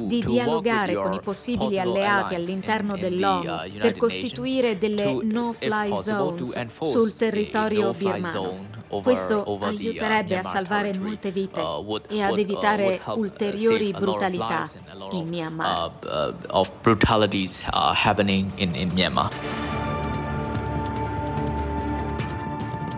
di 0.07 0.23
dialogare 0.25 0.95
con 0.95 1.13
i 1.13 1.19
possibili 1.21 1.79
alleati 1.79 2.35
all'interno 2.35 2.97
dell'ONU 2.97 3.79
per 3.79 3.95
costituire 3.97 4.77
delle 4.77 5.17
no-fly 5.21 5.97
zones 6.01 6.67
sul 6.81 7.15
territorio 7.15 7.93
birmano. 7.93 8.68
Questo 8.89 9.43
uh, 9.45 9.63
aiuterebbe 9.63 10.37
a 10.37 10.41
salvare 10.41 10.97
molte 10.97 11.31
vite 11.31 11.59
uh, 11.59 12.01
e 12.09 12.21
ad 12.23 12.37
evitare 12.37 12.99
ulteriori 13.15 13.91
brutalità 13.91 14.67
in 15.11 15.27
Myanmar. 15.27 15.91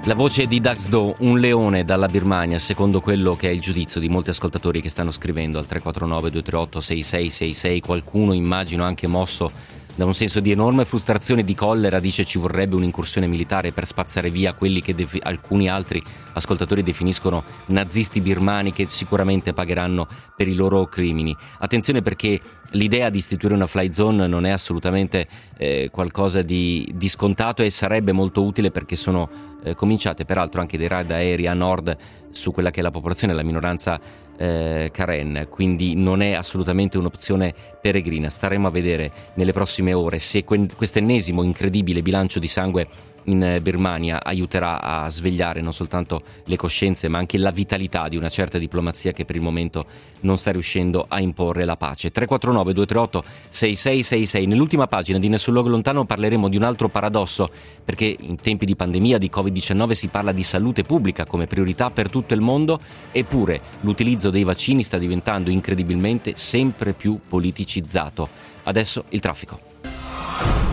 La 0.06 0.16
voce 0.16 0.48
di 0.48 0.60
Dax 0.60 0.88
Do, 0.88 1.14
un 1.20 1.38
leone 1.38 1.86
dalla 1.86 2.08
Birmania, 2.08 2.58
secondo 2.58 3.02
quello 3.02 3.36
che 3.36 3.50
è 3.50 3.52
il 3.52 3.60
giudizio 3.60 4.00
di 4.00 4.10
molti 4.10 4.32
ascoltatori 4.32 4.82
che 4.82 4.90
stanno 4.90 5.12
scrivendo 5.12 5.60
al 5.60 5.68
349 5.68 6.32
238 6.32 6.80
6666, 6.80 7.80
qualcuno 7.82 8.34
immagino 8.34 8.84
anche 8.84 9.06
mosso 9.08 9.52
da 9.96 10.06
un 10.06 10.14
senso 10.14 10.40
di 10.40 10.52
enorme 10.52 10.86
frustrazione 10.86 11.42
e 11.42 11.44
di 11.44 11.56
collera 11.56 12.00
dice 12.00 12.24
ci 12.24 12.40
vorrebbe 12.40 12.76
un'incursione 12.76 13.28
militare 13.28 13.72
per 13.72 13.86
spazzare 13.86 14.30
via 14.30 14.54
quelli 14.54 14.82
che 14.82 14.96
defi- 14.96 15.20
alcuni 15.22 15.68
altri 15.70 16.02
ascoltatori 16.34 16.82
definiscono 16.82 17.44
nazisti 17.68 18.22
birmani 18.22 18.72
che 18.72 18.86
sicuramente 18.88 19.54
pagheranno 19.54 20.08
per 20.36 20.48
i 20.48 20.56
loro 20.56 20.86
crimini. 20.86 21.36
Attenzione 21.60 22.02
perché 22.02 22.40
l'idea 22.72 23.10
di 23.10 23.18
istituire 23.18 23.56
una 23.56 23.68
fly 23.68 23.92
zone 23.92 24.28
non 24.28 24.46
è 24.46 24.50
assolutamente 24.50 25.28
eh, 25.58 25.90
qualcosa 25.92 26.42
di, 26.42 26.90
di, 26.96 27.08
scontato 27.10 27.62
e 27.62 27.70
sarebbe 27.70 28.12
molto 28.12 28.44
utile 28.44 28.72
perché 28.72 28.96
sono 28.96 29.30
eh, 29.64 29.76
cominciate 29.76 30.26
peraltro 30.26 30.62
anche 30.62 30.78
dei 30.78 30.88
raid 30.88 31.12
aerei 31.12 31.48
a 31.48 31.54
nord 31.54 31.96
su 32.30 32.52
quella 32.52 32.72
che 32.72 32.80
è 32.80 32.84
la 32.84 32.92
popolazione, 32.92 33.34
la 33.34 33.44
minoranza 33.44 34.00
eh, 34.42 34.90
Karen, 34.92 35.48
quindi 35.52 35.94
non 35.94 36.24
è 36.24 36.32
assolutamente 36.32 36.98
un'opzione 36.98 37.54
peregrina. 37.80 38.28
Staremo 38.28 38.68
a 38.68 38.72
vedere 38.72 39.12
nelle 39.36 39.52
prossime 39.52 39.94
ore 39.94 40.18
se 40.18 40.44
que- 40.44 40.68
questo 40.76 40.98
ennesimo 40.98 41.44
incredibile 41.44 42.02
bilancio 42.02 42.40
di 42.40 42.48
sangue 42.48 42.88
in 43.26 43.60
Birmania 43.62 44.24
aiuterà 44.24 44.82
a 44.82 45.10
svegliare 45.10 45.62
non 45.62 45.74
soltanto 45.74 46.22
le 46.46 46.56
coscienze 46.56 47.08
ma 47.08 47.18
anche 47.18 47.38
la 47.38 47.52
vitalità 47.52 48.08
di 48.08 48.18
una 48.18 48.30
certa 48.30 48.58
diplomazia 48.58 49.12
che 49.12 49.26
per 49.26 49.36
il 49.36 49.42
momento 49.42 49.86
non 50.22 50.38
sta 50.38 50.52
riuscendo 50.52 51.06
a 51.08 51.20
imporre 51.20 51.66
la 51.66 51.78
pace. 51.78 52.12
349 52.12 52.74
238 52.74 53.24
6666. 53.50 54.46
Nell'ultima 54.46 54.88
pagina 54.88 55.20
di 55.20 55.30
Nessun 55.30 55.54
luogo 55.54 55.70
lontano 55.70 56.06
parleremo 56.06 56.50
di 56.50 56.58
un 56.58 56.64
altro 56.64 56.90
paradosso 56.90 57.50
perché 57.84 58.16
in 58.20 58.36
tempi 58.38 58.66
di 58.66 58.76
pandemia 58.76 59.18
di 59.18 59.30
Covid-19 59.34 59.92
si 59.92 60.08
parla 60.08 60.32
di 60.32 60.44
salute 60.44 60.84
pubblica 60.84 61.26
come 61.26 61.48
priorità 61.48 61.92
per 61.92 62.10
tutto 62.10 62.34
il 62.34 62.42
mondo 62.42 62.80
eppure 63.12 63.62
l'utilizzo 63.82 64.30
dei 64.30 64.44
vaccini 64.44 64.84
sta 64.84 64.98
diventando 64.98 65.50
incredibilmente 65.50 66.34
sempre 66.36 66.94
più 66.94 67.20
politicizzato. 67.28 68.30
Adesso 68.64 69.06
il 69.10 69.20
traffico. 69.20 70.71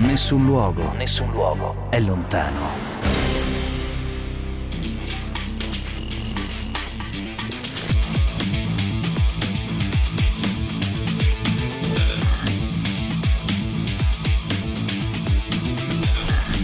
Nessun 0.00 0.46
luogo, 0.46 0.94
nessun 0.94 1.30
luogo 1.30 1.88
è 1.90 2.00
lontano. 2.00 2.58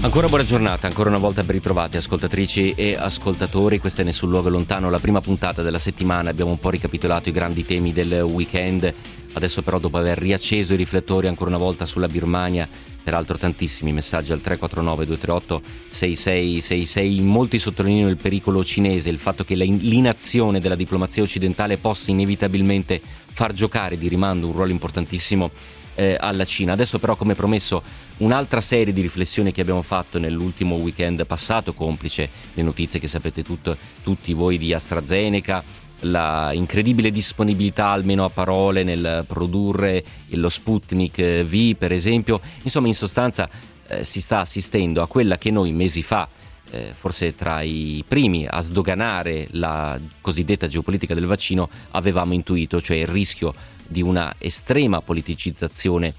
Ancora 0.00 0.28
buona 0.28 0.42
giornata, 0.42 0.86
ancora 0.86 1.10
una 1.10 1.18
volta 1.18 1.42
ben 1.42 1.56
ritrovati 1.56 1.98
ascoltatrici 1.98 2.72
e 2.72 2.96
ascoltatori, 2.98 3.78
questa 3.78 4.00
è 4.00 4.04
Nessun 4.04 4.30
Luogo 4.30 4.48
Lontano, 4.48 4.88
la 4.88 4.98
prima 4.98 5.20
puntata 5.20 5.60
della 5.60 5.78
settimana, 5.78 6.30
abbiamo 6.30 6.52
un 6.52 6.58
po' 6.58 6.70
ricapitolato 6.70 7.28
i 7.28 7.32
grandi 7.32 7.66
temi 7.66 7.92
del 7.92 8.12
weekend, 8.22 8.94
adesso 9.36 9.62
però 9.62 9.78
dopo 9.78 9.98
aver 9.98 10.18
riacceso 10.18 10.72
i 10.72 10.76
riflettori 10.76 11.26
ancora 11.26 11.50
una 11.50 11.58
volta 11.58 11.84
sulla 11.84 12.08
Birmania, 12.08 12.66
peraltro 13.02 13.36
tantissimi 13.36 13.92
messaggi 13.92 14.32
al 14.32 14.40
349 14.40 15.04
238 15.04 15.62
6666, 15.88 17.20
molti 17.20 17.58
sottolineano 17.58 18.08
il 18.08 18.16
pericolo 18.16 18.64
cinese, 18.64 19.10
il 19.10 19.18
fatto 19.18 19.44
che 19.44 19.54
l'inazione 19.54 20.58
della 20.58 20.74
diplomazia 20.74 21.22
occidentale 21.22 21.76
possa 21.76 22.10
inevitabilmente 22.10 23.00
far 23.26 23.52
giocare 23.52 23.98
di 23.98 24.08
rimando 24.08 24.46
un 24.46 24.54
ruolo 24.54 24.70
importantissimo 24.70 25.50
eh, 25.96 26.16
alla 26.18 26.44
Cina. 26.44 26.72
Adesso 26.72 26.98
però 26.98 27.16
come 27.16 27.34
promesso 27.34 27.82
un'altra 28.18 28.62
serie 28.62 28.94
di 28.94 29.02
riflessioni 29.02 29.52
che 29.52 29.60
abbiamo 29.60 29.82
fatto 29.82 30.18
nell'ultimo 30.18 30.76
weekend 30.76 31.26
passato, 31.26 31.74
complice 31.74 32.28
le 32.54 32.62
notizie 32.62 32.98
che 32.98 33.08
sapete 33.08 33.42
tutto, 33.42 33.76
tutti 34.02 34.32
voi 34.32 34.56
di 34.56 34.72
AstraZeneca, 34.72 35.62
la 36.00 36.50
incredibile 36.52 37.10
disponibilità 37.10 37.88
almeno 37.88 38.24
a 38.24 38.28
parole 38.30 38.82
nel 38.82 39.24
produrre 39.26 40.04
lo 40.30 40.48
Sputnik 40.48 41.44
V 41.44 41.76
per 41.76 41.92
esempio, 41.92 42.40
insomma 42.62 42.86
in 42.86 42.94
sostanza 42.94 43.48
eh, 43.88 44.04
si 44.04 44.20
sta 44.20 44.40
assistendo 44.40 45.02
a 45.02 45.06
quella 45.06 45.38
che 45.38 45.50
noi 45.50 45.72
mesi 45.72 46.02
fa 46.02 46.28
eh, 46.70 46.92
forse 46.92 47.34
tra 47.34 47.62
i 47.62 48.04
primi 48.06 48.46
a 48.46 48.60
sdoganare 48.60 49.46
la 49.52 49.98
cosiddetta 50.20 50.66
geopolitica 50.66 51.14
del 51.14 51.26
vaccino, 51.26 51.68
avevamo 51.92 52.34
intuito, 52.34 52.80
cioè 52.80 52.96
il 52.96 53.06
rischio 53.06 53.54
di 53.86 54.02
una 54.02 54.34
estrema 54.38 55.00
politicizzazione 55.00 56.12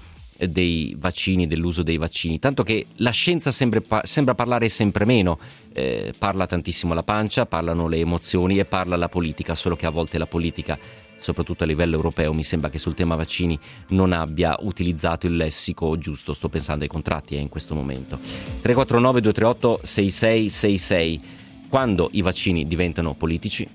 dei 0.46 0.94
vaccini, 0.98 1.46
dell'uso 1.46 1.82
dei 1.82 1.96
vaccini, 1.96 2.38
tanto 2.38 2.62
che 2.62 2.86
la 2.96 3.10
scienza 3.10 3.50
sembra, 3.50 3.82
sembra 4.02 4.34
parlare 4.34 4.68
sempre 4.68 5.04
meno, 5.04 5.38
eh, 5.72 6.14
parla 6.16 6.46
tantissimo 6.46 6.94
la 6.94 7.02
pancia, 7.02 7.46
parlano 7.46 7.88
le 7.88 7.98
emozioni 7.98 8.58
e 8.58 8.64
parla 8.64 8.96
la 8.96 9.08
politica, 9.08 9.54
solo 9.54 9.74
che 9.74 9.86
a 9.86 9.90
volte 9.90 10.18
la 10.18 10.26
politica, 10.26 10.78
soprattutto 11.16 11.64
a 11.64 11.66
livello 11.66 11.96
europeo, 11.96 12.32
mi 12.32 12.44
sembra 12.44 12.70
che 12.70 12.78
sul 12.78 12.94
tema 12.94 13.16
vaccini 13.16 13.58
non 13.88 14.12
abbia 14.12 14.56
utilizzato 14.60 15.26
il 15.26 15.36
lessico 15.36 15.98
giusto, 15.98 16.34
sto 16.34 16.48
pensando 16.48 16.84
ai 16.84 16.90
contratti 16.90 17.34
eh, 17.34 17.40
in 17.40 17.48
questo 17.48 17.74
momento. 17.74 18.18
349 18.18 19.20
238 19.20 19.80
6666, 19.82 21.20
quando 21.68 22.08
i 22.12 22.22
vaccini 22.22 22.64
diventano 22.66 23.14
politici? 23.14 23.68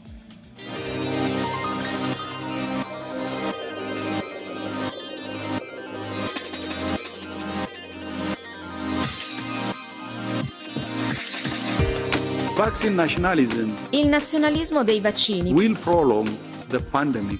Il 13.89 14.07
nazionalismo 14.07 14.85
dei 14.85 15.01
vaccini 15.01 15.51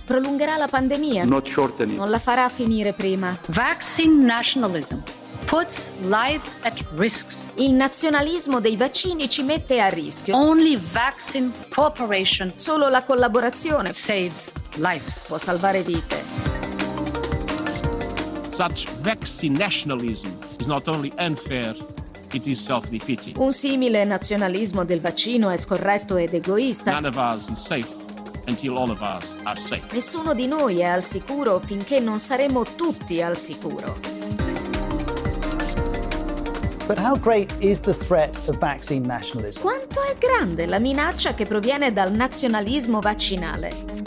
prolungherà 0.03 0.57
la 0.57 0.67
pandemia, 0.67 1.23
non 1.23 2.09
la 2.09 2.19
farà 2.19 2.49
finire 2.49 2.91
prima. 2.91 3.33
Vaccine 3.47 4.21
nationalism 4.25 4.97
puts 5.45 5.93
lives 6.01 6.57
at 6.63 6.83
risks. 6.97 7.47
Il 7.55 7.71
nazionalismo 7.71 8.59
dei 8.59 8.75
vaccini 8.75 9.29
ci 9.29 9.43
mette 9.43 9.79
a 9.79 9.87
rischio. 9.87 10.35
Only 10.35 10.77
vaccine 10.77 11.53
cooperation 11.69 12.51
Solo 12.57 12.89
la 12.89 13.03
collaborazione 13.03 13.93
saves 13.93 14.51
lives. 14.75 15.27
può 15.27 15.37
salvare 15.37 15.83
vite. 15.83 16.21
Such 18.49 18.87
vaccine 18.99 19.57
nationalism 19.57 20.37
is 20.59 20.67
not 20.67 20.89
only 20.89 21.13
unfair 21.17 21.77
un 23.37 23.51
simile 23.51 24.03
nazionalismo 24.05 24.83
del 24.85 25.01
vaccino 25.01 25.49
è 25.49 25.57
scorretto 25.57 26.15
ed 26.17 26.33
egoista. 26.33 26.91
Nessuno 29.91 30.33
di 30.33 30.47
noi 30.47 30.79
è 30.79 30.85
al 30.85 31.03
sicuro 31.03 31.59
finché 31.59 31.99
non 31.99 32.19
saremo 32.19 32.63
tutti 32.75 33.21
al 33.21 33.37
sicuro. 33.37 33.95
Quanto 39.61 40.03
è 40.03 40.17
grande 40.17 40.65
la 40.65 40.79
minaccia 40.79 41.33
che 41.33 41.45
proviene 41.45 41.93
dal 41.93 42.11
nazionalismo 42.11 42.99
vaccinale? 42.99 44.02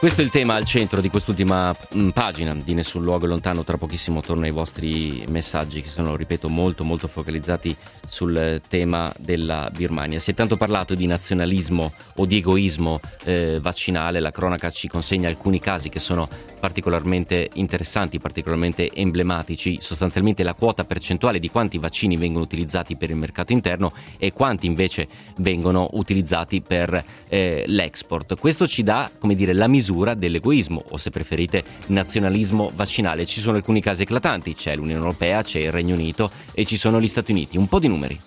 Questo 0.00 0.22
è 0.22 0.24
il 0.24 0.30
tema 0.30 0.54
al 0.54 0.64
centro 0.64 1.02
di 1.02 1.10
quest'ultima 1.10 1.76
mm, 1.94 2.08
pagina 2.08 2.54
di 2.54 2.72
Nessun 2.72 3.02
luogo 3.02 3.26
lontano. 3.26 3.64
Tra 3.64 3.76
pochissimo 3.76 4.22
torno 4.22 4.46
ai 4.46 4.50
vostri 4.50 5.26
messaggi 5.28 5.82
che 5.82 5.90
sono, 5.90 6.16
ripeto, 6.16 6.48
molto 6.48 6.84
molto 6.84 7.06
focalizzati 7.06 7.76
sul 8.06 8.62
tema 8.66 9.12
della 9.18 9.70
Birmania. 9.76 10.18
Si 10.18 10.30
è 10.30 10.34
tanto 10.34 10.56
parlato 10.56 10.94
di 10.94 11.06
nazionalismo 11.06 11.92
o 12.14 12.24
di 12.24 12.38
egoismo 12.38 12.98
eh, 13.24 13.58
vaccinale, 13.60 14.20
la 14.20 14.30
cronaca 14.30 14.70
ci 14.70 14.88
consegna 14.88 15.28
alcuni 15.28 15.58
casi 15.58 15.90
che 15.90 15.98
sono 15.98 16.26
particolarmente 16.58 17.50
interessanti, 17.54 18.18
particolarmente 18.18 18.90
emblematici, 18.92 19.78
sostanzialmente 19.80 20.42
la 20.42 20.54
quota 20.54 20.84
percentuale 20.84 21.38
di 21.38 21.50
quanti 21.50 21.76
vaccini 21.78 22.16
vengono 22.16 22.44
utilizzati 22.44 22.96
per 22.96 23.10
il 23.10 23.16
mercato 23.16 23.52
interno 23.52 23.92
e 24.16 24.32
quanti 24.32 24.66
invece 24.66 25.08
vengono 25.36 25.90
utilizzati 25.92 26.62
per 26.62 27.04
eh, 27.28 27.64
l'export. 27.66 28.38
Questo 28.38 28.66
ci 28.66 28.82
dà, 28.82 29.10
come 29.18 29.34
dire, 29.34 29.52
la 29.52 29.68
misura 29.68 29.88
misura 29.90 30.14
dell'egoismo 30.14 30.84
o 30.90 30.96
se 30.96 31.10
preferite 31.10 31.64
nazionalismo 31.86 32.70
vaccinale. 32.74 33.26
Ci 33.26 33.40
sono 33.40 33.56
alcuni 33.56 33.80
casi 33.80 34.02
eclatanti, 34.02 34.54
c'è 34.54 34.76
l'Unione 34.76 35.00
Europea, 35.00 35.42
c'è 35.42 35.58
il 35.58 35.72
Regno 35.72 35.94
Unito 35.94 36.30
e 36.52 36.64
ci 36.64 36.76
sono 36.76 37.00
gli 37.00 37.08
Stati 37.08 37.32
Uniti. 37.32 37.56
Un 37.56 37.66
po' 37.66 37.80
di 37.80 37.88
numeri. 37.88 38.20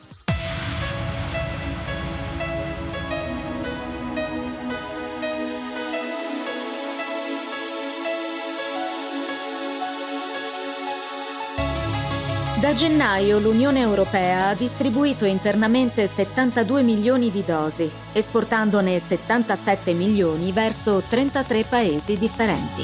Da 12.74 12.80
gennaio 12.80 13.38
l'Unione 13.38 13.82
Europea 13.82 14.47
ha 14.47 14.55
distribuito 14.55 15.26
internamente 15.26 16.07
72 16.07 16.82
milioni 16.82 17.30
di 17.30 17.43
dosi, 17.45 17.88
esportandone 18.13 18.97
77 18.97 19.93
milioni 19.93 20.51
verso 20.51 21.03
33 21.07 21.65
paesi 21.65 22.17
differenti. 22.17 22.84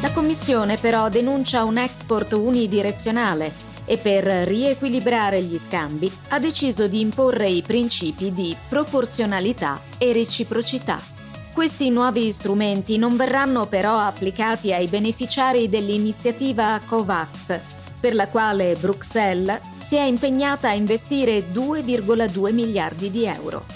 La 0.00 0.12
Commissione 0.12 0.76
però 0.76 1.08
denuncia 1.08 1.64
un 1.64 1.78
export 1.78 2.32
unidirezionale 2.34 3.52
e 3.86 3.98
per 3.98 4.22
riequilibrare 4.46 5.42
gli 5.42 5.58
scambi 5.58 6.08
ha 6.28 6.38
deciso 6.38 6.86
di 6.86 7.00
imporre 7.00 7.48
i 7.48 7.62
principi 7.62 8.32
di 8.32 8.56
proporzionalità 8.68 9.80
e 9.98 10.12
reciprocità. 10.12 11.19
Questi 11.60 11.90
nuovi 11.90 12.32
strumenti 12.32 12.96
non 12.96 13.16
verranno 13.16 13.66
però 13.66 13.98
applicati 13.98 14.72
ai 14.72 14.86
beneficiari 14.86 15.68
dell'iniziativa 15.68 16.80
COVAX, 16.86 17.60
per 18.00 18.14
la 18.14 18.28
quale 18.28 18.76
Bruxelles 18.80 19.60
si 19.78 19.96
è 19.96 20.04
impegnata 20.04 20.70
a 20.70 20.72
investire 20.72 21.52
2,2 21.52 22.54
miliardi 22.54 23.10
di 23.10 23.26
euro. 23.26 23.66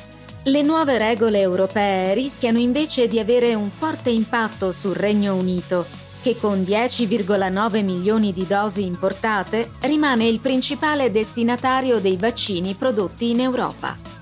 Le 0.45 0.62
nuove 0.62 0.97
regole 0.97 1.41
europee 1.41 2.14
rischiano 2.14 2.57
invece 2.57 3.07
di 3.07 3.18
avere 3.18 3.53
un 3.53 3.68
forte 3.68 4.09
impatto 4.09 4.72
sul 4.72 4.95
Regno 4.95 5.35
Unito, 5.35 5.85
che 6.22 6.39
con 6.39 6.61
10,9 6.61 7.85
milioni 7.85 8.32
di 8.32 8.47
dosi 8.47 8.87
importate 8.87 9.72
rimane 9.80 10.26
il 10.26 10.41
principale 10.41 11.12
destinatario 11.12 12.01
dei 12.01 12.16
vaccini 12.16 12.72
prodotti 12.72 13.28
in 13.28 13.41
Europa. 13.41 14.14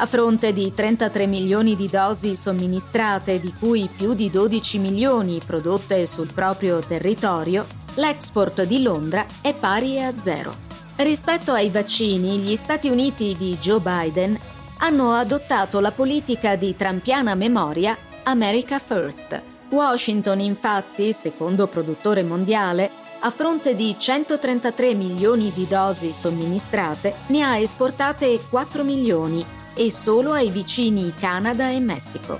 A 0.00 0.06
fronte 0.06 0.54
di 0.54 0.72
33 0.72 1.26
milioni 1.26 1.76
di 1.76 1.86
dosi 1.86 2.34
somministrate, 2.34 3.38
di 3.38 3.52
cui 3.52 3.86
più 3.94 4.14
di 4.14 4.30
12 4.30 4.78
milioni 4.78 5.42
prodotte 5.44 6.06
sul 6.06 6.32
proprio 6.32 6.78
territorio, 6.78 7.66
l'export 7.96 8.62
di 8.62 8.80
Londra 8.80 9.26
è 9.42 9.52
pari 9.54 10.02
a 10.02 10.14
zero. 10.18 10.56
Rispetto 10.96 11.52
ai 11.52 11.68
vaccini, 11.68 12.38
gli 12.38 12.56
Stati 12.56 12.88
Uniti 12.88 13.36
di 13.36 13.58
Joe 13.60 13.80
Biden 13.80 14.38
hanno 14.78 15.12
adottato 15.12 15.80
la 15.80 15.92
politica 15.92 16.56
di 16.56 16.74
trampiana 16.74 17.34
memoria 17.34 17.94
America 18.22 18.78
First. 18.78 19.42
Washington, 19.68 20.40
infatti, 20.40 21.12
secondo 21.12 21.66
produttore 21.66 22.22
mondiale, 22.22 22.90
a 23.18 23.30
fronte 23.30 23.76
di 23.76 23.94
133 23.98 24.94
milioni 24.94 25.52
di 25.54 25.66
dosi 25.68 26.14
somministrate, 26.14 27.16
ne 27.26 27.42
ha 27.42 27.58
esportate 27.58 28.40
4 28.48 28.82
milioni 28.82 29.58
e 29.80 29.90
solo 29.90 30.32
ai 30.32 30.50
vicini 30.50 31.10
Canada 31.18 31.70
e 31.70 31.80
Messico. 31.80 32.38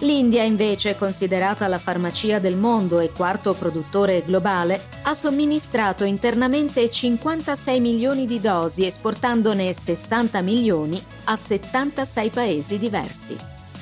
L'India, 0.00 0.42
invece, 0.42 0.96
considerata 0.96 1.66
la 1.66 1.78
farmacia 1.78 2.38
del 2.38 2.58
mondo 2.58 3.00
e 3.00 3.10
quarto 3.10 3.54
produttore 3.54 4.22
globale, 4.22 4.88
ha 5.04 5.14
somministrato 5.14 6.04
internamente 6.04 6.90
56 6.90 7.80
milioni 7.80 8.26
di 8.26 8.38
dosi, 8.38 8.84
esportandone 8.84 9.72
60 9.72 10.42
milioni 10.42 11.02
a 11.24 11.36
76 11.36 12.28
paesi 12.28 12.78
diversi. 12.78 13.34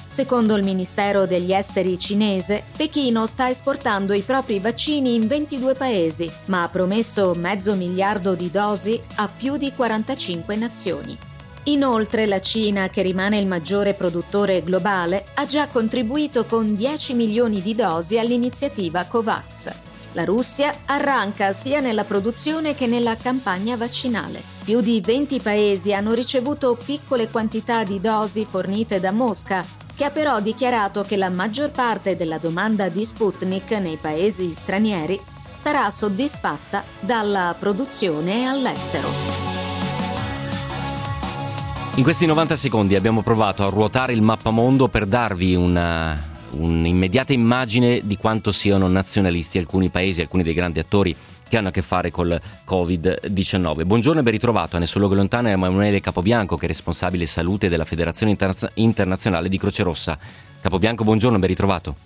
Secondo 0.06 0.54
il 0.54 0.62
Ministero 0.62 1.26
degli 1.26 1.52
Esteri 1.52 1.98
cinese, 1.98 2.62
Pechino 2.76 3.26
sta 3.26 3.50
esportando 3.50 4.12
i 4.12 4.20
propri 4.20 4.60
vaccini 4.60 5.16
in 5.16 5.26
22 5.26 5.74
paesi, 5.74 6.30
ma 6.44 6.62
ha 6.62 6.68
promesso 6.68 7.34
mezzo 7.34 7.74
miliardo 7.74 8.36
di 8.36 8.48
dosi 8.48 9.00
a 9.16 9.26
più 9.26 9.56
di 9.56 9.72
45 9.72 10.54
nazioni. 10.54 11.30
Inoltre 11.64 12.26
la 12.26 12.40
Cina, 12.40 12.88
che 12.88 13.02
rimane 13.02 13.38
il 13.38 13.46
maggiore 13.46 13.94
produttore 13.94 14.62
globale, 14.62 15.26
ha 15.34 15.46
già 15.46 15.68
contribuito 15.68 16.44
con 16.44 16.74
10 16.74 17.14
milioni 17.14 17.62
di 17.62 17.76
dosi 17.76 18.18
all'iniziativa 18.18 19.04
COVAX. 19.04 19.72
La 20.14 20.24
Russia 20.24 20.80
arranca 20.86 21.52
sia 21.52 21.80
nella 21.80 22.02
produzione 22.04 22.74
che 22.74 22.88
nella 22.88 23.16
campagna 23.16 23.76
vaccinale. 23.76 24.42
Più 24.64 24.80
di 24.80 25.00
20 25.00 25.40
paesi 25.40 25.94
hanno 25.94 26.14
ricevuto 26.14 26.76
piccole 26.84 27.28
quantità 27.28 27.84
di 27.84 28.00
dosi 28.00 28.44
fornite 28.44 28.98
da 28.98 29.12
Mosca, 29.12 29.64
che 29.94 30.04
ha 30.04 30.10
però 30.10 30.40
dichiarato 30.40 31.02
che 31.02 31.16
la 31.16 31.30
maggior 31.30 31.70
parte 31.70 32.16
della 32.16 32.38
domanda 32.38 32.88
di 32.88 33.04
Sputnik 33.04 33.70
nei 33.72 33.98
paesi 34.00 34.50
stranieri 34.50 35.18
sarà 35.56 35.88
soddisfatta 35.90 36.82
dalla 36.98 37.54
produzione 37.56 38.48
all'estero. 38.48 39.51
In 41.94 42.04
questi 42.04 42.24
90 42.24 42.56
secondi 42.56 42.94
abbiamo 42.94 43.20
provato 43.20 43.66
a 43.66 43.68
ruotare 43.68 44.14
il 44.14 44.22
mappamondo 44.22 44.88
per 44.88 45.04
darvi 45.04 45.54
una, 45.54 46.18
un'immediata 46.52 47.34
immagine 47.34 48.00
di 48.02 48.16
quanto 48.16 48.50
siano 48.50 48.88
nazionalisti 48.88 49.58
alcuni 49.58 49.90
paesi, 49.90 50.22
alcuni 50.22 50.42
dei 50.42 50.54
grandi 50.54 50.78
attori 50.78 51.14
che 51.46 51.58
hanno 51.58 51.68
a 51.68 51.70
che 51.70 51.82
fare 51.82 52.10
col 52.10 52.40
Covid-19. 52.66 53.84
Buongiorno 53.84 54.20
e 54.20 54.22
ben 54.22 54.32
ritrovato 54.32 54.76
a 54.76 54.78
Nessuno 54.78 55.06
Lontano 55.06 55.48
è 55.48 55.50
Emanuele 55.50 56.00
Capobianco, 56.00 56.56
che 56.56 56.64
è 56.64 56.68
responsabile 56.68 57.26
salute 57.26 57.68
della 57.68 57.84
Federazione 57.84 58.34
Internazionale 58.76 59.50
di 59.50 59.58
Croce 59.58 59.82
Rossa. 59.82 60.18
Capobianco, 60.62 61.04
buongiorno 61.04 61.36
e 61.36 61.40
ben 61.40 61.48
ritrovato. 61.50 61.96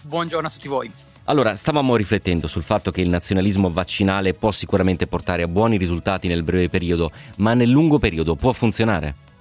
Buongiorno 0.00 0.48
a 0.48 0.50
tutti 0.50 0.68
voi. 0.68 0.90
Allora, 1.24 1.54
stavamo 1.54 1.96
riflettendo 1.96 2.46
sul 2.46 2.62
fatto 2.62 2.90
che 2.90 3.02
il 3.02 3.10
nazionalismo 3.10 3.70
vaccinale 3.70 4.32
può 4.32 4.50
sicuramente 4.50 5.06
portare 5.06 5.42
a 5.42 5.48
buoni 5.48 5.76
risultati 5.76 6.28
nel 6.28 6.42
breve 6.42 6.70
periodo, 6.70 7.10
ma 7.36 7.52
nel 7.52 7.68
lungo 7.68 7.98
periodo 7.98 8.36
può 8.36 8.52
funzionare? 8.52 9.32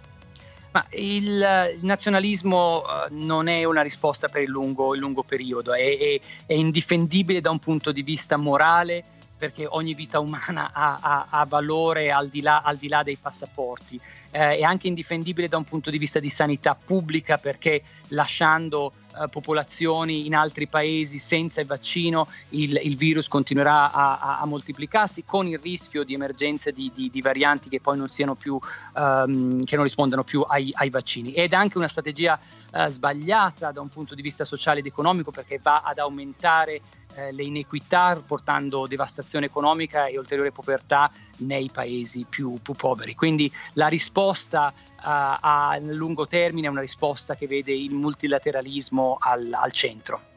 Ma 0.74 0.84
il, 0.94 1.78
nazionalismo 1.82 2.82
uh, 2.82 2.84
non 3.12 3.48
è 3.48 3.64
una 3.64 3.84
risposta 3.84 4.28
per 4.28 4.42
il 4.42 4.50
lungo, 4.50 4.96
il 4.96 5.02
lungo 5.02 5.22
periodo, 5.22 5.72
è, 5.74 5.98
è, 5.98 6.20
è, 6.48 6.54
indifendibile 6.54 7.42
da 7.42 7.52
un 7.52 7.60
punto 7.60 7.92
di 7.92 8.02
vista 8.02 8.38
morale 8.38 9.04
perché 9.38 9.68
ogni 9.68 9.94
vita 9.94 10.18
umana 10.20 10.72
ha, 10.74 10.98
ha, 11.00 11.28
ha 11.30 11.46
valore 11.46 12.12
al 12.12 12.28
di, 12.30 12.42
là, 12.42 12.62
al 12.62 12.78
di, 12.78 12.88
là, 12.88 13.04
dei 13.04 13.18
passaporti. 13.18 14.00
Eh, 14.32 14.58
è 14.58 14.62
anche 14.64 14.88
indifendibile 14.88 15.48
da 15.48 15.58
un 15.58 15.64
punto 15.64 15.92
di 15.92 16.00
vista 16.00 16.20
di 16.20 16.30
sanità 16.30 16.76
pubblica 16.76 17.38
perché 17.38 17.84
lasciando 18.08 18.94
eh, 19.22 19.28
popolazioni 19.30 20.26
in 20.26 20.36
altri 20.36 20.68
paesi 20.68 21.20
senza 21.20 21.62
il 21.62 21.68
vaccino 21.68 22.28
il, 22.50 22.80
il 22.84 22.96
virus 22.96 23.28
continuerà 23.28 23.92
a, 23.92 24.18
a, 24.20 24.40
a, 24.40 24.46
moltiplicarsi 24.46 25.24
con 25.26 25.48
il 25.48 25.60
rischio 25.60 26.04
di 26.04 26.14
emergenze 26.14 26.72
di, 26.72 26.92
di, 26.94 27.10
di 27.10 27.22
varianti 27.22 27.70
che 27.70 27.80
poi 27.80 27.98
non 27.98 28.08
siano 28.08 28.36
più, 28.36 28.60
um, 28.96 29.64
che 29.64 29.76
non 29.76 29.84
rispondano 29.84 30.24
più 30.24 30.42
ai, 30.42 30.72
ai, 30.74 30.90
vaccini. 30.90 31.32
Ed 31.34 31.54
è 31.54 31.56
anche 31.56 31.78
una 31.78 31.88
strategia 31.88 32.40
uh, 32.72 32.88
sbagliata 32.88 33.72
da 33.72 33.82
un 33.82 33.90
punto 33.90 34.16
di 34.16 34.22
vista 34.22 34.46
sociale 34.46 34.80
ed 34.80 34.86
economico 34.86 35.32
perché 35.32 35.60
va 35.62 35.82
ad 35.82 36.00
aumentare 36.00 36.82
eh, 37.16 37.32
le 37.32 37.44
inequità 37.44 38.22
portando 38.26 38.88
devastazione 38.88 39.46
economica 39.46 40.08
e 40.08 40.18
ulteriore 40.18 40.52
povertà 40.52 41.12
nei 41.38 41.70
paesi 41.72 42.26
più, 42.28 42.60
più 42.62 42.74
poveri. 42.74 43.16
Quindi 43.16 43.52
la 43.74 43.88
risposta 43.88 44.74
a, 44.96 45.40
a 45.42 45.78
lungo 45.80 46.28
termine 46.28 46.68
è 46.68 46.70
una 46.70 46.82
risposta 46.82 47.36
che 47.36 47.48
vede 47.48 47.74
il 47.74 47.94
multilateralismo 47.94 49.18
al, 49.20 49.52
al 49.52 49.72
centro. 49.72 50.32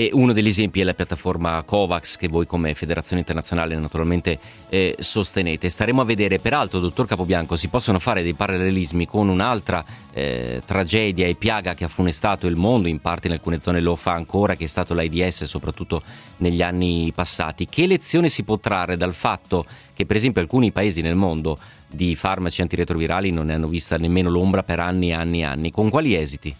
E 0.00 0.08
uno 0.14 0.32
degli 0.32 0.48
esempi 0.48 0.80
è 0.80 0.84
la 0.84 0.94
piattaforma 0.94 1.62
COVAX 1.62 2.16
che 2.16 2.26
voi 2.26 2.46
come 2.46 2.72
Federazione 2.72 3.20
Internazionale 3.20 3.76
naturalmente 3.76 4.38
eh, 4.70 4.96
sostenete. 4.98 5.68
Staremo 5.68 6.00
a 6.00 6.06
vedere, 6.06 6.38
peraltro, 6.38 6.78
dottor 6.78 7.06
Capobianco, 7.06 7.54
si 7.54 7.68
possono 7.68 7.98
fare 7.98 8.22
dei 8.22 8.32
parallelismi 8.32 9.04
con 9.04 9.28
un'altra 9.28 9.84
eh, 10.14 10.62
tragedia 10.64 11.26
e 11.26 11.34
piaga 11.34 11.74
che 11.74 11.84
ha 11.84 11.88
funestato 11.88 12.46
il 12.46 12.56
mondo, 12.56 12.88
in 12.88 13.00
parte 13.00 13.26
in 13.26 13.34
alcune 13.34 13.60
zone 13.60 13.82
lo 13.82 13.94
fa 13.94 14.12
ancora, 14.12 14.54
che 14.54 14.64
è 14.64 14.68
stato 14.68 14.94
l'AIDS, 14.94 15.44
soprattutto 15.44 16.02
negli 16.38 16.62
anni 16.62 17.12
passati. 17.14 17.66
Che 17.66 17.86
lezione 17.86 18.30
si 18.30 18.42
può 18.42 18.58
trarre 18.58 18.96
dal 18.96 19.12
fatto 19.12 19.66
che, 19.92 20.06
per 20.06 20.16
esempio, 20.16 20.40
alcuni 20.40 20.72
paesi 20.72 21.02
nel 21.02 21.14
mondo 21.14 21.58
di 21.86 22.16
farmaci 22.16 22.62
antiretrovirali 22.62 23.32
non 23.32 23.44
ne 23.44 23.52
hanno 23.52 23.68
vista 23.68 23.98
nemmeno 23.98 24.30
l'ombra 24.30 24.62
per 24.62 24.80
anni 24.80 25.10
e 25.10 25.12
anni 25.12 25.40
e 25.40 25.44
anni? 25.44 25.70
Con 25.70 25.90
quali 25.90 26.14
esiti? 26.14 26.56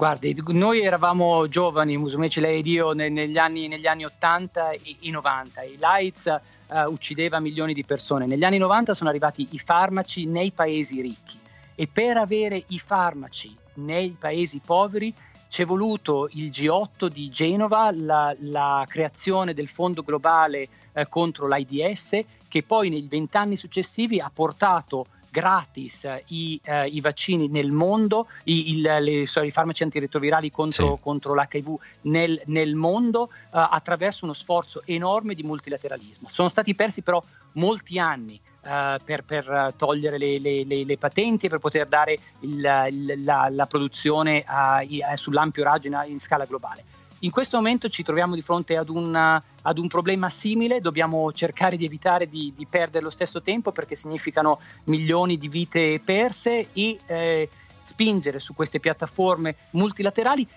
Guardi, 0.00 0.34
noi 0.46 0.80
eravamo 0.80 1.46
giovani, 1.46 1.98
Musumeci, 1.98 2.40
lei 2.40 2.60
ed 2.60 2.66
io, 2.66 2.92
negli 2.92 3.36
anni, 3.36 3.68
negli 3.68 3.86
anni 3.86 4.06
80 4.06 4.70
e 4.70 4.96
90. 5.10 5.62
Il 5.64 5.78
l'AIDS 5.78 6.40
uh, 6.68 6.90
uccideva 6.90 7.38
milioni 7.38 7.74
di 7.74 7.84
persone. 7.84 8.24
Negli 8.24 8.42
anni 8.42 8.56
90 8.56 8.94
sono 8.94 9.10
arrivati 9.10 9.46
i 9.50 9.58
farmaci 9.58 10.24
nei 10.24 10.52
paesi 10.52 11.02
ricchi 11.02 11.38
e 11.74 11.86
per 11.86 12.16
avere 12.16 12.64
i 12.68 12.78
farmaci 12.78 13.54
nei 13.74 14.16
paesi 14.18 14.62
poveri 14.64 15.12
c'è 15.50 15.66
voluto 15.66 16.30
il 16.32 16.48
G8 16.48 17.08
di 17.08 17.28
Genova, 17.28 17.90
la, 17.92 18.34
la 18.38 18.86
creazione 18.88 19.52
del 19.52 19.68
fondo 19.68 20.02
globale 20.02 20.68
eh, 20.94 21.08
contro 21.10 21.46
l'AIDS, 21.46 22.20
che 22.48 22.62
poi 22.62 22.88
nei 22.88 23.06
vent'anni 23.06 23.58
successivi 23.58 24.18
ha 24.18 24.30
portato 24.32 25.08
gratis 25.30 26.08
i, 26.28 26.60
eh, 26.64 26.86
i 26.86 27.00
vaccini 27.00 27.48
nel 27.48 27.70
mondo, 27.70 28.28
i, 28.44 28.76
il, 28.76 28.80
le, 28.80 29.26
sorry, 29.26 29.48
i 29.48 29.50
farmaci 29.50 29.82
antiretrovirali 29.82 30.50
contro, 30.50 30.96
sì. 30.96 31.02
contro 31.02 31.34
l'HIV 31.34 31.78
nel, 32.02 32.40
nel 32.46 32.74
mondo 32.74 33.30
eh, 33.32 33.48
attraverso 33.52 34.24
uno 34.24 34.34
sforzo 34.34 34.82
enorme 34.84 35.34
di 35.34 35.42
multilateralismo. 35.42 36.28
Sono 36.28 36.48
stati 36.48 36.74
persi 36.74 37.02
però 37.02 37.22
molti 37.52 37.98
anni 37.98 38.40
Uh, 38.60 39.02
per, 39.02 39.24
per, 39.24 39.72
togliere 39.74 40.18
le, 40.18 40.38
le, 40.38 40.64
le, 40.66 40.84
le, 40.84 40.98
patenti 40.98 41.46
e 41.46 41.48
per 41.48 41.60
poter 41.60 41.86
dare 41.86 42.18
il, 42.40 42.88
il, 42.90 43.24
la, 43.24 43.48
la, 43.50 43.64
produzione 43.64 44.44
a, 44.46 44.84
a, 44.84 45.16
sull'ampio 45.16 45.64
raggio 45.64 45.88
in, 45.88 45.98
in, 46.08 46.20
scala 46.20 46.44
globale. 46.44 46.84
In 47.22 47.30
questo 47.30 47.58
momento 47.58 47.90
ci 47.90 48.02
troviamo 48.02 48.34
di 48.34 48.40
fronte 48.40 48.78
ad, 48.78 48.88
una, 48.88 49.42
ad 49.60 49.76
un 49.76 49.88
problema 49.88 50.30
simile, 50.30 50.80
dobbiamo 50.80 51.30
cercare 51.32 51.76
di 51.76 51.84
evitare 51.84 52.26
di, 52.26 52.50
di, 52.56 52.64
perdere 52.64 53.04
lo 53.04 53.10
stesso 53.10 53.42
tempo 53.42 53.72
perché 53.72 53.94
significano 53.94 54.58
milioni 54.84 55.36
di 55.36 55.48
vite 55.48 56.00
perse 56.02 56.68
e 56.72 56.98
eh, 57.04 57.50
spingere 57.76 58.40
su 58.40 58.54
queste 58.54 58.80
piattaforme 58.80 59.54
multilaterali 59.72 60.48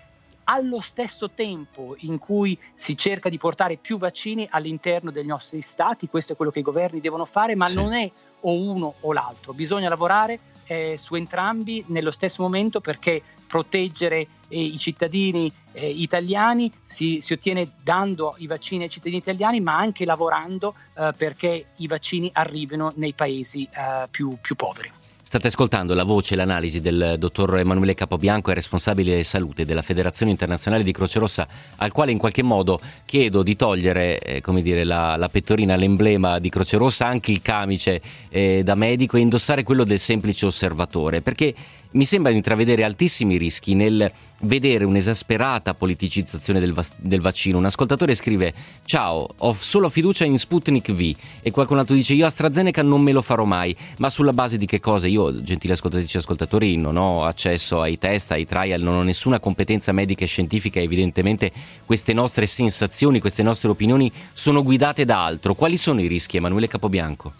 allo 0.44 0.80
stesso 0.80 1.30
tempo 1.30 1.96
in 1.98 2.16
cui 2.16 2.58
si 2.74 2.96
cerca 2.96 3.28
di 3.28 3.36
portare 3.36 3.76
più 3.76 3.98
vaccini 3.98 4.46
all'interno 4.50 5.10
dei 5.10 5.26
nostri 5.26 5.60
stati, 5.60 6.08
questo 6.08 6.32
è 6.32 6.36
quello 6.36 6.50
che 6.50 6.60
i 6.60 6.62
governi 6.62 7.00
devono 7.00 7.26
fare, 7.26 7.54
ma 7.54 7.66
sì. 7.66 7.74
non 7.74 7.92
è 7.92 8.10
o 8.40 8.52
uno 8.52 8.94
o 9.00 9.12
l'altro, 9.12 9.52
bisogna 9.52 9.90
lavorare 9.90 10.40
eh, 10.66 10.96
su 10.96 11.14
entrambi 11.14 11.84
nello 11.88 12.10
stesso 12.10 12.42
momento 12.42 12.80
perché 12.80 13.22
proteggere 13.46 14.26
eh, 14.48 14.60
i 14.60 14.78
cittadini 14.78 15.52
eh, 15.72 15.88
italiani 15.88 16.70
si, 16.82 17.18
si, 17.20 17.32
ottiene 17.32 17.72
dando 17.82 18.34
i 18.38 18.46
vaccini 18.46 18.84
ai 18.84 18.90
cittadini 18.90 19.18
italiani 19.18 19.60
ma 19.60 19.76
anche 19.76 20.04
lavorando 20.04 20.74
eh, 20.94 21.12
perché 21.16 21.66
i 21.76 21.86
vaccini 21.86 22.30
arrivino 22.32 22.92
nei 22.96 23.12
paesi 23.12 23.68
eh, 23.70 24.08
più, 24.10 24.36
più 24.40 24.54
poveri. 24.54 24.90
State 25.26 25.46
ascoltando 25.46 25.94
la 25.94 26.04
voce 26.04 26.34
e 26.34 26.36
l'analisi 26.36 26.82
del 26.82 27.16
dottor 27.18 27.56
Emanuele 27.56 27.94
Capobianco, 27.94 28.50
è 28.50 28.54
responsabile 28.54 29.22
salute 29.22 29.64
della 29.64 29.80
Federazione 29.80 30.30
Internazionale 30.30 30.84
di 30.84 30.92
Croce 30.92 31.18
Rossa, 31.18 31.48
al 31.76 31.92
quale 31.92 32.12
in 32.12 32.18
qualche 32.18 32.42
modo 32.42 32.78
chiedo 33.06 33.42
di 33.42 33.56
togliere 33.56 34.18
eh, 34.18 34.42
dire, 34.60 34.84
la, 34.84 35.16
la, 35.16 35.30
pettorina, 35.30 35.76
l'emblema 35.76 36.38
di 36.38 36.50
Croce 36.50 36.76
Rossa, 36.76 37.06
anche 37.06 37.32
il 37.32 37.40
camice 37.40 38.02
eh, 38.28 38.60
da 38.62 38.74
medico 38.74 39.16
e 39.16 39.20
indossare 39.20 39.62
quello 39.62 39.84
del 39.84 39.98
semplice 39.98 40.44
osservatore, 40.44 41.22
perché 41.22 41.54
mi 41.94 42.04
sembra 42.04 42.30
di 42.30 42.36
intravedere 42.36 42.84
altissimi 42.84 43.36
rischi 43.36 43.74
nel 43.74 44.10
vedere 44.40 44.84
un'esasperata 44.84 45.74
politicizzazione 45.74 46.60
del, 46.60 46.72
va- 46.72 46.84
del, 46.96 47.20
vaccino. 47.20 47.58
Un 47.58 47.64
ascoltatore 47.64 48.14
scrive: 48.14 48.52
Ciao, 48.84 49.28
ho 49.36 49.52
solo 49.52 49.88
fiducia 49.88 50.24
in 50.24 50.36
Sputnik 50.36 50.92
V. 50.92 51.14
E 51.42 51.50
qualcun 51.50 51.78
altro 51.78 51.94
dice: 51.94 52.14
Io 52.14 52.26
AstraZeneca 52.26 52.82
non 52.82 53.00
me 53.00 53.12
lo 53.12 53.20
farò 53.20 53.44
mai. 53.44 53.76
Ma 53.98 54.08
sulla 54.08 54.32
base 54.32 54.58
di 54.58 54.66
che 54.66 54.80
cosa? 54.80 55.06
Io, 55.06 55.42
gentili 55.42 55.72
ascoltatrici 55.72 56.16
e 56.16 56.20
ascoltatori, 56.20 56.76
non 56.76 56.96
ho 56.96 57.24
accesso 57.24 57.80
ai 57.80 57.98
test, 57.98 58.32
ai 58.32 58.44
trial, 58.44 58.80
non 58.80 58.94
ho 58.94 59.02
nessuna 59.02 59.38
competenza 59.38 59.92
medica 59.92 60.24
e 60.24 60.28
scientifica. 60.28 60.80
Evidentemente, 60.80 61.52
queste 61.84 62.12
nostre 62.12 62.46
sensazioni, 62.46 63.20
queste 63.20 63.42
nostre 63.42 63.70
opinioni 63.70 64.10
sono 64.32 64.62
guidate 64.62 65.04
da 65.04 65.24
altro. 65.24 65.54
Quali 65.54 65.76
sono 65.76 66.00
i 66.00 66.06
rischi, 66.06 66.36
Emanuele 66.36 66.66
Capobianco? 66.66 67.32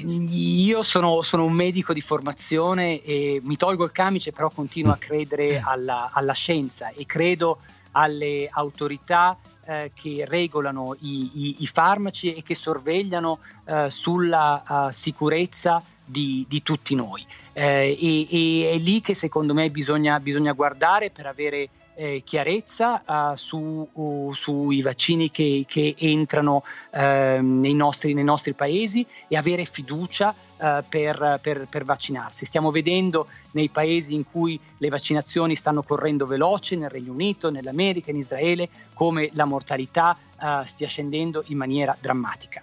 Io 0.00 0.82
sono, 0.82 1.22
sono, 1.22 1.44
un 1.44 1.52
medico 1.52 1.92
di 1.92 2.00
formazione 2.00 3.02
e 3.02 3.40
mi 3.42 3.56
tolgo 3.56 3.84
il 3.84 3.92
camice, 3.92 4.32
però 4.32 4.50
continuo 4.50 4.92
a 4.92 4.96
credere 4.96 5.60
alla, 5.64 6.10
alla 6.12 6.32
scienza 6.32 6.90
e 6.90 7.06
credo 7.06 7.58
alle 7.92 8.48
autorità 8.50 9.36
eh, 9.64 9.90
che 9.94 10.24
regolano 10.26 10.94
i, 11.00 11.30
i, 11.34 11.56
i, 11.60 11.66
farmaci 11.66 12.34
e 12.34 12.42
che 12.42 12.54
sorvegliano 12.54 13.38
eh, 13.64 13.90
sulla 13.90 14.62
uh, 14.66 14.90
sicurezza 14.90 15.82
di, 16.04 16.44
di, 16.48 16.62
tutti 16.62 16.94
noi. 16.94 17.26
Eh, 17.52 17.96
e, 18.00 18.28
e, 18.30 18.70
è 18.70 18.78
lì 18.78 19.00
che 19.00 19.14
secondo 19.14 19.54
me 19.54 19.70
bisogna, 19.70 20.20
bisogna 20.20 20.52
guardare 20.52 21.10
per 21.10 21.26
avere 21.26 21.68
eh, 21.96 22.22
chiarezza 22.24 23.02
uh, 23.04 23.34
su, 23.34 23.88
uh, 23.90 24.32
sui 24.32 24.82
vaccini 24.82 25.30
che, 25.30 25.64
che 25.66 25.94
entrano 25.98 26.62
uh, 26.90 26.98
nei, 27.40 27.74
nostri, 27.74 28.12
nei, 28.12 28.22
nostri, 28.22 28.52
paesi 28.52 29.04
e 29.28 29.36
avere 29.36 29.64
fiducia 29.64 30.34
eh, 30.58 30.84
per, 30.88 31.38
per, 31.42 31.66
per, 31.68 31.84
vaccinarsi. 31.84 32.44
Stiamo 32.44 32.70
vedendo 32.70 33.26
nei 33.52 33.68
paesi 33.68 34.14
in 34.14 34.24
cui 34.30 34.58
le 34.78 34.88
vaccinazioni 34.88 35.56
stanno 35.56 35.82
correndo 35.82 36.26
veloce, 36.26 36.76
nel 36.76 36.90
Regno 36.90 37.12
Unito, 37.12 37.50
nell'America, 37.50 38.10
in 38.10 38.16
Israele, 38.16 38.68
come 38.94 39.30
la 39.32 39.44
mortalità 39.44 40.16
eh, 40.40 40.62
stia 40.64 40.88
scendendo 40.88 41.44
in 41.48 41.56
maniera 41.56 41.96
drammatica. 41.98 42.62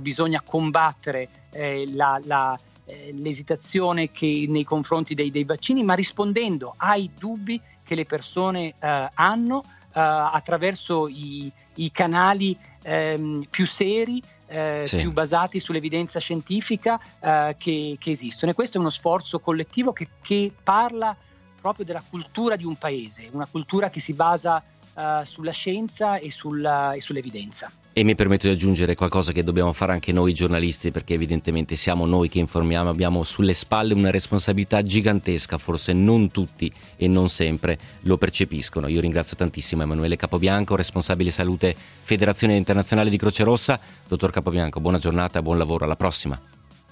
bisogna 0.00 0.40
combattere 0.44 1.28
la, 1.50 2.20
la 2.24 2.58
eh, 2.86 3.12
l'esitazione 3.16 4.10
che, 4.10 4.46
nei 4.48 4.64
confronti 4.64 5.14
dei, 5.14 5.30
dei, 5.30 5.44
vaccini, 5.44 5.82
ma 5.82 5.94
rispondendo 5.94 6.74
ai 6.76 7.10
dubbi 7.18 7.60
che 7.82 7.94
le 7.94 8.04
persone 8.04 8.74
eh, 8.78 9.10
hanno 9.14 9.64
attraverso 9.96 11.06
i, 11.06 11.48
i 11.76 11.92
canali 11.92 12.58
ehm, 12.82 13.46
più 13.48 13.64
seri 13.64 14.20
eh, 14.46 14.82
sì. 14.84 14.98
più 14.98 15.12
basati 15.12 15.58
sull'evidenza 15.58 16.20
scientifica 16.20 16.98
eh, 17.20 17.56
che, 17.58 17.96
che, 17.98 18.10
esistono. 18.10 18.52
E 18.52 18.54
questo 18.54 18.78
è 18.78 18.80
uno 18.80 18.90
sforzo 18.90 19.40
collettivo 19.40 19.92
che, 19.92 20.08
che, 20.20 20.52
parla 20.62 21.16
proprio 21.60 21.84
della 21.84 22.02
cultura 22.08 22.56
di 22.56 22.64
un 22.64 22.76
paese, 22.76 23.28
una 23.32 23.46
cultura 23.50 23.88
che 23.88 24.00
si 24.00 24.12
basa 24.12 24.62
eh, 24.94 25.20
sulla 25.24 25.52
scienza 25.52 26.16
e, 26.16 26.30
sulla, 26.30 26.92
e 26.92 27.00
sull'evidenza. 27.00 27.70
E 27.96 28.02
mi 28.02 28.16
permetto 28.16 28.48
di 28.48 28.52
aggiungere 28.52 28.96
qualcosa 28.96 29.30
che 29.30 29.44
dobbiamo 29.44 29.72
fare 29.72 29.92
anche 29.92 30.10
noi 30.10 30.34
giornalisti, 30.34 30.90
perché 30.90 31.14
evidentemente 31.14 31.76
siamo 31.76 32.06
noi 32.06 32.28
che 32.28 32.40
informiamo, 32.40 32.90
abbiamo 32.90 33.22
sulle 33.22 33.52
spalle 33.52 33.94
una 33.94 34.10
responsabilità 34.10 34.82
gigantesca, 34.82 35.58
forse 35.58 35.92
non 35.92 36.28
tutti 36.32 36.72
e 36.96 37.06
non 37.06 37.28
sempre 37.28 37.78
lo 38.00 38.18
percepiscono. 38.18 38.88
Io 38.88 39.00
ringrazio 39.00 39.36
tantissimo 39.36 39.82
Emanuele 39.82 40.16
Capobianco, 40.16 40.74
responsabile 40.74 41.30
salute 41.30 41.72
Federazione 42.02 42.56
Internazionale 42.56 43.10
di 43.10 43.16
Croce 43.16 43.44
Rossa. 43.44 43.78
Dottor 44.08 44.32
Capobianco, 44.32 44.80
buona 44.80 44.98
giornata 44.98 45.40
buon 45.40 45.58
lavoro, 45.58 45.84
alla 45.84 45.94
prossima. 45.94 46.36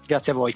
Grazie 0.06 0.30
a 0.30 0.36
voi. 0.36 0.54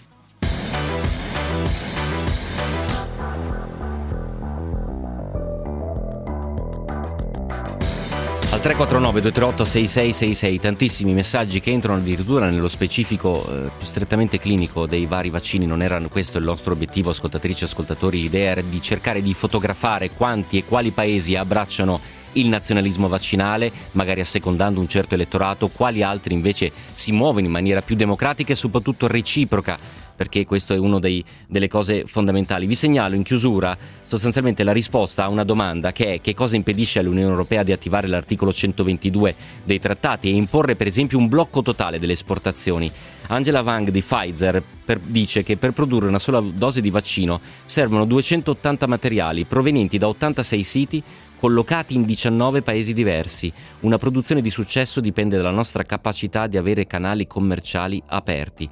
349 8.66 9.20
238 9.20 9.64
6666 9.64 10.58
tantissimi 10.58 11.14
messaggi 11.14 11.60
che 11.60 11.70
entrano 11.70 12.00
addirittura 12.00 12.50
nello 12.50 12.66
specifico 12.66 13.48
eh, 13.48 13.70
più 13.78 13.86
strettamente 13.86 14.40
clinico 14.40 14.86
dei 14.86 15.06
vari 15.06 15.30
vaccini, 15.30 15.66
non 15.66 15.82
era 15.82 16.00
questo 16.08 16.38
il 16.38 16.44
nostro 16.44 16.72
obiettivo 16.72 17.10
ascoltatrici 17.10 17.62
e 17.62 17.66
ascoltatori, 17.66 18.22
l'idea 18.22 18.50
era 18.50 18.62
di 18.62 18.80
cercare 18.80 19.22
di 19.22 19.34
fotografare 19.34 20.10
quanti 20.10 20.58
e 20.58 20.64
quali 20.64 20.90
paesi 20.90 21.36
abbracciano 21.36 22.00
il 22.32 22.48
nazionalismo 22.48 23.06
vaccinale, 23.06 23.70
magari 23.92 24.18
assecondando 24.18 24.80
un 24.80 24.88
certo 24.88 25.14
elettorato, 25.14 25.68
quali 25.68 26.02
altri 26.02 26.34
invece 26.34 26.72
si 26.92 27.12
muovono 27.12 27.46
in 27.46 27.52
maniera 27.52 27.82
più 27.82 27.94
democratica 27.94 28.52
e 28.52 28.56
soprattutto 28.56 29.06
reciproca 29.06 29.78
perché 30.16 30.44
questo 30.46 30.72
è 30.72 30.78
una 30.78 30.98
delle 30.98 31.68
cose 31.68 32.04
fondamentali. 32.06 32.66
Vi 32.66 32.74
segnalo 32.74 33.14
in 33.14 33.22
chiusura 33.22 33.76
sostanzialmente 34.00 34.64
la 34.64 34.72
risposta 34.72 35.24
a 35.24 35.28
una 35.28 35.44
domanda 35.44 35.92
che 35.92 36.14
è 36.14 36.20
che 36.20 36.34
cosa 36.34 36.56
impedisce 36.56 36.98
all'Unione 36.98 37.30
Europea 37.30 37.62
di 37.62 37.72
attivare 37.72 38.08
l'articolo 38.08 38.52
122 38.52 39.34
dei 39.64 39.78
trattati 39.78 40.28
e 40.28 40.34
imporre 40.34 40.74
per 40.74 40.86
esempio 40.86 41.18
un 41.18 41.28
blocco 41.28 41.62
totale 41.62 41.98
delle 41.98 42.12
esportazioni. 42.12 42.90
Angela 43.28 43.62
Wang 43.62 43.90
di 43.90 44.00
Pfizer 44.00 44.62
per, 44.84 45.00
dice 45.00 45.42
che 45.42 45.56
per 45.56 45.72
produrre 45.72 46.06
una 46.06 46.18
sola 46.18 46.40
dose 46.40 46.80
di 46.80 46.90
vaccino 46.90 47.40
servono 47.64 48.04
280 48.04 48.86
materiali 48.86 49.44
provenienti 49.44 49.98
da 49.98 50.08
86 50.08 50.62
siti 50.62 51.02
collocati 51.38 51.94
in 51.94 52.04
19 52.04 52.62
paesi 52.62 52.92
diversi. 52.92 53.52
Una 53.80 53.98
produzione 53.98 54.40
di 54.40 54.48
successo 54.48 55.00
dipende 55.00 55.36
dalla 55.36 55.50
nostra 55.50 55.82
capacità 55.82 56.46
di 56.46 56.56
avere 56.56 56.86
canali 56.86 57.26
commerciali 57.26 58.02
aperti 58.06 58.68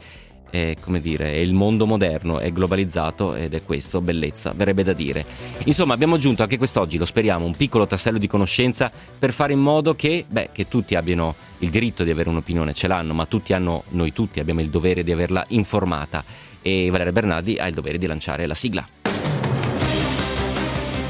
è, 0.54 0.76
come 0.78 1.00
dire, 1.00 1.40
il 1.40 1.52
mondo 1.52 1.84
moderno, 1.84 2.38
è 2.38 2.52
globalizzato 2.52 3.34
ed 3.34 3.54
è 3.54 3.64
questo 3.64 4.00
bellezza, 4.00 4.52
verrebbe 4.54 4.84
da 4.84 4.92
dire. 4.92 5.26
Insomma, 5.64 5.94
abbiamo 5.94 6.14
aggiunto 6.14 6.42
anche 6.42 6.58
quest'oggi, 6.58 6.96
lo 6.96 7.04
speriamo, 7.04 7.44
un 7.44 7.56
piccolo 7.56 7.88
tassello 7.88 8.18
di 8.18 8.28
conoscenza 8.28 8.88
per 9.18 9.32
fare 9.32 9.52
in 9.52 9.58
modo 9.58 9.96
che, 9.96 10.24
beh, 10.28 10.50
che 10.52 10.68
tutti 10.68 10.94
abbiano 10.94 11.34
il 11.58 11.70
diritto 11.70 12.04
di 12.04 12.10
avere 12.10 12.28
un'opinione, 12.28 12.72
ce 12.72 12.86
l'hanno, 12.86 13.14
ma 13.14 13.26
tutti 13.26 13.52
hanno, 13.52 13.82
noi 13.90 14.12
tutti 14.12 14.38
abbiamo 14.38 14.60
il 14.60 14.68
dovere 14.68 15.02
di 15.02 15.10
averla 15.10 15.44
informata 15.48 16.22
e 16.62 16.88
Valeria 16.88 17.12
Bernardi 17.12 17.56
ha 17.58 17.66
il 17.66 17.74
dovere 17.74 17.98
di 17.98 18.06
lanciare 18.06 18.46
la 18.46 18.54
sigla 18.54 18.86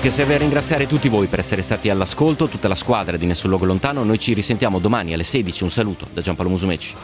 che 0.00 0.10
serve 0.10 0.34
a 0.34 0.38
ringraziare 0.38 0.86
tutti 0.86 1.08
voi 1.08 1.28
per 1.28 1.38
essere 1.38 1.62
stati 1.62 1.88
all'ascolto, 1.88 2.46
tutta 2.46 2.68
la 2.68 2.74
squadra 2.74 3.16
di 3.16 3.24
Nessun 3.24 3.48
Luogo 3.48 3.64
Lontano. 3.64 4.04
Noi 4.04 4.18
ci 4.18 4.34
risentiamo 4.34 4.78
domani 4.78 5.14
alle 5.14 5.22
16. 5.22 5.62
Un 5.62 5.70
saluto 5.70 6.06
da 6.12 6.20
Giampaolo 6.20 6.50
Musumeci. 6.50 6.94